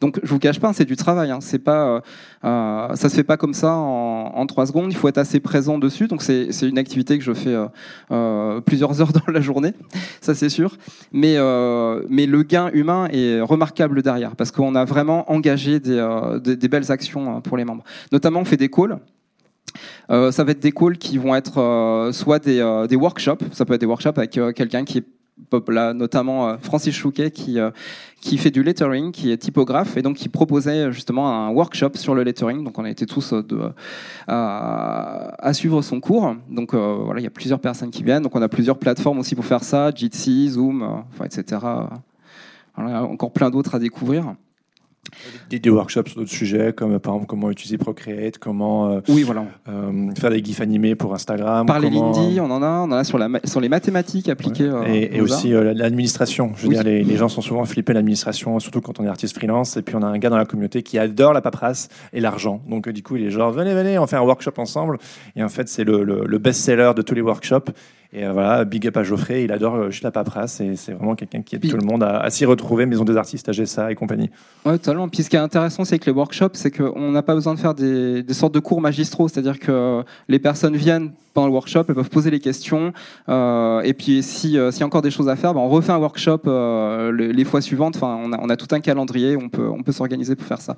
Donc, 0.00 0.20
je 0.22 0.28
vous 0.28 0.38
cache 0.38 0.60
pas, 0.60 0.72
c'est 0.72 0.84
du 0.84 0.96
travail. 0.96 1.30
Hein. 1.30 1.38
C'est 1.40 1.58
pas, 1.58 1.86
euh, 1.86 2.00
euh, 2.44 2.94
ça 2.94 3.08
se 3.08 3.14
fait 3.14 3.24
pas 3.24 3.36
comme 3.36 3.54
ça 3.54 3.74
en, 3.74 4.46
trois 4.46 4.66
secondes. 4.66 4.92
Il 4.92 4.96
faut 4.96 5.08
être 5.08 5.18
assez 5.18 5.40
présent 5.40 5.78
dessus. 5.78 6.08
Donc, 6.08 6.22
c'est 6.22 6.48
une 6.62 6.78
activité 6.78 7.18
que 7.18 7.24
je 7.24 7.32
fais 7.32 7.56
euh, 8.10 8.60
plusieurs 8.60 9.00
heures 9.00 9.12
dans 9.26 9.32
la 9.32 9.40
journée, 9.40 9.72
ça 10.20 10.34
c'est 10.34 10.48
sûr. 10.48 10.76
Mais, 11.12 11.36
mais 12.08 12.26
le 12.26 12.42
gain 12.42 12.70
humain 12.72 13.08
est 13.12 13.40
remarquable 13.40 14.02
derrière 14.02 14.36
parce 14.36 14.50
qu'on 14.50 14.74
a 14.74 14.84
vraiment 14.84 15.30
engagé 15.30 15.80
des, 15.80 16.04
des, 16.42 16.68
belles 16.68 16.90
actions 16.90 17.36
euh, 17.36 17.40
pour 17.40 17.56
les 17.56 17.64
membres. 17.64 17.84
Notamment, 18.12 18.40
on 18.40 18.44
fait 18.44 18.56
des 18.56 18.68
calls. 18.68 18.98
Ça 20.08 20.44
va 20.44 20.52
être 20.52 20.60
des 20.60 20.72
calls 20.72 20.98
qui 20.98 21.18
vont 21.18 21.34
être 21.34 22.10
soit 22.12 22.38
des, 22.38 22.84
des 22.88 22.96
workshops, 22.96 23.44
ça 23.52 23.64
peut 23.64 23.74
être 23.74 23.80
des 23.80 23.86
workshops 23.86 24.18
avec 24.18 24.30
quelqu'un 24.54 24.84
qui 24.84 24.98
est 24.98 25.04
là, 25.68 25.94
notamment 25.94 26.48
euh, 26.48 26.56
Francis 26.58 26.94
Chouquet 26.94 27.30
qui, 27.30 27.58
euh, 27.58 27.70
qui 28.20 28.38
fait 28.38 28.50
du 28.50 28.62
lettering, 28.62 29.12
qui 29.12 29.30
est 29.30 29.36
typographe 29.36 29.96
et 29.96 30.02
donc 30.02 30.16
qui 30.16 30.28
proposait 30.28 30.92
justement 30.92 31.30
un 31.30 31.50
workshop 31.50 31.90
sur 31.94 32.14
le 32.14 32.22
lettering. 32.22 32.64
Donc 32.64 32.78
on 32.78 32.84
a 32.84 32.90
été 32.90 33.06
tous 33.06 33.32
euh, 33.32 33.72
à, 34.26 35.52
suivre 35.52 35.82
son 35.82 36.00
cours. 36.00 36.36
Donc 36.48 36.74
voilà, 36.74 37.20
il 37.20 37.24
y 37.24 37.26
a 37.26 37.30
plusieurs 37.30 37.60
personnes 37.60 37.90
qui 37.90 38.02
viennent. 38.02 38.22
Donc 38.22 38.34
on 38.34 38.42
a 38.42 38.48
plusieurs 38.48 38.78
plateformes 38.78 39.18
aussi 39.18 39.34
pour 39.34 39.44
faire 39.44 39.64
ça, 39.64 39.90
Jitsi, 39.94 40.50
Zoom, 40.50 41.04
etc. 41.24 41.60
Il 42.78 42.88
y 42.88 42.92
a 42.92 43.04
encore 43.04 43.32
plein 43.32 43.50
d'autres 43.50 43.74
à 43.74 43.78
découvrir. 43.78 44.34
Des, 45.50 45.58
des 45.58 45.70
workshops 45.70 46.08
sur 46.08 46.20
d'autres 46.20 46.30
sujets, 46.30 46.72
comme 46.72 46.94
euh, 46.94 46.98
par 46.98 47.14
exemple 47.14 47.28
comment 47.28 47.50
utiliser 47.50 47.78
Procreate, 47.78 48.38
comment 48.38 48.90
euh, 48.90 49.00
Oui, 49.08 49.22
voilà. 49.22 49.44
euh, 49.68 50.10
faire 50.18 50.30
des 50.30 50.42
gifs 50.42 50.60
animés 50.60 50.94
pour 50.94 51.14
Instagram. 51.14 51.66
Par 51.66 51.78
les 51.80 51.88
comment- 51.90 52.12
Lindy, 52.12 52.40
on 52.40 52.50
en 52.50 52.62
a, 52.62 52.68
on 52.80 52.84
en 52.84 52.92
a 52.92 53.04
sur, 53.04 53.18
la, 53.18 53.28
sur 53.44 53.60
les 53.60 53.68
mathématiques 53.68 54.28
appliquées. 54.28 54.64
euh, 54.68 54.82
Et, 54.84 55.20
aussi 55.20 55.50
l'administration. 55.50 56.52
Je 56.56 56.62
veux 56.62 56.68
Oui. 56.68 56.74
dire, 56.74 56.84
les, 56.84 57.02
les 57.04 57.16
gens 57.16 57.28
sont 57.28 57.40
souvent 57.42 57.64
flippés 57.64 57.92
l'administration, 57.92 58.58
surtout 58.60 58.80
quand 58.80 59.00
on 59.00 59.04
est 59.04 59.08
artiste 59.08 59.36
freelance. 59.36 59.76
Et 59.76 59.82
puis 59.82 59.96
on 59.96 60.02
a 60.02 60.06
un 60.06 60.18
gars 60.18 60.30
dans 60.30 60.36
la 60.36 60.44
communauté 60.46 60.82
qui 60.82 60.98
adore 60.98 61.32
la 61.32 61.40
paperasse 61.40 61.88
et 62.12 62.20
l'argent. 62.20 62.60
Donc 62.68 62.88
du 62.88 63.02
coup, 63.02 63.16
il 63.16 63.24
est 63.26 63.30
genre 63.30 63.52
venez, 63.52 63.74
venez, 63.74 63.98
on 63.98 64.06
fait 64.06 64.16
un 64.16 64.22
workshop 64.22 64.52
ensemble. 64.58 64.98
Et 65.36 65.42
en 65.42 65.48
fait, 65.48 65.68
c'est 65.68 65.84
le, 65.84 66.02
le- 66.04 66.24
le 66.26 66.38
best-seller 66.38 66.92
de 66.96 67.02
tous 67.02 67.14
les 67.14 67.20
workshops. 67.22 67.70
Et 68.16 68.24
euh, 68.24 68.32
voilà, 68.32 68.64
big 68.64 68.86
up 68.86 68.96
à 68.96 69.02
Geoffrey, 69.02 69.42
il 69.44 69.50
adore 69.50 69.74
euh, 69.74 69.90
juste 69.90 70.04
la 70.04 70.12
paperasse 70.12 70.60
et 70.60 70.76
c'est 70.76 70.92
vraiment 70.92 71.16
quelqu'un 71.16 71.42
qui 71.42 71.56
aide 71.56 71.60
Puis- 71.62 71.70
tout 71.70 71.76
le 71.76 71.84
monde 71.84 72.02
à, 72.04 72.20
à 72.20 72.30
s'y 72.30 72.44
retrouver, 72.44 72.86
Maison 72.86 73.04
des 73.04 73.16
artistes, 73.16 73.48
à 73.48 73.52
GSA 73.52 73.90
et 73.90 73.96
compagnie. 73.96 74.30
Ouais, 74.64 74.78
totalement. 74.78 75.08
Puis 75.08 75.24
ce 75.24 75.30
qui 75.30 75.36
est 75.36 75.40
intéressant, 75.40 75.84
c'est 75.84 75.98
que 75.98 76.06
les 76.06 76.12
workshops, 76.16 76.50
c'est 76.54 76.70
qu'on 76.70 77.10
n'a 77.10 77.22
pas 77.22 77.34
besoin 77.34 77.54
de 77.54 77.58
faire 77.58 77.74
des, 77.74 78.22
des 78.22 78.34
sortes 78.34 78.54
de 78.54 78.60
cours 78.60 78.80
magistraux. 78.80 79.26
C'est-à-dire 79.28 79.58
que 79.58 80.02
les 80.28 80.38
personnes 80.38 80.76
viennent 80.76 81.10
pendant 81.32 81.48
le 81.48 81.52
workshop, 81.54 81.82
elles 81.88 81.96
peuvent 81.96 82.10
poser 82.10 82.30
les 82.30 82.38
questions. 82.38 82.92
euh, 83.28 83.80
et 83.80 83.92
puis 83.92 84.22
si, 84.22 84.56
euh, 84.56 84.70
s'il 84.70 84.80
y 84.80 84.82
a 84.84 84.86
encore 84.86 85.02
des 85.02 85.10
choses 85.10 85.28
à 85.28 85.34
faire, 85.34 85.52
ben, 85.52 85.58
on 85.58 85.68
refait 85.68 85.90
un 85.90 85.98
workshop 85.98 86.42
euh, 86.46 87.10
les, 87.10 87.32
les 87.32 87.44
fois 87.44 87.60
suivantes. 87.60 87.96
Enfin, 87.96 88.16
on 88.24 88.32
a, 88.32 88.38
on 88.40 88.48
a 88.48 88.56
tout 88.56 88.68
un 88.72 88.78
calendrier, 88.78 89.36
on 89.36 89.48
peut, 89.48 89.68
on 89.68 89.82
peut 89.82 89.90
s'organiser 89.90 90.36
pour 90.36 90.46
faire 90.46 90.60
ça. 90.60 90.76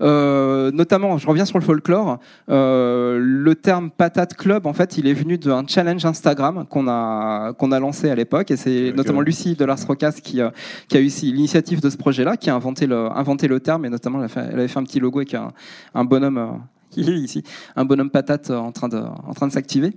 Euh, 0.00 0.70
notamment, 0.70 1.18
je 1.18 1.26
reviens 1.26 1.44
sur 1.44 1.58
le 1.58 1.64
folklore. 1.64 2.18
euh, 2.50 3.18
le 3.20 3.54
terme 3.56 3.90
patate 3.90 4.34
club, 4.34 4.66
en 4.66 4.72
fait, 4.72 4.96
il 4.98 5.08
est 5.08 5.12
venu 5.14 5.38
d'un 5.38 5.64
challenge 5.66 6.04
Instagram 6.06 6.64
qu'on 6.76 6.88
a, 6.88 7.54
qu'on 7.54 7.72
a 7.72 7.80
lancé 7.80 8.10
à 8.10 8.14
l'époque. 8.14 8.50
Et 8.50 8.56
c'est 8.56 8.92
notamment 8.94 9.22
Lucie 9.22 9.54
de 9.54 9.64
Lars 9.64 9.78
Rocas 9.86 10.12
qui, 10.22 10.42
euh, 10.42 10.50
qui 10.88 10.96
a 10.98 11.00
eu 11.00 11.06
l'initiative 11.22 11.80
de 11.80 11.88
ce 11.88 11.96
projet-là, 11.96 12.36
qui 12.36 12.50
a 12.50 12.54
inventé 12.54 12.86
le, 12.86 13.06
inventé 13.16 13.48
le 13.48 13.60
terme. 13.60 13.86
Et 13.86 13.88
notamment, 13.88 14.18
elle, 14.18 14.26
a 14.26 14.28
fait- 14.28 14.40
elle 14.48 14.58
avait 14.58 14.68
fait 14.68 14.78
un 14.78 14.84
petit 14.84 15.00
logo 15.00 15.20
avec 15.20 15.32
un, 15.34 15.52
un 15.94 16.04
bonhomme. 16.04 16.36
euh, 16.38 16.46
il 16.98 17.08
est 17.10 17.14
ici, 17.18 17.42
un 17.76 17.84
bonhomme 17.84 18.10
patate 18.10 18.50
en 18.50 18.72
train 18.72 18.88
de, 18.88 18.98
en 18.98 19.32
train 19.34 19.46
de 19.46 19.52
s'activer. 19.52 19.94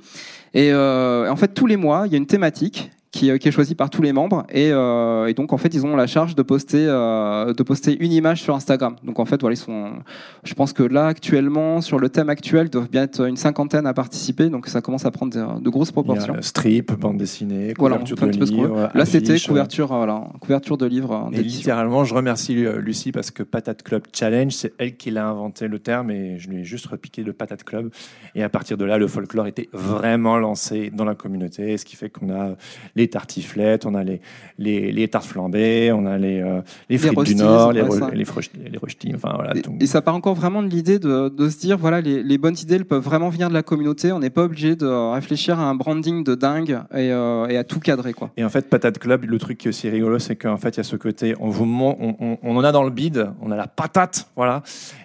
Et 0.53 0.71
euh, 0.71 1.29
en 1.29 1.35
fait, 1.35 1.53
tous 1.53 1.65
les 1.67 1.77
mois, 1.77 2.03
il 2.05 2.11
y 2.11 2.15
a 2.15 2.17
une 2.17 2.25
thématique 2.25 2.91
qui, 3.11 3.31
euh, 3.31 3.37
qui 3.37 3.47
est 3.47 3.51
choisie 3.51 3.73
par 3.75 3.89
tous 3.89 4.01
les 4.03 4.13
membres. 4.13 4.45
Et, 4.49 4.69
euh, 4.71 5.25
et 5.27 5.33
donc, 5.33 5.51
en 5.51 5.57
fait, 5.57 5.73
ils 5.73 5.85
ont 5.85 5.95
la 5.95 6.05
charge 6.07 6.35
de 6.35 6.41
poster, 6.43 6.85
euh, 6.87 7.53
de 7.53 7.63
poster 7.63 7.97
une 7.99 8.11
image 8.11 8.41
sur 8.43 8.53
Instagram. 8.55 8.95
Donc, 9.03 9.19
en 9.19 9.25
fait, 9.25 9.41
voilà, 9.41 9.55
ils 9.55 9.57
sont. 9.57 9.93
Je 10.43 10.53
pense 10.53 10.73
que 10.73 10.83
là, 10.83 11.07
actuellement, 11.07 11.81
sur 11.81 11.97
le 11.99 12.09
thème 12.09 12.29
actuel, 12.29 12.67
ils 12.67 12.69
doivent 12.69 12.89
bien 12.89 13.03
être 13.03 13.27
une 13.27 13.35
cinquantaine 13.37 13.87
à 13.87 13.93
participer. 13.93 14.49
Donc, 14.49 14.67
ça 14.67 14.81
commence 14.81 15.05
à 15.05 15.11
prendre 15.11 15.33
de, 15.33 15.59
de 15.63 15.69
grosses 15.69 15.87
Il 15.87 15.91
y 15.91 15.93
proportions. 15.93 16.35
a 16.35 16.41
strip, 16.43 16.91
bande 16.93 17.17
dessinée, 17.17 17.73
Voilà, 17.79 17.97
couverture 17.97 18.23
un 18.23 18.27
de 18.27 18.45
livres. 18.45 18.89
Là, 18.93 19.05
c'était 19.05 19.39
couverture, 19.39 19.87
voilà, 19.87 20.27
couverture 20.39 20.77
de 20.77 20.85
livres. 20.85 21.29
euh, 21.33 21.37
Et 21.37 21.41
littéralement, 21.41 22.03
je 22.03 22.13
remercie 22.13 22.53
Lucie 22.77 23.11
parce 23.11 23.31
que 23.31 23.41
Patate 23.43 23.81
Club 23.83 24.03
Challenge, 24.13 24.51
c'est 24.51 24.73
elle 24.77 24.95
qui 24.97 25.09
l'a 25.09 25.27
inventé 25.27 25.67
le 25.67 25.79
terme 25.79 26.11
et 26.11 26.37
je 26.37 26.49
lui 26.49 26.59
ai 26.59 26.63
juste 26.63 26.85
repiqué 26.85 27.23
le 27.23 27.33
Patate 27.33 27.63
Club. 27.63 27.89
Et 28.35 28.43
à 28.43 28.49
partir 28.49 28.77
de 28.77 28.85
là, 28.85 28.97
le 28.99 29.07
folklore 29.07 29.47
était 29.47 29.67
vraiment 29.73 30.37
lancé 30.37 30.91
dans 30.93 31.05
la 31.05 31.15
communauté, 31.15 31.75
ce 31.77 31.85
qui 31.85 31.95
fait 31.95 32.09
qu'on 32.09 32.29
a 32.29 32.55
les 32.99 33.07
tartiflettes, 33.07 33.85
on 33.85 33.95
a 33.95 34.03
les, 34.03 34.21
les, 34.57 34.91
les 34.91 35.07
tartes 35.07 35.25
flambées, 35.25 35.91
on 35.91 36.05
a 36.05 36.17
les, 36.17 36.39
euh, 36.41 36.61
les 36.89 36.95
Les 36.95 36.97
frites 36.97 37.11
du 37.11 37.15
rostis, 37.17 37.35
Nord, 37.35 37.71
les, 37.73 37.81
les, 37.81 37.87
les 38.17 39.15
enfin 39.15 39.31
voilà. 39.35 39.55
Et, 39.57 39.61
tout. 39.61 39.75
et 39.79 39.85
ça 39.87 40.01
part 40.01 40.15
encore 40.15 40.35
vraiment 40.35 40.61
de 40.61 40.67
l'idée 40.67 40.99
de, 40.99 41.29
de 41.29 41.49
se 41.49 41.57
dire 41.59 41.77
voilà 41.77 42.01
les, 42.01 42.21
les 42.23 42.37
bonnes 42.37 42.57
idées 42.61 42.75
elles 42.75 42.85
peuvent 42.85 43.03
vraiment 43.03 43.29
venir 43.29 43.49
de 43.49 43.53
la 43.53 43.63
communauté. 43.63 44.11
On 44.11 44.19
n'est 44.19 44.29
pas 44.29 44.43
obligé 44.43 44.75
de 44.75 44.85
réfléchir 45.13 45.59
à 45.59 45.63
un 45.63 45.75
branding 45.75 46.23
de 46.23 46.35
dingue 46.35 46.79
et, 46.93 47.11
euh, 47.11 47.47
et 47.47 47.57
à 47.57 47.63
tout 47.63 47.79
cadrer 47.79 48.13
quoi. 48.13 48.31
Et 48.37 48.43
en 48.43 48.49
fait, 48.49 48.69
Patate 48.69 48.99
Club, 48.99 49.25
le 49.25 49.39
truc 49.39 49.57
qui 49.57 49.67
est 49.67 49.69
aussi 49.69 49.89
rigolo, 49.89 50.19
c'est 50.19 50.35
qu'en 50.35 50.57
fait, 50.57 50.69
il 50.69 50.77
y 50.77 50.79
a 50.81 50.83
ce 50.83 50.95
côté, 50.95 51.35
on, 51.39 51.49
vous 51.49 51.65
on, 51.65 52.15
on- 52.19 52.37
on 52.41 52.57
en 52.57 52.63
a 52.63 52.71
dans 52.71 52.83
le 52.83 52.89
bide, 52.91 53.29
on 53.41 53.51
a 53.51 53.55
la 53.55 53.67
patate, 53.67 54.29
voilà. 54.35 54.61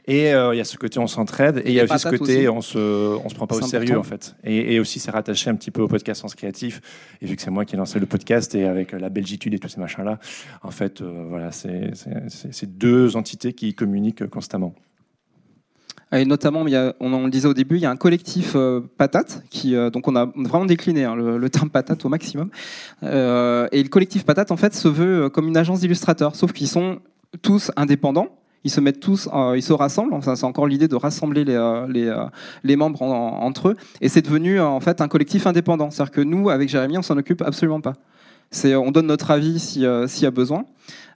Et 0.07 0.35
euh, 0.35 0.55
il 0.55 0.59
y 0.59 0.61
a 0.61 0.65
ce 0.65 0.77
côté, 0.77 0.99
on 0.99 1.07
s'entraide. 1.07 1.59
Et 1.65 1.69
il 1.71 1.75
y 1.75 1.81
a 1.81 1.85
Les 1.85 1.91
aussi 1.93 2.01
ce 2.05 2.09
côté, 2.09 2.49
aussi. 2.49 2.49
on 2.49 2.61
se, 2.61 2.79
on 3.25 3.29
se 3.29 3.35
prend 3.35 3.47
pas 3.47 3.57
au 3.57 3.63
sérieux, 3.63 3.99
en 3.99 4.03
fait. 4.03 4.37
Et, 4.45 4.75
et 4.75 4.81
aussi, 4.81 4.99
c'est 5.01 5.11
rattaché 5.11 5.49
un 5.51 5.55
petit 5.55 5.71
peu 5.71 5.81
au 5.83 5.89
podcast 5.89 6.21
Sens 6.21 6.35
Créatif. 6.35 6.81
Et 7.23 7.27
vu 7.27 7.37
que 7.37 7.43
c'est 7.43 7.51
moi 7.51 7.65
qui 7.65 7.77
lancé 7.85 8.01
le 8.01 8.07
podcast 8.07 8.55
et 8.55 8.65
avec 8.65 8.93
la 8.93 9.11
belgitude 9.11 9.53
et 9.55 9.59
tous 9.59 9.69
ces 9.69 9.81
machins-là, 9.81 10.19
en 10.63 10.71
fait, 10.71 11.03
euh, 11.03 11.27
voilà, 11.29 11.51
c'est 11.53 12.79
deux 12.79 13.17
entités 13.17 13.53
qui 13.53 13.75
communiquent 13.75 14.27
constamment. 14.27 14.75
Et 16.13 16.25
notamment, 16.25 16.63
on, 16.63 16.95
on 17.01 17.25
le 17.25 17.31
disait 17.31 17.49
au 17.49 17.55
début, 17.55 17.77
il 17.77 17.83
y 17.83 17.87
a 17.87 17.91
un 17.91 17.97
collectif 17.97 18.53
euh, 18.55 18.81
patate 18.97 19.43
qui 19.51 19.75
euh, 19.75 19.91
donc 19.91 20.07
on 20.07 20.15
a 20.15 20.27
vraiment 20.37 20.65
décliné 20.65 21.05
hein, 21.05 21.17
le, 21.17 21.51
terme 21.51 21.71
patate 21.71 22.05
au 22.05 22.09
maximum. 22.09 22.51
Euh, 23.03 23.69
et 23.73 23.83
le 23.83 23.89
collectif 23.89 24.25
patate 24.25 24.53
en 24.53 24.57
fait 24.57 24.75
se 24.75 24.89
veut 24.89 25.25
euh, 25.25 25.29
comme 25.29 25.49
une 25.49 25.57
agence 25.57 25.81
d'illustrateurs, 25.81 26.37
sauf 26.37 26.53
qu'ils 26.53 26.69
sont 26.69 27.01
tous 27.43 27.73
indépendants. 27.77 28.29
Ils 28.65 28.71
se 28.71 28.81
mettent 28.81 29.01
tous, 29.01 29.29
euh, 29.35 29.57
ils 29.57 29.63
se 29.63 29.73
rassemblent. 29.73 30.15
Enfin, 30.15 30.37
c'est 30.37 30.47
encore 30.47 30.67
l'idée 30.67 30.89
de 30.89 30.97
rassembler 30.97 31.45
les, 31.45 31.55
euh, 31.55 31.87
les, 31.89 32.07
euh, 32.07 32.25
les 32.63 32.77
membres 32.77 33.03
en- 33.03 33.11
en- 33.11 33.43
entre 33.47 33.69
eux. 33.69 33.77
Et 34.01 34.09
c'est 34.09 34.23
devenu 34.23 34.59
en 34.61 34.81
fait 34.81 35.01
un 35.01 35.09
collectif 35.09 35.47
indépendant. 35.47 35.91
C'est-à-dire 35.91 36.13
que 36.13 36.21
nous, 36.23 36.49
avec 36.51 36.69
Jérémy, 36.69 36.97
on 36.99 37.03
s'en 37.03 37.17
occupe 37.19 37.43
absolument 37.43 37.81
pas. 37.81 37.93
C'est, 38.51 38.75
on 38.77 38.91
donne 38.91 39.07
notre 39.07 39.31
avis 39.31 39.59
si, 39.59 39.85
euh, 39.85 40.07
s'il 40.07 40.25
y 40.25 40.27
a 40.27 40.31
besoin. 40.31 40.65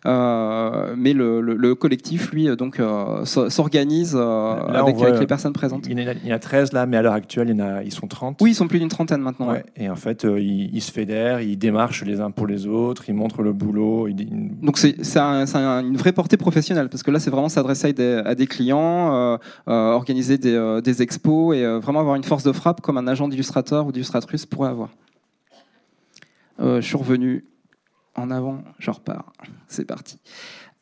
Euh, 0.07 0.95
mais 0.97 1.13
le, 1.13 1.41
le- 1.41 1.57
le 1.57 1.75
collectif, 1.75 2.31
lui, 2.31 2.49
euh, 2.49 2.55
donc, 2.55 2.79
euh, 2.79 3.25
s'organise 3.25 4.15
euh, 4.17 4.55
avec, 4.69 4.95
voit, 4.97 5.09
avec 5.09 5.21
les 5.21 5.27
personnes 5.27 5.53
présentes. 5.53 5.87
Il 5.91 5.99
y, 5.99 6.05
en 6.05 6.09
a, 6.09 6.13
il 6.13 6.29
y 6.29 6.33
en 6.33 6.37
a 6.37 6.39
13 6.39 6.73
là, 6.73 6.87
mais 6.87 6.97
à 6.97 7.03
l'heure 7.03 7.15
actuelle, 7.15 7.49
il 7.51 7.57
y 7.59 7.61
en 7.63 7.67
a, 7.67 7.83
ils 7.83 7.93
sont 7.93 8.07
30. 8.07 8.39
Oui, 8.41 8.53
ils 8.53 8.55
sont 8.55 8.69
plus 8.69 8.79
d'une 8.79 8.89
trentaine 8.89 9.21
maintenant. 9.21 9.49
Ouais. 9.49 9.55
ouais. 9.55 9.65
Et 9.77 9.91
en 9.91 9.97
fait, 9.97 10.23
ils, 10.25 10.71
ils 10.73 10.81
se 10.81 10.93
fédèrent, 10.93 11.41
ils 11.41 11.57
démarchent 11.59 12.05
les 12.05 12.21
uns 12.21 12.31
pour 12.31 12.47
les 12.47 12.67
autres, 12.69 13.05
ils 13.09 13.15
montrent 13.15 13.43
le 13.43 13.53
boulot. 13.53 14.07
ils- 14.07 14.21
ils- 14.21 14.61
Donc 14.65 14.79
c'est 14.79 15.19
un- 15.19 15.45
une 15.85 15.97
vraie 15.97 16.13
portée 16.13 16.37
professionnelle 16.37 16.89
parce 16.89 17.03
que 17.03 17.11
là 17.11 17.19
c'est 17.19 17.31
vraiment 17.31 17.49
s'adresser 17.49 17.89
à 17.89 17.93
des, 17.93 18.23
à 18.25 18.35
des 18.37 18.47
clients, 18.47 19.39
organiser 19.67 20.39
des, 20.39 20.81
des 20.83 21.03
expos 21.03 21.57
et 21.57 21.65
vraiment 21.81 22.01
avoir 22.01 22.15
une 22.17 22.25
force 22.25 22.45
de 22.45 22.53
frappe 22.53 22.81
comme 22.81 22.99
un 22.99 23.07
agent 23.09 23.27
d'illustrateur 23.29 23.87
ou 23.87 23.93
d'illustratrice 23.93 24.47
pourrait 24.47 24.71
avoir. 24.71 24.91
Euh, 26.61 26.81
je 26.81 26.87
suis 26.87 26.97
revenu 26.97 27.45
en 28.15 28.31
avant, 28.31 28.63
je 28.79 28.91
repars. 28.91 29.33
C'est 29.69 29.85
parti. 29.85 30.19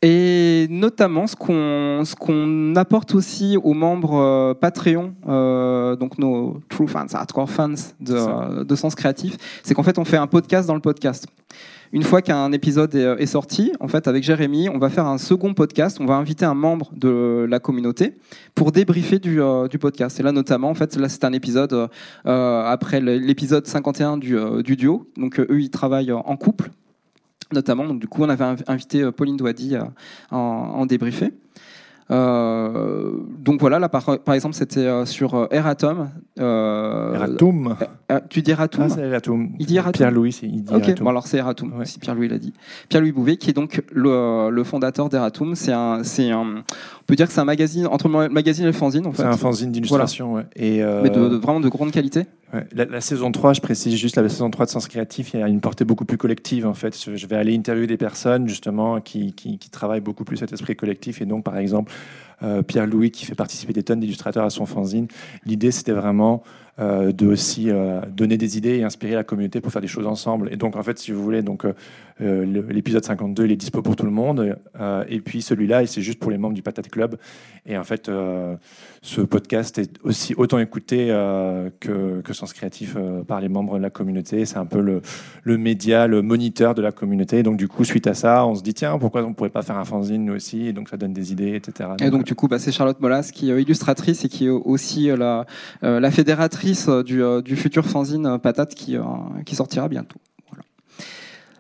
Et 0.03 0.67
notamment, 0.69 1.27
ce 1.27 1.37
qu'on 1.37 2.03
ce 2.05 2.15
qu'on 2.15 2.77
apporte 2.77 3.15
aussi 3.15 3.57
aux 3.57 3.73
membres 3.73 4.15
euh, 4.15 4.55
Patreon, 4.55 5.15
euh, 5.27 5.97
donc 5.97 6.19
nos 6.19 6.61
true 6.69 6.87
fans, 6.87 7.07
hardcore 7.13 7.51
fans 7.51 7.75
de, 8.01 8.63
de 8.63 8.75
Sens 8.75 8.95
Créatif, 8.95 9.37
c'est 9.63 9.75
qu'en 9.75 9.83
fait, 9.83 9.99
on 9.99 10.05
fait 10.05 10.19
un 10.19 10.27
podcast 10.27 10.69
dans 10.69 10.75
le 10.75 10.81
podcast. 10.81 11.27
Une 11.93 12.03
fois 12.03 12.21
qu'un 12.23 12.53
épisode 12.53 12.95
est, 12.95 13.23
est 13.23 13.27
sorti, 13.27 13.73
en 13.81 13.89
fait, 13.89 14.09
avec 14.09 14.23
Jérémy, 14.23 14.69
on 14.69 14.79
va 14.79 14.91
faire 14.91 15.07
un 15.07 15.19
second 15.19 15.55
podcast. 15.55 15.99
On 16.01 16.07
va 16.07 16.15
inviter 16.15 16.45
un 16.45 16.55
membre 16.55 16.91
de 16.95 17.47
la 17.49 17.61
communauté 17.61 18.15
pour 18.55 18.73
débriefer 18.73 19.19
du, 19.19 19.41
euh, 19.41 19.69
podcast. 19.81 20.19
Et 20.21 20.23
là, 20.23 20.33
notamment, 20.33 20.69
en 20.71 20.75
fait, 20.75 20.97
là, 20.97 21.09
c'est 21.09 21.25
un 21.25 21.33
épisode 21.33 21.89
euh, 22.27 22.63
après 22.65 23.01
l'épisode 23.01 23.67
51 23.67 24.17
du, 24.19 24.37
euh, 24.37 24.63
du 24.63 24.77
duo. 24.77 25.09
Donc, 25.17 25.39
euh, 25.39 25.47
eux, 25.51 25.61
ils 25.61 25.71
travaillent 25.71 26.13
en 26.13 26.37
couple 26.37 26.71
notamment. 27.53 27.85
Donc, 27.85 28.01
du 28.01 28.09
coup, 28.09 28.23
on 28.25 28.29
avait 28.29 28.45
inv- 28.45 28.65
invité 28.67 29.03
euh, 29.03 29.13
Pauline 29.13 29.37
Douady 29.37 29.77
à 29.77 29.93
en, 30.33 30.37
en 30.39 30.87
débriefer. 30.87 31.33
Euh, 32.11 33.11
donc 33.39 33.61
voilà, 33.61 33.79
là 33.79 33.89
par, 33.89 34.19
par 34.21 34.35
exemple, 34.35 34.55
c'était 34.55 34.81
euh, 34.81 35.05
sur 35.07 35.49
Eratom. 35.51 36.11
Euh, 36.39 37.15
Eratum. 37.15 37.77
euh, 38.13 38.21
tu 38.29 38.43
dis 38.43 38.51
Eratum 38.53 38.85
Ah, 38.87 38.89
c'est 38.89 39.01
Eratum. 39.03 39.51
Il 39.59 39.67
dit 39.67 39.77
Eratum 39.77 39.93
Pierre-Louis, 39.93 40.39
il 40.43 40.63
dit 40.65 40.75
Ok, 40.75 40.83
Eratum. 40.89 41.05
bon 41.05 41.11
alors 41.11 41.27
c'est 41.27 41.39
Eratum, 41.39 41.85
si 41.85 41.99
Pierre-Louis 41.99 42.29
l'a 42.29 42.39
dit. 42.39 42.53
Pierre-Louis 42.89 43.13
Bouvet, 43.13 43.37
qui 43.37 43.51
est 43.51 43.55
donc 43.55 43.83
le, 43.93 44.51
le 44.51 44.65
fondateur 44.65 45.09
d'Eratum. 45.09 45.55
C'est 45.55 45.73
un, 45.73 46.03
c'est 46.05 46.31
un, 46.31 46.41
on 46.59 47.05
peut 47.07 47.17
dire 47.17 47.27
que 47.27 47.33
c'est 47.33 47.41
un 47.41 47.45
magazine, 47.45 47.87
entre 47.87 48.09
le 48.09 48.29
magazine 48.29 48.65
et 48.65 48.69
le 48.69 48.73
fanzine 48.73 49.07
en 49.07 49.13
fait. 49.13 49.23
C'est 49.23 49.29
un 49.29 49.37
fanzine 49.37 49.73
d'illustration, 49.73 50.31
Voilà. 50.31 50.47
ouais. 50.57 50.65
Et, 50.65 50.83
euh, 50.83 51.01
Mais 51.03 51.11
de, 51.11 51.29
de- 51.29 51.37
vraiment 51.37 51.61
de 51.61 51.69
grande 51.69 51.91
qualité. 51.91 52.25
Ouais, 52.55 52.65
La, 52.73 52.85
la 52.85 53.01
saison 53.01 53.33
3, 53.33 53.55
je 53.55 53.61
précise 53.61 53.97
juste, 53.97 54.17
la 54.17 54.29
saison 54.29 54.49
3 54.51 54.67
de 54.67 54.71
Sens 54.71 54.87
Créatif, 54.87 55.35
il 55.35 55.41
y 55.41 55.43
a 55.43 55.49
une 55.49 55.61
portée 55.61 55.85
beaucoup 55.85 56.05
plus 56.05 56.17
collective 56.17 56.65
en 56.65 56.75
fait. 56.75 56.97
Je 57.05 57.17
je 57.17 57.27
vais 57.27 57.35
aller 57.35 57.57
interviewer 57.57 57.89
des 57.89 57.97
personnes 57.97 58.47
justement 58.49 59.01
qui, 59.01 59.33
qui, 59.33 59.59
qui 59.59 59.69
travaillent 59.69 60.01
beaucoup 60.01 60.23
plus 60.23 60.37
cet 60.37 60.53
esprit 60.53 60.77
collectif. 60.77 61.21
Et 61.21 61.27
donc, 61.27 61.43
par 61.43 61.57
exemple, 61.59 61.91
euh, 62.43 62.63
Pierre-Louis 62.63 63.11
qui 63.11 63.25
fait 63.25 63.35
participer 63.35 63.73
des 63.73 63.83
tonnes 63.83 64.01
d'illustrateurs 64.01 64.45
à 64.45 64.51
son 64.51 64.67
fanzine. 64.67 65.09
L'idée, 65.45 65.71
c'était 65.71 65.93
vraiment 65.93 66.43
euh, 66.79 67.11
de 67.11 67.27
aussi 67.27 67.71
euh, 67.71 68.03
donner 68.15 68.37
des 68.37 68.59
idées 68.59 68.77
et 68.77 68.85
inspirer 68.85 69.15
la 69.15 69.25
communauté 69.25 69.63
pour 69.63 69.73
faire 69.73 69.81
des 69.81 69.89
choses 69.89 70.07
ensemble. 70.07 70.53
Et 70.53 70.57
donc, 70.57 70.77
en 70.77 70.83
fait, 70.83 70.99
si 70.99 71.11
vous 71.11 71.23
voulez, 71.23 71.41
donc 71.41 71.65
euh, 71.65 72.63
l'épisode 72.71 73.03
52, 73.03 73.47
il 73.47 73.53
est 73.53 73.57
dispo 73.57 73.81
pour 73.81 73.97
tout 73.97 74.05
le 74.05 74.11
monde. 74.11 74.59
Et 75.09 75.21
puis 75.21 75.41
celui-là, 75.41 75.87
c'est 75.87 76.03
juste 76.03 76.19
pour 76.19 76.31
les 76.31 76.37
membres 76.37 76.55
du 76.55 76.61
Patate 76.61 76.91
Club. 76.91 77.17
Et 77.65 77.79
en 77.79 77.85
fait, 77.85 78.11
ce 79.03 79.21
podcast 79.23 79.79
est 79.79 79.99
aussi 80.03 80.35
autant 80.37 80.59
écouté 80.59 81.09
que, 81.81 82.21
que 82.21 82.33
Sens 82.33 82.53
Créatif 82.53 82.97
par 83.27 83.41
les 83.41 83.49
membres 83.49 83.79
de 83.79 83.83
la 83.83 83.91
communauté. 83.91 84.45
C'est 84.45 84.59
un 84.59 84.67
peu 84.67 84.81
le, 84.81 85.03
le 85.43 85.59
média, 85.59 86.07
le 86.07 86.23
moniteur 86.23 86.75
de 86.75 86.83
la 86.83 86.93
communauté. 86.93 87.43
Donc, 87.43 87.57
du 87.57 87.69
coup, 87.69 87.85
suite 87.85 88.07
à 88.07 88.15
ça, 88.15 88.47
on 88.47 88.55
se 88.55 88.63
dit 88.63 88.75
tiens, 88.75 88.99
pourquoi 88.99 89.25
on 89.25 89.31
ne 89.31 89.35
pourrait 89.35 89.51
pas 89.51 89.63
faire 89.63 89.79
un 89.79 89.85
fanzine 89.85 90.25
nous 90.25 90.35
aussi? 90.35 90.67
Et 90.67 90.73
donc, 90.73 90.89
ça 90.89 90.97
donne 90.97 91.13
des 91.13 91.33
idées, 91.33 91.55
etc. 91.55 91.91
Et 92.01 92.11
donc 92.11 92.25
du 92.25 92.35
coup, 92.35 92.49
bah, 92.49 92.59
c'est 92.59 92.73
Charlotte 92.73 93.01
Molas 93.01 93.31
qui 93.33 93.51
est 93.51 93.63
illustratrice 93.63 94.25
et 94.25 94.29
qui 94.29 94.47
est 94.47 94.51
aussi 94.51 95.09
la, 95.09 95.47
la 95.83 96.11
fédératrice 96.11 96.66
euh, 96.89 97.03
du, 97.03 97.23
euh, 97.23 97.43
du 97.43 97.57
futur 97.57 97.85
fanzine 97.87 98.27
euh, 98.27 98.39
Patate 98.39 98.75
qui, 98.75 98.97
qui 99.45 99.55
sortira 99.55 99.89
bientôt. 99.89 100.19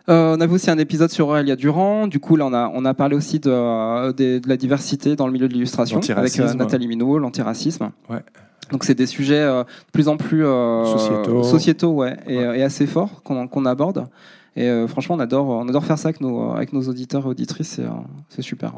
Euh, 0.09 0.37
on 0.37 0.41
avait 0.41 0.53
aussi 0.53 0.71
un 0.71 0.79
épisode 0.79 1.11
sur 1.11 1.27
Aurélia 1.29 1.57
Durand. 1.57 2.07
Du 2.07 2.21
coup, 2.21 2.37
là, 2.37 2.47
on 2.47 2.53
a, 2.53 2.71
on 2.73 2.85
a 2.85 2.95
parlé 2.95 3.17
aussi 3.17 3.41
de, 3.41 4.13
de 4.13 4.49
la 4.49 4.57
diversité 4.57 5.17
dans 5.17 5.27
le 5.27 5.33
milieu 5.33 5.49
de 5.49 5.53
l'illustration 5.53 5.99
avec 6.15 6.39
euh, 6.39 6.55
Nathalie 6.55 6.87
Minot, 6.87 7.19
l'antiracisme. 7.19 7.91
Ouais. 8.09 8.23
Donc 8.71 8.85
c'est 8.85 8.95
des 8.95 9.07
sujets 9.07 9.41
euh, 9.43 9.65
de 9.65 9.91
plus 9.93 10.07
en 10.07 10.17
plus 10.17 10.45
Sociétaux. 10.45 11.43
sociétaux, 11.43 11.91
ouais, 11.91 12.17
et, 12.29 12.37
et 12.37 12.63
assez 12.63 12.87
forts 12.87 13.23
qu'on 13.25 13.67
aborde. 13.67 14.07
Et 14.55 14.71
franchement, 14.87 15.17
on 15.17 15.21
adore, 15.21 15.49
on 15.49 15.69
adore 15.69 15.85
faire 15.85 15.99
ça 15.99 16.09
avec 16.09 16.21
nos, 16.21 16.53
avec 16.53 16.73
nos 16.73 16.83
auditeurs 16.89 17.27
et 17.27 17.29
auditrices. 17.29 17.75
C'est 17.75 17.87
c'est 18.29 18.43
super. 18.43 18.75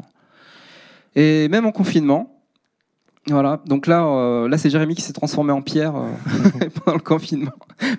Et 1.15 1.47
même 1.47 1.67
en 1.67 1.71
confinement. 1.71 2.38
Voilà, 3.29 3.59
donc 3.65 3.85
là, 3.87 4.03
euh, 4.05 4.49
là 4.49 4.57
c'est 4.57 4.69
Jérémy 4.69 4.95
qui 4.95 5.01
s'est 5.01 5.13
transformé 5.13 5.51
en 5.51 5.61
pierre 5.61 5.95
euh, 5.95 6.69
pendant 6.83 6.97
le 6.97 7.03
confinement, 7.03 7.51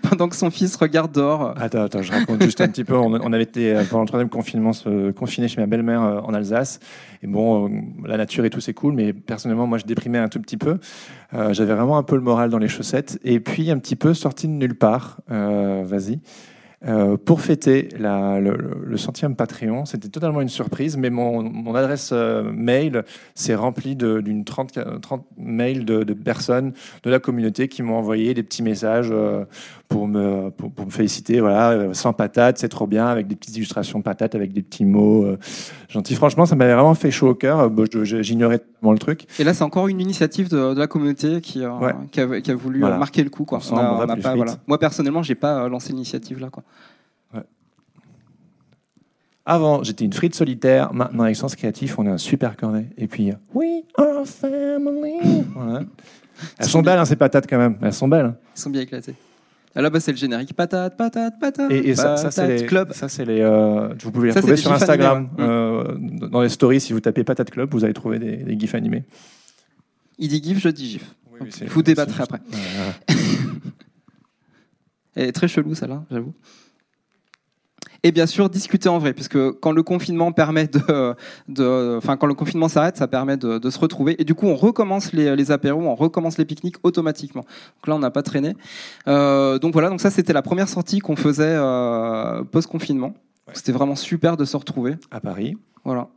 pendant 0.02 0.28
que 0.28 0.34
son 0.34 0.50
fils 0.50 0.74
regarde 0.76 1.12
dehors. 1.12 1.42
euh. 1.42 1.52
Attends, 1.56 1.82
attends, 1.82 2.02
je 2.02 2.10
raconte 2.10 2.42
juste 2.42 2.60
un 2.60 2.68
petit 2.68 2.84
peu. 2.84 2.96
On, 2.96 3.32
avait 3.32 3.44
été 3.44 3.74
euh, 3.74 3.84
pendant 3.88 4.02
le 4.02 4.08
troisième 4.08 4.28
confinement 4.28 4.72
se 4.72 5.10
confiner 5.12 5.48
chez 5.48 5.60
ma 5.60 5.66
belle-mère 5.66 6.02
euh, 6.02 6.20
en 6.20 6.34
Alsace. 6.34 6.80
Et 7.22 7.26
bon, 7.26 7.68
euh, 7.68 7.70
la 8.06 8.16
nature 8.16 8.44
et 8.44 8.50
tout 8.50 8.60
c'est 8.60 8.74
cool, 8.74 8.94
mais 8.94 9.12
personnellement, 9.12 9.66
moi, 9.66 9.78
je 9.78 9.84
déprimais 9.84 10.18
un 10.18 10.28
tout 10.28 10.40
petit 10.40 10.56
peu. 10.56 10.78
J'avais 11.32 11.74
vraiment 11.74 11.96
un 11.96 12.02
peu 12.02 12.16
le 12.16 12.22
moral 12.22 12.50
dans 12.50 12.58
les 12.58 12.66
chaussettes. 12.66 13.20
Et 13.22 13.38
puis 13.38 13.70
un 13.70 13.78
petit 13.78 13.94
peu 13.94 14.14
sorti 14.14 14.48
de 14.48 14.52
nulle 14.52 14.74
part. 14.76 15.20
Vas-y. 15.28 16.18
Euh, 16.88 17.18
pour 17.18 17.42
fêter 17.42 17.90
la- 17.98 18.40
le, 18.40 18.56
le- 18.86 18.96
centième 18.96 19.36
Patreon, 19.36 19.84
c'était 19.84 20.08
totalement 20.08 20.40
une 20.40 20.48
surprise, 20.48 20.96
mais 20.96 21.10
mon, 21.10 21.42
mon 21.42 21.74
adresse 21.74 22.08
euh, 22.14 22.50
mail 22.54 23.04
s'est 23.34 23.54
remplie 23.54 23.96
d'une 23.96 24.44
30, 24.46 24.78
30 25.02 25.26
mails 25.36 25.84
de, 25.84 26.04
de 26.04 26.14
personnes 26.14 26.72
de 27.02 27.10
la 27.10 27.18
communauté 27.18 27.68
qui 27.68 27.82
m'ont 27.82 27.96
envoyé 27.98 28.32
des 28.32 28.42
petits 28.42 28.62
messages 28.62 29.10
euh, 29.12 29.44
pour, 29.88 30.08
me, 30.08 30.48
pour, 30.48 30.72
pour 30.72 30.86
me 30.86 30.90
féliciter. 30.90 31.40
Voilà, 31.40 31.72
euh, 31.72 31.92
sans 31.92 32.14
patate, 32.14 32.56
c'est 32.56 32.70
trop 32.70 32.86
bien, 32.86 33.06
avec 33.08 33.26
des 33.26 33.36
petites 33.36 33.56
illustrations 33.58 33.98
de 33.98 34.04
patates, 34.04 34.34
avec 34.34 34.54
des 34.54 34.62
petits 34.62 34.86
mots 34.86 35.24
euh, 35.26 35.38
gentils. 35.90 36.14
Franchement, 36.14 36.46
ça 36.46 36.56
m'avait 36.56 36.72
vraiment 36.72 36.94
fait 36.94 37.10
chaud 37.10 37.28
au 37.28 37.34
cœur. 37.34 37.68
Bon, 37.68 37.84
J'ignorais 38.02 38.58
totalement 38.60 38.92
le 38.92 38.98
truc. 38.98 39.26
Et 39.38 39.44
là, 39.44 39.52
c'est 39.52 39.64
encore 39.64 39.88
une 39.88 40.00
initiative 40.00 40.48
de, 40.48 40.72
de 40.72 40.78
la 40.78 40.86
communauté 40.86 41.42
qui, 41.42 41.62
euh, 41.62 41.70
Ouais. 41.78 41.92
qui, 42.10 42.22
a, 42.22 42.40
qui 42.40 42.50
a 42.50 42.54
voulu 42.54 42.80
Voilà. 42.80 42.96
marquer 42.96 43.22
le 43.22 43.28
coup. 43.28 43.44
Quoi. 43.44 43.58
On 43.70 43.76
a- 43.76 43.92
on 44.06 44.08
a 44.08 44.16
pas, 44.16 44.34
voilà. 44.34 44.54
Moi, 44.66 44.78
personnellement, 44.78 45.22
j'ai 45.22 45.34
pas 45.34 45.68
lancé 45.68 45.92
l'initiative 45.92 46.40
là. 46.40 46.48
Quoi. 46.48 46.62
Avant, 49.52 49.82
j'étais 49.82 50.04
une 50.04 50.12
frite 50.12 50.34
solitaire. 50.36 50.92
Maintenant, 50.94 51.24
avec 51.24 51.34
Sens 51.34 51.56
Créatif, 51.56 51.98
on 51.98 52.06
a 52.06 52.10
un 52.12 52.18
super 52.18 52.56
cornet. 52.56 52.86
Et 52.96 53.08
puis, 53.08 53.32
We 53.52 53.82
are 53.96 54.24
family. 54.24 55.44
Voilà. 55.54 55.82
Elles 56.58 56.66
sont 56.68 56.82
belles, 56.82 56.98
hein, 57.00 57.04
ces 57.04 57.16
patates, 57.16 57.46
quand 57.50 57.58
même. 57.58 57.76
Elles 57.82 57.92
sont 57.92 58.06
belles. 58.06 58.26
hein. 58.26 58.36
Ils 58.56 58.60
sont 58.60 58.70
bien 58.70 58.82
éclatés. 58.82 59.14
Ah, 59.74 59.82
là, 59.82 59.90
bah, 59.90 59.98
c'est 59.98 60.12
le 60.12 60.16
générique. 60.18 60.54
Patate, 60.54 60.96
patate, 60.96 61.34
patate. 61.40 61.70
Et, 61.72 61.90
et 61.90 61.94
ça, 61.96 62.16
ça, 62.16 62.30
c'est 62.30 62.42
patate 62.42 62.60
les, 62.60 62.66
club. 62.66 62.92
ça, 62.92 63.08
c'est 63.08 63.24
les, 63.24 63.40
euh, 63.40 63.88
vous 64.02 64.12
pouvez 64.12 64.28
les 64.28 64.32
Ça, 64.34 64.38
retrouver 64.40 64.56
c'est 64.56 64.62
sur 64.62 64.70
les 64.70 64.76
gifs 64.76 64.82
Instagram. 64.82 65.28
animés, 65.36 65.52
euh, 65.52 66.28
dans 66.28 66.42
les 66.42 66.48
stories, 66.48 66.80
si 66.80 66.92
vous 66.92 67.00
tapez 67.00 67.24
Patate 67.24 67.50
Club, 67.50 67.70
vous 67.72 67.84
allez 67.84 67.92
trouver 67.94 68.18
des, 68.20 68.36
des 68.36 68.58
gifs 68.58 68.74
animés. 68.76 69.02
Il 70.18 70.28
dit 70.28 70.40
gif, 70.42 70.58
je 70.60 70.68
dis 70.68 70.90
gif. 70.90 71.14
oui, 71.40 71.48
c'est- 71.50 71.66
Vous 71.66 71.82
débattrez 71.82 72.14
c'est 72.16 72.22
après. 72.22 72.40
Elle 75.16 75.28
est 75.28 75.32
très 75.32 75.48
chelou, 75.48 75.74
celle-là, 75.74 76.04
j'avoue. 76.10 76.34
Et 78.02 78.12
bien 78.12 78.26
sûr, 78.26 78.48
discuter 78.48 78.88
en 78.88 78.98
vrai, 78.98 79.12
puisque 79.12 79.38
quand 79.60 79.72
le 79.72 79.82
confinement 79.82 80.32
permet 80.32 80.66
de, 80.66 81.14
de 81.48 81.96
enfin 81.98 82.16
quand 82.16 82.26
le 82.26 82.34
confinement 82.34 82.68
s'arrête, 82.68 82.96
ça 82.96 83.08
permet 83.08 83.36
de, 83.36 83.58
de, 83.58 83.70
se 83.70 83.78
retrouver. 83.78 84.16
Et 84.18 84.24
du 84.24 84.34
coup, 84.34 84.46
on 84.46 84.56
recommence 84.56 85.12
les, 85.12 85.36
les 85.36 85.50
apéros, 85.50 85.82
on 85.82 85.94
recommence 85.94 86.38
les 86.38 86.44
pique-niques 86.44 86.76
automatiquement. 86.82 87.42
Donc 87.42 87.86
là, 87.86 87.94
on 87.96 87.98
n'a 87.98 88.10
pas 88.10 88.22
traîné. 88.22 88.56
Euh, 89.08 89.58
donc 89.58 89.72
voilà, 89.72 89.90
donc 89.90 90.00
ça 90.00 90.10
c'était 90.10 90.32
la 90.32 90.42
première 90.42 90.68
sortie 90.68 91.00
qu'on 91.00 91.16
faisait 91.16 91.44
euh, 91.46 92.42
post-confinement. 92.44 93.14
Ouais. 93.48 93.54
C'était 93.54 93.72
vraiment 93.72 93.96
super 93.96 94.36
de 94.36 94.44
se 94.44 94.56
retrouver. 94.56 94.96
À 95.10 95.20
Paris. 95.20 95.56
Voilà. 95.84 96.08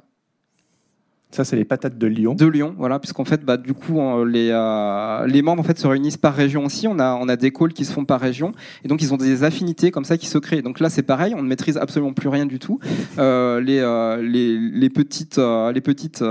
Ça, 1.34 1.44
c'est 1.44 1.56
les 1.56 1.66
patates 1.66 1.98
de 1.98 2.06
Lyon. 2.06 2.36
De 2.36 2.46
Lyon, 2.46 2.76
voilà, 2.78 3.00
puisqu'en 3.00 3.26
fait, 3.26 3.44
bah, 3.44 3.58
du 3.58 3.74
coup, 3.74 4.00
les, 4.24 4.50
euh, 4.52 5.26
les 5.26 5.42
membres 5.42 5.62
en 5.62 5.64
fait 5.64 5.80
se 5.80 5.88
réunissent 5.88 6.18
par 6.18 6.36
région 6.36 6.64
aussi. 6.64 6.88
On 6.88 7.00
a, 7.00 7.16
on 7.16 7.28
a 7.28 7.36
des 7.36 7.52
calls 7.52 7.74
qui 7.74 7.86
se 7.86 7.92
font 7.92 8.06
par 8.06 8.22
région, 8.22 8.52
et 8.86 8.88
donc 8.88 9.02
ils 9.02 9.16
ont 9.16 9.18
des 9.18 9.44
affinités 9.44 9.90
comme 9.90 10.06
ça 10.06 10.18
qui 10.18 10.28
se 10.28 10.38
créent. 10.38 10.62
Donc 10.62 10.80
là, 10.80 10.92
c'est 10.92 11.02
pareil, 11.02 11.34
on 11.36 11.42
ne 11.42 11.48
maîtrise 11.48 11.78
absolument 11.78 12.14
plus 12.14 12.30
rien 12.30 12.46
du 12.46 12.60
tout. 12.60 12.80
Euh, 13.18 13.60
les, 13.62 13.80
euh, 13.80 14.22
les, 14.22 14.60
les 14.60 14.90
petites, 14.92 15.40
les 15.40 15.82
petites, 15.82 16.22
les, 16.22 16.28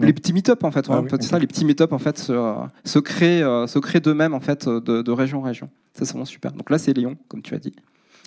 les, 0.00 0.12
petits 0.12 0.34
meet-up 0.34 0.62
en 0.62 0.70
fait, 0.70 0.84
ah, 0.90 1.00
oui, 1.00 1.08
ça, 1.20 1.38
les 1.38 1.46
petits 1.46 1.64
meet-up 1.64 1.92
en 1.92 1.98
fait 1.98 2.18
se, 2.18 2.32
se 2.84 2.98
créent, 2.98 3.40
se 3.66 3.78
créent 3.78 4.00
d'eux-mêmes 4.00 4.34
en 4.34 4.40
fait 4.40 4.68
de, 4.68 5.00
de 5.00 5.10
région 5.10 5.38
en 5.38 5.42
région. 5.42 5.70
Ça, 5.94 6.04
c'est 6.04 6.12
vraiment 6.12 6.26
super. 6.26 6.52
Donc 6.52 6.68
là, 6.68 6.76
c'est 6.76 6.92
Lyon, 6.92 7.16
comme 7.28 7.40
tu 7.40 7.54
as 7.54 7.58
dit. 7.58 7.72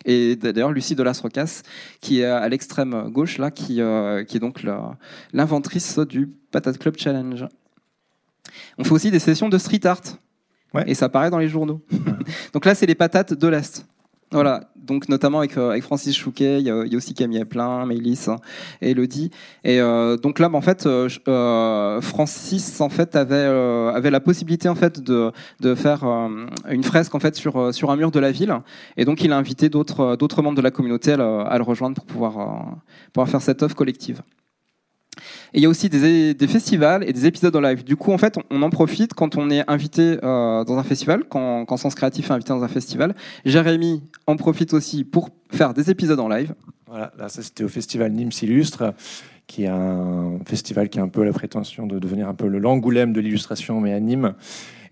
Et 0.06 0.36
d'ailleurs, 0.36 0.72
Lucie 0.72 0.96
Delas-Rocas, 0.96 1.64
qui 2.02 2.22
est 2.22 2.26
à 2.26 2.48
l'extrême 2.48 3.10
gauche, 3.10 3.38
là, 3.38 3.52
qui, 3.52 3.82
euh, 3.82 4.24
qui 4.24 4.38
est 4.38 4.40
donc 4.40 4.66
l'inventrice 5.34 6.00
du 6.00 6.28
Patate 6.52 6.78
Club 6.78 6.96
Challenge. 6.98 7.46
On 8.78 8.84
fait 8.84 8.92
aussi 8.92 9.12
des 9.12 9.20
sessions 9.20 9.50
de 9.50 9.58
street 9.58 9.86
art. 9.86 10.02
Ouais. 10.74 10.84
Et 10.88 10.94
ça 10.94 11.10
paraît 11.10 11.30
dans 11.30 11.40
les 11.40 11.50
journaux. 11.50 11.82
donc 12.54 12.66
là, 12.66 12.76
c'est 12.76 12.86
les 12.86 12.96
patates 12.96 13.34
de 13.34 13.48
l'Est. 13.48 13.86
Voilà, 14.32 14.70
donc 14.76 15.08
notamment 15.08 15.40
avec, 15.40 15.56
euh, 15.58 15.70
avec 15.70 15.84
Francis 15.84 16.14
Chouquet, 16.14 16.60
il 16.60 16.64
y, 16.64 16.66
y 16.66 16.70
a 16.70 16.98
aussi 16.98 17.14
Camille 17.14 17.46
Plein, 17.46 17.86
Mélis 17.86 18.28
Elodie. 18.82 19.32
Et 19.64 19.80
euh, 19.80 20.18
donc 20.18 20.40
là, 20.40 20.50
bah, 20.50 20.58
en 20.58 20.62
fait, 20.62 20.86
euh, 20.86 22.02
Francis 22.02 22.82
en 22.82 22.90
fait 22.90 23.16
avait 23.16 23.36
euh, 23.36 23.90
avait 23.94 24.12
la 24.12 24.20
possibilité 24.20 24.68
en 24.68 24.76
fait 24.76 25.00
de 25.02 25.32
de 25.62 25.76
faire 25.76 26.04
euh, 26.04 26.46
une 26.70 26.84
fresque 26.84 27.16
en 27.16 27.20
fait 27.20 27.36
sur 27.38 27.74
sur 27.74 27.90
un 27.90 27.96
mur 27.96 28.12
de 28.12 28.20
la 28.20 28.32
ville. 28.32 28.54
Et 28.98 29.06
donc 29.06 29.24
il 29.24 29.32
a 29.32 29.38
invité 29.38 29.70
d'autres 29.70 30.18
d'autres 30.18 30.42
membres 30.42 30.58
de 30.58 30.62
la 30.62 30.72
communauté 30.72 31.14
à 31.14 31.18
le, 31.18 31.24
à 31.24 31.58
le 31.58 31.64
rejoindre 31.64 31.96
pour 31.96 32.06
pouvoir 32.06 32.34
pouvoir 33.14 33.30
faire 33.30 33.42
cette 33.42 33.64
œuvre 33.64 33.76
collective. 33.76 34.24
Et 35.54 35.60
il 35.60 35.64
y 35.64 35.66
a 35.66 35.70
aussi 35.70 35.90
des, 35.90 36.36
festivals 36.48 37.04
et 37.08 37.14
des 37.14 37.26
épisodes 37.26 37.56
en 37.56 37.62
live. 37.62 37.84
Du 37.84 37.96
coup, 37.96 38.12
en 38.12 38.18
fait, 38.18 38.36
on 38.50 38.62
en 38.62 38.70
profite 38.70 39.14
quand 39.14 39.38
on 39.38 39.50
est 39.50 39.64
invité 39.70 40.18
euh, 40.24 40.64
dans 40.64 40.78
un 40.78 40.84
festival, 40.84 41.24
quand, 41.30 41.66
quand 41.66 41.78
Sens 41.78 41.96
Créatif 41.96 42.30
est 42.30 42.34
invité 42.34 42.50
dans 42.50 42.64
un 42.64 42.68
festival. 42.68 43.16
Jérémy 43.46 44.04
en 44.26 44.36
profite 44.36 44.74
aussi 44.74 45.04
pour 45.04 45.30
faire 45.52 45.74
des 45.74 45.90
épisodes 45.90 46.20
en 46.20 46.28
live. 46.28 46.54
Voilà, 46.88 47.12
là, 47.18 47.30
ça 47.30 47.42
c'était 47.42 47.64
au 47.64 47.70
festival 47.70 48.12
Nîmes 48.12 48.32
Illustre, 48.42 48.94
qui 49.46 49.64
est 49.64 49.68
un 49.68 50.40
festival 50.46 50.90
qui 50.90 51.00
a 51.00 51.04
un 51.04 51.10
peu 51.10 51.24
la 51.24 51.34
prétention 51.34 51.86
de 51.86 52.00
devenir 52.00 52.28
un 52.28 52.34
peu 52.34 52.48
le 52.48 52.60
l'Angoulême 52.60 53.14
de 53.14 53.20
l'illustration, 53.20 53.82
mais 53.82 53.94
à 53.94 54.00
Nîmes. 54.00 54.34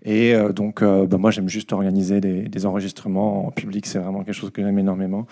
Et 0.04 0.34
euh, 0.34 0.52
donc, 0.52 0.82
euh, 0.82 1.06
bah, 1.06 1.18
moi, 1.18 1.30
j'aime 1.30 1.48
juste 1.48 1.72
organiser 1.72 2.20
des, 2.20 2.42
des, 2.42 2.66
enregistrements 2.66 3.46
en 3.46 3.50
public. 3.50 3.86
C'est 3.86 3.98
vraiment 3.98 4.22
quelque 4.22 4.34
chose 4.34 4.50
que 4.50 4.62
j'aime 4.62 4.78
énormément. 4.78 5.26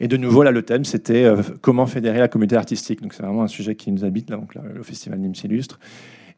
Et 0.00 0.08
de 0.08 0.16
nouveau, 0.16 0.42
là, 0.42 0.50
le 0.50 0.62
thème, 0.62 0.84
c'était 0.84 1.24
euh, 1.24 1.42
comment 1.60 1.86
fédérer 1.86 2.18
la 2.18 2.28
communauté 2.28 2.56
artistique. 2.56 3.02
Donc, 3.02 3.14
c'est 3.14 3.22
vraiment 3.22 3.42
un 3.42 3.48
sujet 3.48 3.74
qui 3.74 3.90
nous 3.92 4.04
habite, 4.04 4.30
là, 4.30 4.36
donc, 4.36 4.54
là, 4.54 4.62
le 4.72 4.82
festival 4.82 5.18
Nîmes 5.18 5.34
Illustre. 5.44 5.78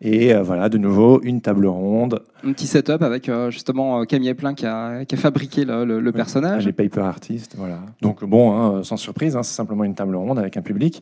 Et 0.02 0.34
voilà, 0.34 0.68
de 0.68 0.76
nouveau, 0.76 1.20
une 1.22 1.40
table 1.40 1.66
ronde. 1.66 2.20
Un 2.42 2.52
petit 2.52 2.66
setup 2.66 3.00
avec 3.00 3.30
justement 3.48 4.04
Camille 4.04 4.34
Plein 4.34 4.52
qui 4.52 4.66
a, 4.66 5.04
qui 5.04 5.14
a 5.14 5.18
fabriqué 5.18 5.64
le, 5.64 5.84
le, 5.84 6.00
le 6.00 6.12
personnage. 6.12 6.66
Les 6.66 6.72
paper 6.72 7.00
artistes, 7.00 7.54
voilà. 7.56 7.78
Donc, 8.02 8.22
bon, 8.24 8.52
hein, 8.52 8.82
sans 8.82 8.96
surprise, 8.96 9.36
hein, 9.36 9.44
c'est 9.44 9.54
simplement 9.54 9.84
une 9.84 9.94
table 9.94 10.16
ronde 10.16 10.38
avec 10.38 10.56
un 10.56 10.62
public 10.62 11.00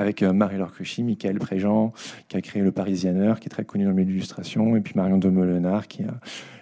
avec 0.00 0.22
Marie-Laure 0.22 0.72
Cruchy, 0.72 1.02
Michael 1.02 1.38
Préjean, 1.38 1.92
qui 2.28 2.36
a 2.36 2.40
créé 2.40 2.62
le 2.62 2.72
Parisianer, 2.72 3.34
qui 3.40 3.46
est 3.46 3.50
très 3.50 3.64
connu 3.64 3.84
dans 3.84 3.90
le 3.90 3.96
milieu 3.96 4.06
de 4.06 4.12
l'illustration, 4.12 4.76
et 4.76 4.80
puis 4.80 4.94
Marion 4.96 5.18
de 5.18 5.28
Molenard, 5.28 5.88
qui 5.88 6.02
a 6.04 6.14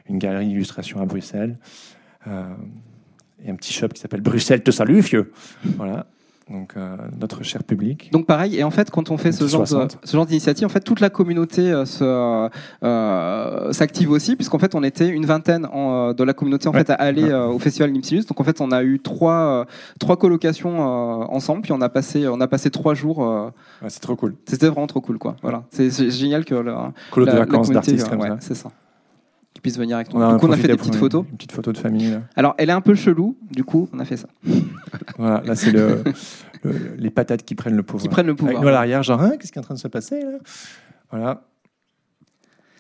une 0.09 0.19
galerie 0.19 0.49
d'illustration 0.49 1.01
à 1.01 1.07
Bruxelles. 1.07 1.57
Euh, 2.27 2.43
et 3.45 3.51
un 3.51 3.55
petit 3.55 3.73
shop 3.73 3.89
qui 3.89 4.01
s'appelle 4.01 4.21
Bruxelles 4.21 4.63
te 4.63 4.71
salue, 4.71 4.99
vieux. 4.99 5.33
Voilà. 5.77 6.07
Donc 6.51 6.73
euh, 6.77 6.97
notre 7.21 7.43
cher 7.43 7.63
public. 7.63 8.11
Donc 8.13 8.27
pareil, 8.27 8.57
et 8.57 8.65
en 8.65 8.71
fait, 8.71 8.91
quand 8.91 9.11
on 9.11 9.19
fait 9.19 9.33
ce 9.33 9.47
genre, 9.47 9.65
de, 9.65 9.89
ce 10.05 10.13
genre 10.17 10.25
d'initiative, 10.27 10.65
en 10.67 10.71
fait, 10.71 10.81
toute 10.81 11.01
la 11.01 11.11
communauté 11.11 11.71
euh, 11.71 11.85
se, 11.85 12.49
euh, 12.83 13.73
s'active 13.73 14.11
aussi, 14.11 14.37
puisqu'en 14.37 14.59
fait, 14.59 14.75
on 14.75 14.83
était 14.83 15.09
une 15.09 15.27
vingtaine 15.27 15.67
en, 15.67 16.13
de 16.15 16.25
la 16.25 16.33
communauté 16.33 16.69
en 16.69 16.73
Ouais. 16.73 16.79
fait 16.85 16.91
à 16.91 16.95
aller 16.95 17.25
Ouais. 17.25 17.31
euh, 17.33 17.47
au 17.49 17.59
festival 17.59 17.91
Nipsilus. 17.93 18.25
Donc 18.27 18.41
en 18.41 18.45
fait, 18.45 18.61
on 18.61 18.71
a 18.73 18.83
eu 18.83 18.99
trois, 19.01 19.67
trois 19.99 20.17
colocations 20.17 20.81
euh, 20.81 21.25
ensemble, 21.29 21.63
puis 21.63 21.73
on 21.73 21.81
a 21.81 21.89
passé, 21.89 22.27
on 22.29 22.41
a 22.41 22.49
passé 22.49 22.71
trois 22.71 22.95
jours. 22.95 23.23
euh, 23.25 23.47
Ouais, 23.83 23.91
c'est 23.91 24.01
trop 24.01 24.17
cool. 24.17 24.35
C'était 24.47 24.69
vraiment 24.69 24.87
trop 24.87 25.01
cool, 25.01 25.19
quoi. 25.19 25.37
Voilà, 25.43 25.65
c'est, 25.71 25.91
c'est 25.91 26.11
génial 26.11 26.45
que 26.45 26.55
la, 26.55 26.93
Colo 27.11 27.27
de 27.27 27.31
la- 27.31 27.39
la 27.39 27.45
vacances 27.45 27.67
communauté, 27.69 27.93
d'artistes 27.93 28.07
euh, 28.07 28.11
comme 28.11 28.21
ouais, 28.21 28.29
ça. 28.29 28.37
c'est 28.41 28.55
ça. 28.55 28.71
Qu'ils 29.59 29.63
puissent 29.63 29.79
venir 29.79 29.97
avec 29.97 30.15
nous. 30.15 30.23
On 30.23 30.33
du 30.35 30.39
coup, 30.39 30.47
on 30.47 30.53
a 30.53 30.57
fait 30.57 30.69
des 30.69 30.77
petites 30.77 30.95
une- 30.95 31.01
photos. 31.01 31.25
Une 31.29 31.37
petite 31.37 31.51
photo 31.51 31.73
de 31.73 31.79
famille. 31.79 32.13
Là, 32.13 32.23
Alors, 32.37 32.55
elle 32.59 32.69
est 32.71 32.73
un 32.73 32.81
peu 32.81 32.95
chelou, 32.95 33.37
du 33.51 33.65
coup, 33.65 33.89
on 33.93 33.99
a 33.99 34.05
fait 34.05 34.17
ça. 34.17 34.29
voilà, 35.19 35.43
là 35.45 35.57
c'est 35.57 35.73
le, 35.73 36.05
le- 36.63 36.95
les 36.97 37.11
patates 37.11 37.43
qui 37.43 37.57
prennent 37.57 37.75
le 37.75 37.83
pouvoir. 37.83 38.03
Qui 38.03 38.09
prennent 38.09 38.29
le 38.29 38.37
pouvoir. 38.37 38.53
Avec 38.53 38.63
nous 38.63 38.69
à 38.69 38.71
l'arrière, 38.71 39.03
genre, 39.03 39.21
Hein, 39.21 39.33
qu'est-ce 39.37 39.51
qui 39.51 39.59
est 39.59 39.61
en 39.61 39.65
train 39.65 39.75
de 39.75 39.81
se 39.81 39.89
passer 39.89 40.23
là? 40.23 40.39
Voilà. 41.11 41.43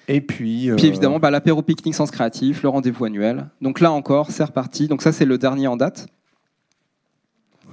Et 0.07 0.21
puis. 0.21 0.71
Puis 0.77 0.87
euh, 0.87 0.89
évidemment, 0.89 1.19
bah, 1.19 1.33
l'apéro 1.33 1.63
pique-nique 1.63 1.97
sens 1.97 2.13
créatif, 2.13 2.63
le 2.63 2.69
rendez-vous 2.69 3.05
annuel. 3.07 3.49
Donc 3.61 3.81
là 3.81 3.91
encore, 3.91 4.31
c'est 4.31 4.45
reparti. 4.45 4.87
Donc 4.87 5.03
ça, 5.03 5.11
c'est 5.11 5.25
le 5.25 5.37
dernier 5.37 5.67
en 5.67 5.77
date. 5.77 6.07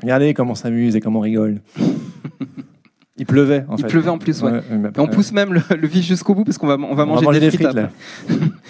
Regardez 0.02 0.34
comment 0.34 0.54
on 0.54 0.56
s'amuse 0.56 0.96
et 0.96 1.00
comment 1.00 1.20
on 1.20 1.22
rigole. 1.22 1.62
Il 3.18 3.26
pleuvait 3.26 3.64
en 3.70 3.76
Il 3.78 3.82
fait. 3.84 3.88
pleuvait 3.88 4.10
en 4.10 4.18
plus, 4.18 4.42
ouais. 4.42 4.60
Et 4.96 5.00
on 5.00 5.08
pousse 5.08 5.32
même 5.32 5.54
le, 5.54 5.62
le 5.76 5.88
vif 5.88 6.06
jusqu'au 6.06 6.36
bout 6.36 6.44
parce 6.44 6.58
qu'on 6.58 6.68
va, 6.68 6.76
on 6.76 6.94
va 6.96 7.04
on 7.04 7.08
manger, 7.08 7.22
va 7.22 7.26
manger 7.28 7.40
des 7.40 7.46
des 7.50 7.58
frites. 7.58 7.68
frites, 7.68 7.76
là. 7.78 7.90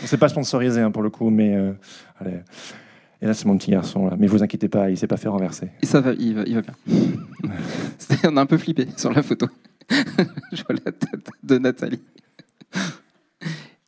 on 0.03 0.05
s'est 0.07 0.17
pas 0.17 0.29
sponsorisé 0.29 0.81
hein, 0.81 0.91
pour 0.91 1.01
le 1.01 1.09
coup, 1.09 1.29
mais 1.31 1.55
euh, 1.55 1.71
allez. 2.19 2.37
Et 3.21 3.25
là, 3.25 3.33
c'est 3.33 3.45
mon 3.45 3.57
petit 3.57 3.71
garçon 3.71 4.07
là. 4.07 4.15
Mais 4.19 4.27
vous 4.27 4.43
inquiétez 4.43 4.67
pas, 4.69 4.89
il 4.91 4.97
s'est 4.97 5.07
pas 5.07 5.17
fait 5.17 5.29
renverser. 5.29 5.69
Et 5.81 5.85
ça 5.87 5.99
va, 6.01 6.11
il 6.13 6.35
va, 6.35 6.43
il 6.45 6.53
va 6.55 6.61
bien. 6.61 6.73
On 8.29 8.37
a 8.37 8.41
un 8.41 8.45
peu 8.45 8.57
flippé 8.57 8.87
sur 8.97 9.11
la 9.11 9.23
photo. 9.23 9.47
Je 10.51 10.61
vois 10.63 10.75
la 10.85 10.91
tête 10.91 11.27
de 11.43 11.57
Nathalie. 11.57 12.01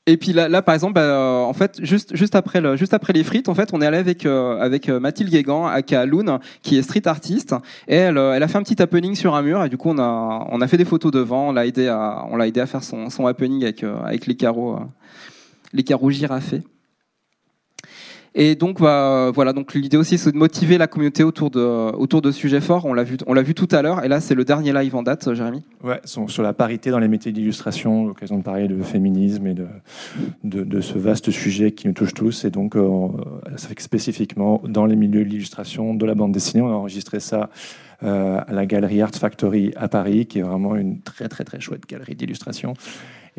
Et 0.10 0.16
puis 0.16 0.32
là, 0.32 0.48
là 0.48 0.62
par 0.62 0.74
exemple, 0.74 0.94
bah, 0.94 1.02
euh, 1.02 1.42
en 1.42 1.52
fait, 1.52 1.80
juste, 1.84 2.16
juste, 2.16 2.34
après 2.34 2.62
le, 2.62 2.78
juste 2.78 2.94
après 2.94 3.12
les 3.12 3.26
frites, 3.26 3.50
en 3.50 3.54
fait, 3.54 3.74
on 3.74 3.82
est 3.82 3.86
allé 3.86 3.98
avec, 3.98 4.26
euh, 4.26 4.58
avec 4.58 4.88
euh, 4.88 5.02
Mathilde 5.02 5.30
Guégan, 5.30 5.68
aka 5.68 6.06
Loon, 6.06 6.40
qui 6.62 6.78
est 6.78 6.82
street 6.82 7.08
artiste. 7.08 7.54
Et 7.90 7.96
elle, 7.96 8.18
euh, 8.18 8.34
elle 8.34 8.42
a 8.42 8.48
fait 8.48 8.58
un 8.58 8.64
petit 8.64 8.82
happening 8.82 9.16
sur 9.16 9.36
un 9.36 9.42
mur. 9.42 9.64
Et 9.66 9.70
du 9.70 9.76
coup, 9.76 9.90
on 9.90 10.00
a, 10.00 10.48
on 10.50 10.62
a 10.62 10.68
fait 10.68 10.78
des 10.78 10.86
photos 10.86 11.12
devant. 11.12 11.50
On 11.50 11.52
l'a 11.52 11.66
aidé 11.66 11.90
à, 11.90 12.26
on 12.32 12.38
l'a 12.38 12.48
aidé 12.48 12.62
à 12.62 12.66
faire 12.66 12.84
son, 12.84 13.10
son 13.10 13.28
happening 13.28 13.64
avec, 13.64 13.84
euh, 13.84 14.00
avec 14.02 14.28
les 14.28 14.36
carreaux, 14.36 14.76
euh, 14.76 14.86
les 15.74 15.84
carreaux 15.84 16.10
girafés. 16.10 16.62
Et 18.40 18.54
donc 18.54 18.80
bah, 18.80 19.32
voilà, 19.34 19.52
donc 19.52 19.74
l'idée 19.74 19.98
aussi 19.98 20.20
c'est 20.20 20.32
de 20.32 20.38
motiver 20.38 20.78
la 20.78 20.86
communauté 20.86 21.24
autour 21.24 21.50
de 21.50 21.60
autour 21.60 22.22
de 22.22 22.30
sujets 22.30 22.62
forts. 22.62 22.86
On 22.86 22.94
l'a 22.94 23.04
vu, 23.04 23.18
vu 23.44 23.54
tout 23.56 23.68
à 23.72 23.82
l'heure. 23.82 24.06
Et 24.06 24.08
là 24.08 24.22
c'est 24.22 24.36
le 24.36 24.46
dernier 24.46 24.72
live 24.74 24.96
en 24.96 25.02
date, 25.02 25.34
Jérémy. 25.34 25.64
Ouais, 25.84 26.00
sur 26.04 26.44
la 26.44 26.54
parité 26.54 26.92
dans 26.92 27.00
les 27.00 27.08
métiers 27.08 27.32
d'illustration, 27.32 28.06
l'occasion 28.06 28.38
de 28.38 28.44
parler 28.44 28.68
de 28.68 28.80
féminisme 28.84 29.48
et 29.48 29.56
de, 29.56 29.66
de, 30.44 30.64
de 30.64 30.82
ce 30.82 31.00
vaste 31.00 31.32
sujet 31.32 31.72
qui 31.72 31.88
nous 31.88 31.94
touche 31.94 32.14
tous. 32.14 32.46
Et 32.46 32.52
donc, 32.52 32.76
euh, 32.76 33.08
ça 33.56 33.70
fait 33.70 33.76
que 33.76 33.82
spécifiquement 33.82 34.62
dans 34.68 34.86
les 34.86 34.96
milieux 34.96 35.24
de 35.24 35.30
l'illustration, 35.30 35.96
de 35.96 36.06
la 36.06 36.14
bande 36.14 36.32
dessinée, 36.32 36.62
on 36.62 36.70
a 36.70 36.76
enregistré 36.76 37.20
ça 37.20 37.50
euh, 38.04 38.40
à 38.46 38.54
la 38.54 38.68
galerie 38.68 39.02
Art 39.02 39.16
Factory 39.16 39.72
à 39.76 39.88
Paris, 39.88 40.28
qui 40.28 40.38
est 40.40 40.44
vraiment 40.44 40.76
une 40.76 41.02
très 41.02 41.28
très 41.28 41.44
très 41.44 41.60
chouette 41.60 41.88
galerie 41.88 42.14
d'illustration. 42.14 42.76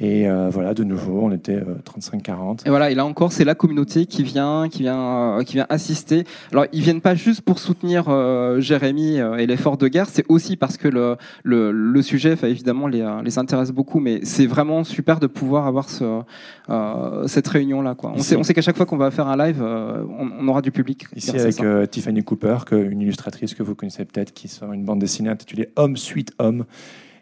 Et 0.01 0.29
euh, 0.29 0.49
voilà, 0.49 0.75
de 0.75 0.85
nouveau, 0.85 1.21
on 1.23 1.33
était 1.33 1.57
euh, 1.57 1.75
35-40. 1.85 2.67
Et 2.67 2.71
voilà, 2.71 2.91
et 2.91 2.95
là 2.95 3.05
encore, 3.05 3.33
c'est 3.33 3.45
la 3.45 3.57
communauté 3.57 4.07
qui 4.07 4.23
vient, 4.23 4.69
qui 4.69 4.83
vient, 4.83 5.39
euh, 5.39 5.43
qui 5.43 5.55
vient 5.55 5.67
assister. 5.69 6.23
Alors, 6.53 6.67
ils 6.73 6.83
viennent 6.83 7.01
pas 7.01 7.17
juste 7.17 7.41
pour 7.41 7.59
soutenir 7.59 8.05
euh, 8.09 8.61
Jérémy 8.61 9.19
euh, 9.19 9.37
et 9.39 9.47
l'effort 9.47 9.77
de 9.77 9.89
guerre, 9.89 10.09
c'est 10.09 10.25
aussi 10.29 10.57
parce 10.57 10.77
que 10.77 10.87
le, 10.87 11.17
le, 11.43 11.73
le 11.73 12.03
sujet, 12.03 12.37
évidemment, 12.45 12.87
les, 12.87 13.01
euh, 13.01 13.23
les 13.23 13.39
intéresse 13.41 13.73
beaucoup. 13.73 13.99
Mais 13.99 14.21
c'est 14.23 14.47
vraiment 14.47 14.85
super 14.85 15.19
de 15.19 15.27
pouvoir 15.27 15.67
avoir 15.67 15.91
ce, 15.91 16.23
euh, 16.71 17.27
cette 17.27 17.49
réunion-là. 17.49 17.97
Quoi. 17.97 18.13
On 18.15 18.19
sait, 18.21 18.37
on 18.37 18.45
sait 18.45 18.55
qu'à 18.55 18.63
chaque 18.63 18.77
fois 18.77 18.87
qu'on 18.87 18.99
va 18.99 19.11
faire 19.11 19.27
un 19.27 19.37
live, 19.37 19.61
euh, 19.61 20.05
on, 20.17 20.31
on 20.39 20.49
aura 20.49 20.63
du 20.63 20.71
public. 20.71 21.07
Ici 21.17 21.31
avec 21.37 21.61
euh, 21.61 21.87
Tiffany 21.87 22.23
Cooper, 22.23 22.59
que, 22.67 22.77
une 22.77 23.01
illustratrice 23.01 23.53
que 23.55 23.65
vous 23.65 23.75
connaissez 23.75 24.05
peut-être, 24.05 24.33
qui 24.33 24.47
sort 24.47 24.73
une 24.73 24.85
bande 24.85 25.01
dessinée 25.01 25.31
intitulée 25.31 25.71
Homme 25.75 25.97
suite 25.97 26.33
homme. 26.39 26.65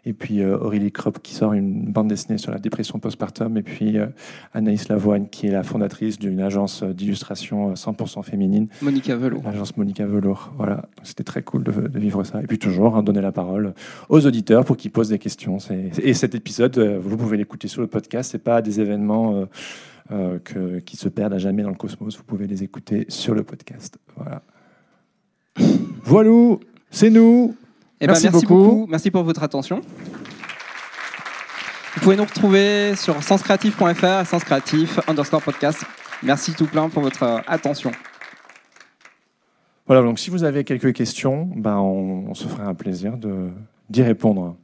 Et 0.07 0.13
puis 0.13 0.41
euh, 0.41 0.57
Aurélie 0.57 0.91
Kropp 0.91 1.19
qui 1.21 1.33
sort 1.33 1.51
une 1.53 1.91
bande 1.91 2.07
dessinée 2.07 2.37
sur 2.37 2.51
la 2.51 2.59
dépression 2.59 2.97
postpartum. 2.97 3.57
Et 3.57 3.61
puis 3.61 3.97
euh, 3.97 4.07
Anaïs 4.53 4.87
Lavoine 4.87 5.27
qui 5.27 5.47
est 5.47 5.51
la 5.51 5.63
fondatrice 5.63 6.17
d'une 6.17 6.39
agence 6.39 6.81
euh, 6.83 6.93
d'illustration 6.93 7.71
euh, 7.71 7.73
100% 7.73 8.23
féminine. 8.23 8.67
Monica 8.81 9.15
Velour. 9.17 9.43
L'agence 9.43 9.75
Monica 9.75 10.05
Velour. 10.05 10.53
Voilà, 10.57 10.85
c'était 11.03 11.25
très 11.25 11.41
cool 11.43 11.63
de, 11.63 11.71
de 11.71 11.99
vivre 11.99 12.23
ça. 12.23 12.41
Et 12.41 12.47
puis 12.47 12.57
toujours 12.57 12.95
hein, 12.95 13.03
donner 13.03 13.21
la 13.21 13.33
parole 13.33 13.73
aux 14.07 14.25
auditeurs 14.25 14.63
pour 14.63 14.77
qu'ils 14.77 14.91
posent 14.91 15.09
des 15.09 15.19
questions. 15.19 15.57
Et 16.01 16.13
cet 16.13 16.33
épisode, 16.35 16.77
euh, 16.77 16.99
vous 17.01 17.17
pouvez 17.17 17.35
l'écouter 17.35 17.67
sur 17.67 17.81
le 17.81 17.87
podcast. 17.87 18.31
C'est 18.31 18.43
pas 18.43 18.61
des 18.61 18.79
événements 18.79 19.35
euh, 19.35 19.45
euh, 20.11 20.39
que- 20.39 20.79
qui 20.79 20.95
se 20.95 21.09
perdent 21.09 21.33
à 21.33 21.37
jamais 21.37 21.63
dans 21.63 21.69
le 21.69 21.75
cosmos. 21.75 22.15
Vous 22.17 22.23
pouvez 22.23 22.47
les 22.47 22.63
écouter 22.63 23.05
sur 23.09 23.35
le 23.35 23.43
podcast. 23.43 23.97
Voilà. 24.15 24.41
Voilà, 26.03 26.55
c'est 26.89 27.09
nous. 27.09 27.55
Eh 27.99 28.05
ben, 28.05 28.13
merci, 28.13 28.29
beaucoup. 28.29 28.47
beaucoup. 28.47 28.87
Merci 28.89 29.11
pour 29.11 29.23
votre 29.23 29.43
attention. 29.43 29.81
Vous 31.95 32.01
pouvez 32.01 32.15
nous 32.15 32.25
retrouver 32.25 32.95
sur 32.95 33.23
senscreatif.fr, 33.23 34.25
senscreatif 34.25 34.99
underscore 35.07 35.41
podcast. 35.41 35.83
Merci 36.21 36.53
tout 36.53 36.67
plein 36.67 36.89
pour 36.89 37.01
votre 37.01 37.23
euh, 37.23 37.39
attention. 37.47 37.91
Voilà, 39.87 40.03
donc 40.03 40.19
si 40.19 40.29
vous 40.29 40.43
avez 40.43 40.63
quelques 40.63 40.93
questions, 40.93 41.49
ben 41.55 41.77
on, 41.77 42.27
on 42.29 42.33
se 42.33 42.47
ferait 42.47 42.63
un 42.63 42.75
plaisir 42.75 43.17
d'y 43.89 44.03
répondre. 44.03 44.55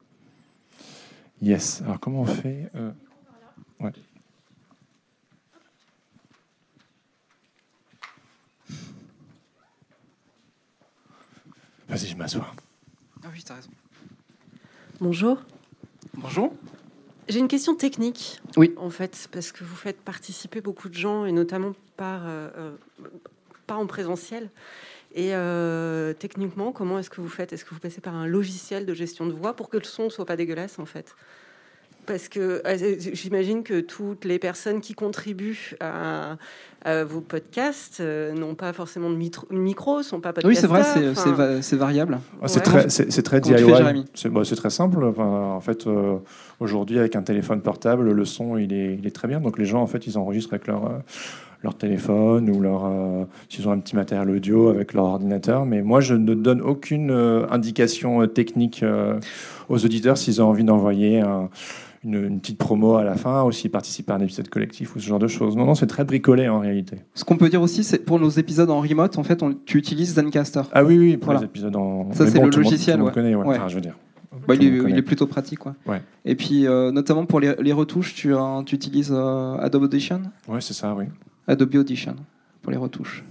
Yes. 1.41 1.81
Alors 1.86 1.99
comment 1.99 2.21
on 2.21 2.25
fait 2.25 2.69
euh, 2.75 2.91
ouais. 3.79 3.91
Vas-y, 11.89 12.07
je 12.07 12.15
m'assois. 12.15 12.47
Oui, 13.34 13.41
t'as 13.43 13.55
raison. 13.55 13.71
Bonjour. 14.99 15.41
Bonjour. 16.13 16.53
J'ai 17.27 17.39
une 17.39 17.47
question 17.47 17.73
technique. 17.73 18.39
Oui. 18.57 18.75
En 18.77 18.91
fait, 18.91 19.27
parce 19.31 19.51
que 19.51 19.63
vous 19.63 19.75
faites 19.75 19.99
participer 19.99 20.61
beaucoup 20.61 20.88
de 20.88 20.93
gens, 20.93 21.25
et 21.25 21.31
notamment 21.31 21.73
par, 21.97 22.27
euh, 22.27 22.49
euh, 22.55 22.71
pas 23.65 23.73
en 23.73 23.88
présentiel. 23.88 24.51
Et 25.15 25.34
euh, 25.34 26.13
techniquement, 26.13 26.71
comment 26.71 26.99
est-ce 26.99 27.09
que 27.09 27.21
vous 27.21 27.29
faites? 27.29 27.53
Est-ce 27.53 27.65
que 27.65 27.73
vous 27.73 27.79
passez 27.79 28.01
par 28.01 28.13
un 28.13 28.27
logiciel 28.27 28.86
de 28.86 28.93
gestion 28.93 29.25
de 29.25 29.34
voix 29.34 29.55
pour 29.55 29.69
que 29.69 29.77
le 29.77 29.84
son 29.84 30.05
ne 30.05 30.09
soit 30.09 30.25
pas 30.25 30.36
dégueulasse, 30.36 30.77
en 30.77 30.86
fait? 30.86 31.15
Parce 32.05 32.27
que 32.27 32.61
euh, 32.65 32.95
j'imagine 32.99 33.63
que 33.63 33.79
toutes 33.79 34.25
les 34.25 34.38
personnes 34.38 34.81
qui 34.81 34.93
contribuent 34.93 35.75
à, 35.79 36.38
à 36.84 37.03
vos 37.03 37.21
podcasts 37.21 37.99
euh, 38.01 38.34
n'ont 38.34 38.55
pas 38.55 38.73
forcément 38.73 39.09
de 39.09 39.15
mitro- 39.15 39.47
micro, 39.51 40.03
sont 40.03 40.19
pas 40.19 40.34
podcasters. 40.34 40.49
Oui, 40.49 40.55
c'est 40.55 40.67
vrai, 40.67 40.84
c'est- 41.61 41.75
va- 41.75 41.77
variable. 41.77 42.19
Ah, 42.41 42.47
c'est 42.47 42.59
Ouais. 42.67 42.88
très, 42.88 43.21
très 43.21 43.39
DIY. 43.41 44.05
c'est, 44.13 44.29
bah, 44.29 44.41
c'est 44.43 44.55
très 44.55 44.69
simple. 44.69 45.03
Enfin, 45.03 45.23
en 45.55 45.59
fait, 45.61 45.88
euh, 45.88 46.17
aujourd'hui, 46.59 46.99
avec 46.99 47.15
un 47.15 47.21
téléphone 47.21 47.61
portable, 47.61 48.11
le 48.11 48.25
son, 48.25 48.57
il 48.57 48.73
est, 48.73 48.95
il 48.99 49.07
est 49.07 49.11
très 49.15 49.27
bien. 49.27 49.39
Donc, 49.39 49.57
les 49.57 49.65
gens, 49.65 49.81
en 49.81 49.88
fait, 49.88 50.07
ils 50.07 50.17
enregistrent 50.17 50.53
avec 50.53 50.67
leur, 50.67 50.86
euh, 50.86 50.97
leur 51.63 51.75
téléphone 51.75 52.49
ou 52.49 52.59
leur, 52.59 52.86
euh, 52.86 53.23
s'ils 53.47 53.67
ont 53.69 53.71
un 53.71 53.79
petit 53.79 53.95
matériel 53.95 54.29
audio 54.29 54.67
avec 54.67 54.93
leur 54.93 55.05
ordinateur. 55.05 55.65
Mais 55.65 55.81
moi, 55.81 56.01
je 56.01 56.13
ne 56.15 56.34
donne 56.34 56.61
aucune 56.61 57.09
euh, 57.11 57.45
indication 57.49 58.21
euh, 58.21 58.27
technique 58.27 58.84
euh, 58.84 59.17
aux 59.69 59.86
auditeurs 59.86 60.17
s'ils 60.17 60.41
ont 60.41 60.47
envie 60.49 60.65
d'envoyer 60.65 61.21
un- 61.21 61.49
une, 62.04 62.16
une 62.26 62.39
petite 62.39 62.58
promo 62.58 62.95
à 62.95 63.04
la 63.04 63.16
fin 63.16 63.43
ou 63.43 63.51
s'ils 63.51 63.72
participent 63.72 64.10
à 64.12 64.16
un 64.16 64.20
épisode 64.20 64.49
collectif 64.49 64.95
ou 64.95 64.99
ce 64.99 65.08
genre 65.08 65.20
de 65.20 65.28
choses. 65.28 65.56
Non, 65.56 65.66
non, 65.66 65.76
c'est 65.76 65.88
très 65.88 66.04
bricolé 66.04 66.47
en 66.49 66.60
réalité. 66.60 66.97
Ce 67.14 67.24
qu'on 67.24 67.38
peut 67.38 67.49
dire 67.49 67.62
aussi, 67.62 67.84
c'est 67.84 67.99
pour 67.99 68.20
nos 68.20 68.30
épisodes 68.30 68.70
en 68.70 68.82
remote, 68.82 69.18
en 69.18 69.24
fait, 69.24 69.41
on, 69.43 69.54
tu 69.66 69.78
utilises 69.78 70.16
Zencaster. 70.16 70.62
Ah 70.74 70.84
oui, 70.84 70.97
oui, 70.97 71.18
pour 71.18 71.26
Voilà. 71.26 71.39
les 71.41 71.45
épisodes 71.45 71.76
en. 71.76 72.12
Ça, 72.12 72.26
mais 72.26 72.30
c'est 72.32 72.39
bon, 72.39 72.47
le 72.47 72.56
logiciel, 72.58 72.97
monde 72.97 73.08
ouais. 73.08 73.14
connaît, 73.14 73.36
ouais. 73.36 73.45
Ouais. 73.45 73.56
Enfin, 73.58 73.68
je 73.68 73.76
veux 73.76 73.82
dire. 73.82 73.95
Bah, 74.47 74.56
il, 74.56 74.64
est, 74.64 74.68
il 74.68 74.82
connaît. 74.82 74.97
est 74.97 75.01
plutôt 75.04 75.28
pratique. 75.28 75.60
Quoi. 75.60 75.76
Ouais. 75.86 76.01
Et 76.26 76.36
puis, 76.36 76.66
euh, 76.68 76.91
notamment 76.91 77.26
pour 77.26 77.39
les, 77.39 77.54
les 77.62 77.72
retouches, 77.72 78.16
tu, 78.16 78.34
euh, 78.34 78.62
tu 78.64 78.76
utilises 78.76 79.12
euh, 79.14 79.56
Adobe 79.58 79.84
Audition? 79.84 80.22
Ouais, 80.47 80.60
c'est 80.60 80.74
ça, 80.74 80.93
oui. 80.95 81.06
Adobe 81.47 81.76
Audition 81.76 82.16
pour 82.62 82.72
les 82.72 82.78
retouches. 82.78 83.24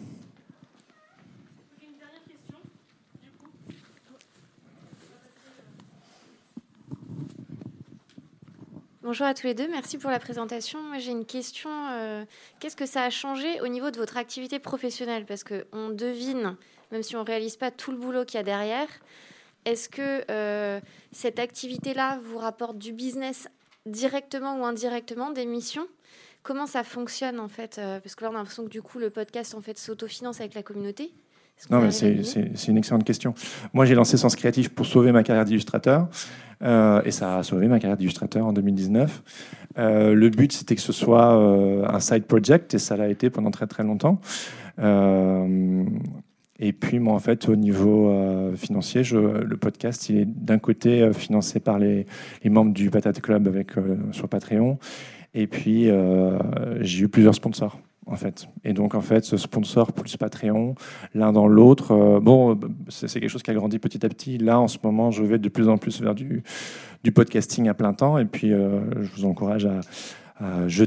Bonjour 9.13 9.27
à 9.27 9.35
tous 9.35 9.47
les 9.47 9.53
deux, 9.53 9.69
merci 9.69 9.99
pour 9.99 10.11
la 10.11 10.19
présentation. 10.19 10.83
Moi 10.83 10.97
j'ai 10.97 11.11
une 11.11 11.27
question, 11.27 11.69
euh, 11.91 12.25
qu'est-ce 12.61 12.77
que 12.77 12.87
ça 12.87 13.03
a 13.03 13.11
changé 13.11 13.61
au 13.61 13.69
niveau 13.69 13.91
de 13.91 13.99
votre 13.99 14.17
activité 14.17 14.59
professionnelle? 14.59 15.27
Parce 15.27 15.45
qu'on 15.45 15.91
devine, 15.91 16.57
même 16.93 17.03
si 17.03 17.15
on 17.15 17.21
ne 17.21 17.27
réalise 17.27 17.59
pas 17.59 17.71
tout 17.71 17.91
le 17.91 17.99
boulot 17.99 18.25
qu'il 18.25 18.39
y 18.39 18.41
a 18.41 18.43
derrière, 18.43 18.89
est-ce 19.67 19.91
que 19.91 20.25
euh, 20.31 20.81
cette 21.13 21.39
activité-là 21.39 22.21
vous 22.23 22.39
rapporte 22.39 22.79
du 22.79 22.95
business 22.95 23.49
directement 23.85 24.59
ou 24.59 24.65
indirectement, 24.65 25.29
des 25.29 25.45
missions? 25.45 25.89
Comment 26.43 26.67
ça 26.67 26.83
fonctionne 26.83 27.39
en 27.39 27.49
fait? 27.49 27.77
Euh, 27.77 28.01
Parce 28.01 28.15
que 28.15 28.25
là 28.25 28.31
on 28.31 28.35
a 28.35 28.39
l'impression 28.39 28.65
que 28.65 28.71
du 28.71 28.81
coup 28.81 28.99
le 28.99 29.11
podcast 29.11 29.55
en 29.55 29.61
fait 29.61 29.77
s'autofinance 29.77 30.41
avec 30.41 30.55
la 30.55 30.63
communauté. 30.63 31.13
Non, 31.71 31.81
mais 31.81 31.91
c'est, 31.91 32.69
une 32.69 32.77
excellente 32.77 33.05
question. 33.05 33.35
Moi, 33.73 33.85
j'ai 33.85 33.95
lancé 33.95 34.17
Sens 34.17 34.37
Créatif 34.37 34.71
pour 34.71 34.87
sauver 34.87 35.13
ma 35.13 35.23
carrière 35.23 35.45
d'illustrateur. 35.45 36.09
euh, 36.63 37.03
et 37.05 37.11
ça 37.11 37.39
a 37.39 37.43
sauvé 37.43 37.69
ma 37.69 37.79
carrière 37.79 37.97
d'illustrateur 37.97 38.47
en 38.47 38.53
2019. 38.53 39.23
Euh, 39.79 40.15
le 40.15 40.29
but, 40.31 40.53
c'était 40.53 40.75
que 40.75 40.81
ce 40.81 40.93
soit 40.93 41.37
euh, 41.37 41.87
un 41.89 42.01
side 42.01 42.25
project, 42.25 42.75
et 42.75 42.79
ça 42.79 42.97
l'a 42.97 43.09
été 43.09 43.31
pendant 43.31 43.51
très 43.51 43.67
très 43.67 43.85
longtemps. 43.85 44.21
Et 46.59 46.73
puis, 46.73 47.01
moi, 47.01 47.15
en 47.15 47.19
fait, 47.19 47.49
au 47.49 47.57
niveau 47.57 48.15
financier, 48.57 49.03
je, 49.03 49.17
le 49.17 49.57
podcast, 49.57 50.09
il 50.09 50.19
est 50.19 50.25
d'un 50.25 50.59
côté 50.59 51.13
financé 51.13 51.59
par 51.59 51.79
les, 51.79 52.07
les 52.45 52.51
membres 52.51 52.73
du 52.73 52.89
Patate 52.91 53.21
Club 53.21 53.49
avec, 53.49 53.73
sur 54.13 54.29
Patreon. 54.29 54.79
Et 55.35 55.49
puis, 55.49 55.91
j'ai 56.81 57.05
eu 57.05 57.09
plusieurs 57.09 57.35
sponsors, 57.35 57.81
en 58.07 58.17
fait. 58.17 58.49
Et 58.65 58.73
donc, 58.73 58.95
en 58.95 59.01
fait, 59.01 59.25
ce 59.25 59.37
sponsor 59.37 59.93
plus 59.93 60.17
Patreon, 60.17 60.75
l'un 61.15 61.33
dans 61.33 61.47
l'autre, 61.47 61.93
euh, 61.93 62.21
bon, 62.21 62.59
c'est 62.89 63.09
quelque 63.21 63.29
chose 63.29 63.43
qui 63.43 63.51
a 63.51 63.55
grandi 63.55 63.79
petit 63.79 64.05
à 64.05 64.09
petit. 64.09 64.39
Là, 64.39 64.59
en 64.61 64.69
ce 64.69 64.79
moment, 64.83 65.11
je 65.11 65.23
vais 65.23 65.39
de 65.39 65.49
plus 65.49 65.69
en 65.69 65.79
plus 65.79 66.01
vers 66.01 66.15
du, 66.15 66.43
podcasting 67.15 67.69
à 67.69 67.75
plein 67.75 67.93
temps. 67.93 68.19
Et 68.19 68.25
puis, 68.25 68.53
euh, 68.53 68.81
je 69.01 69.09
vous 69.17 69.25
encourage 69.25 69.67
à, 69.67 69.81
à 70.41 70.67
je 70.69 70.85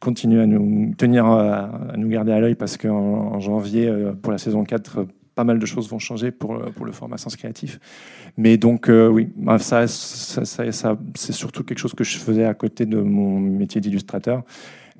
continue 0.00 0.40
à 0.40 0.46
nous 0.46 0.94
tenir, 0.96 1.26
à, 1.26 1.70
à 1.92 1.96
nous 1.96 2.08
garder 2.08 2.32
à 2.32 2.40
l'œil 2.40 2.54
parce 2.54 2.76
qu'en 2.76 2.90
en 3.34 3.40
janvier, 3.40 3.88
euh, 3.88 4.12
pour 4.12 4.32
la 4.32 4.38
saison 4.38 4.64
4, 4.64 4.98
euh, 4.98 5.04
pas 5.34 5.44
mal 5.44 5.58
de 5.58 5.66
choses 5.66 5.88
vont 5.88 5.98
changer 5.98 6.30
pour, 6.32 6.54
euh, 6.54 6.68
le 6.84 6.92
format 6.92 7.16
Sens 7.16 7.36
Créatif. 7.36 7.80
Mais 8.36 8.58
donc, 8.58 8.88
euh, 8.88 9.08
oui, 9.08 9.30
ça- 9.58 9.86
ça- 9.86 10.96
c'est 11.14 11.32
surtout 11.32 11.64
quelque 11.64 11.78
chose 11.78 11.94
que 11.94 12.04
je 12.04 12.18
faisais 12.18 12.44
à 12.44 12.52
côté 12.54 12.84
de 12.84 13.00
mon 13.00 13.38
métier 13.40 13.80
d'illustrateur, 13.80 14.42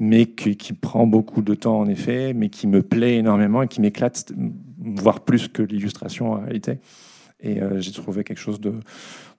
mais 0.01 0.27
qui, 0.27 0.57
qui 0.57 0.73
prend 0.73 1.07
beaucoup 1.07 1.43
de 1.43 1.55
temps 1.55 1.79
en 1.79 1.87
effet, 1.87 2.33
mais 2.35 2.49
qui 2.49 2.67
me 2.67 2.83
plaît 2.83 3.19
énormément 3.19 3.63
et 3.63 3.69
qui 3.69 3.81
m'éclate, 3.81 4.33
voire 4.79 5.21
plus 5.21 5.47
que 5.47 5.63
l'illustration 5.63 6.33
en 6.33 6.41
réalité. 6.41 6.79
Et 7.41 7.63
euh, 7.63 7.81
j'ai 7.81 7.93
trouvé 7.93 8.25
quelque 8.25 8.39
chose 8.39 8.61
de, 8.61 8.75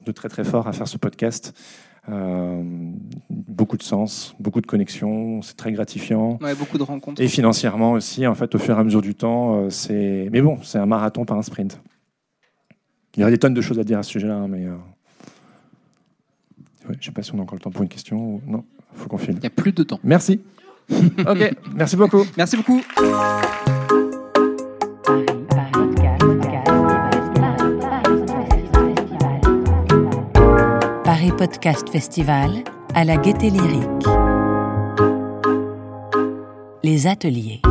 de 0.05 0.11
très 0.11 0.29
très 0.29 0.43
fort 0.43 0.67
à 0.67 0.73
faire 0.73 0.87
ce 0.87 0.97
podcast. 0.97 1.53
Euh, 2.09 2.63
beaucoup 3.29 3.77
de 3.77 3.83
sens, 3.83 4.35
beaucoup 4.39 4.61
de 4.61 4.65
connexions, 4.65 5.41
c'est 5.43 5.55
très 5.55 5.71
gratifiant. 5.71 6.39
Ouais, 6.41 6.55
beaucoup 6.55 6.79
de 6.79 6.83
rencontres. 6.83 7.21
Et 7.21 7.27
financièrement 7.27 7.91
aussi, 7.91 8.25
en 8.25 8.33
fait, 8.33 8.55
au 8.55 8.57
fur 8.57 8.75
et 8.75 8.79
à 8.79 8.83
mesure 8.83 9.03
du 9.03 9.13
temps, 9.13 9.55
euh, 9.55 9.69
c'est. 9.69 10.27
Mais 10.31 10.41
bon, 10.41 10.57
c'est 10.63 10.79
un 10.79 10.87
marathon, 10.87 11.25
pas 11.25 11.35
un 11.35 11.43
sprint. 11.43 11.79
Il 13.15 13.19
y 13.19 13.23
aurait 13.23 13.31
des 13.31 13.37
tonnes 13.37 13.53
de 13.53 13.61
choses 13.61 13.77
à 13.77 13.83
dire 13.83 13.99
à 13.99 14.03
ce 14.03 14.11
sujet-là, 14.11 14.35
hein, 14.35 14.47
mais. 14.47 14.65
euh, 14.65 14.75
ouais, 16.87 16.93
je 16.93 16.97
ne 16.97 17.03
sais 17.03 17.11
pas 17.11 17.21
si 17.21 17.35
on 17.35 17.39
a 17.39 17.41
encore 17.41 17.55
le 17.55 17.61
temps 17.61 17.71
pour 17.71 17.83
une 17.83 17.89
question. 17.89 18.17
Ou... 18.17 18.41
Non, 18.47 18.63
faut 18.95 19.07
qu'on 19.07 19.17
filme. 19.17 19.37
Il 19.37 19.41
n'y 19.41 19.47
a 19.47 19.51
plus 19.51 19.71
de 19.71 19.83
temps. 19.83 19.99
Merci. 20.03 20.41
ok, 20.91 21.55
merci 21.75 21.95
beaucoup. 21.95 22.25
Merci 22.37 22.57
beaucoup. 22.57 22.81
Paris 31.03 31.31
Podcast 31.37 31.89
Festival 31.89 32.63
à 32.93 33.03
la 33.03 33.17
Gaieté 33.17 33.49
Lyrique. 33.49 34.07
Les 36.83 37.07
ateliers. 37.07 37.61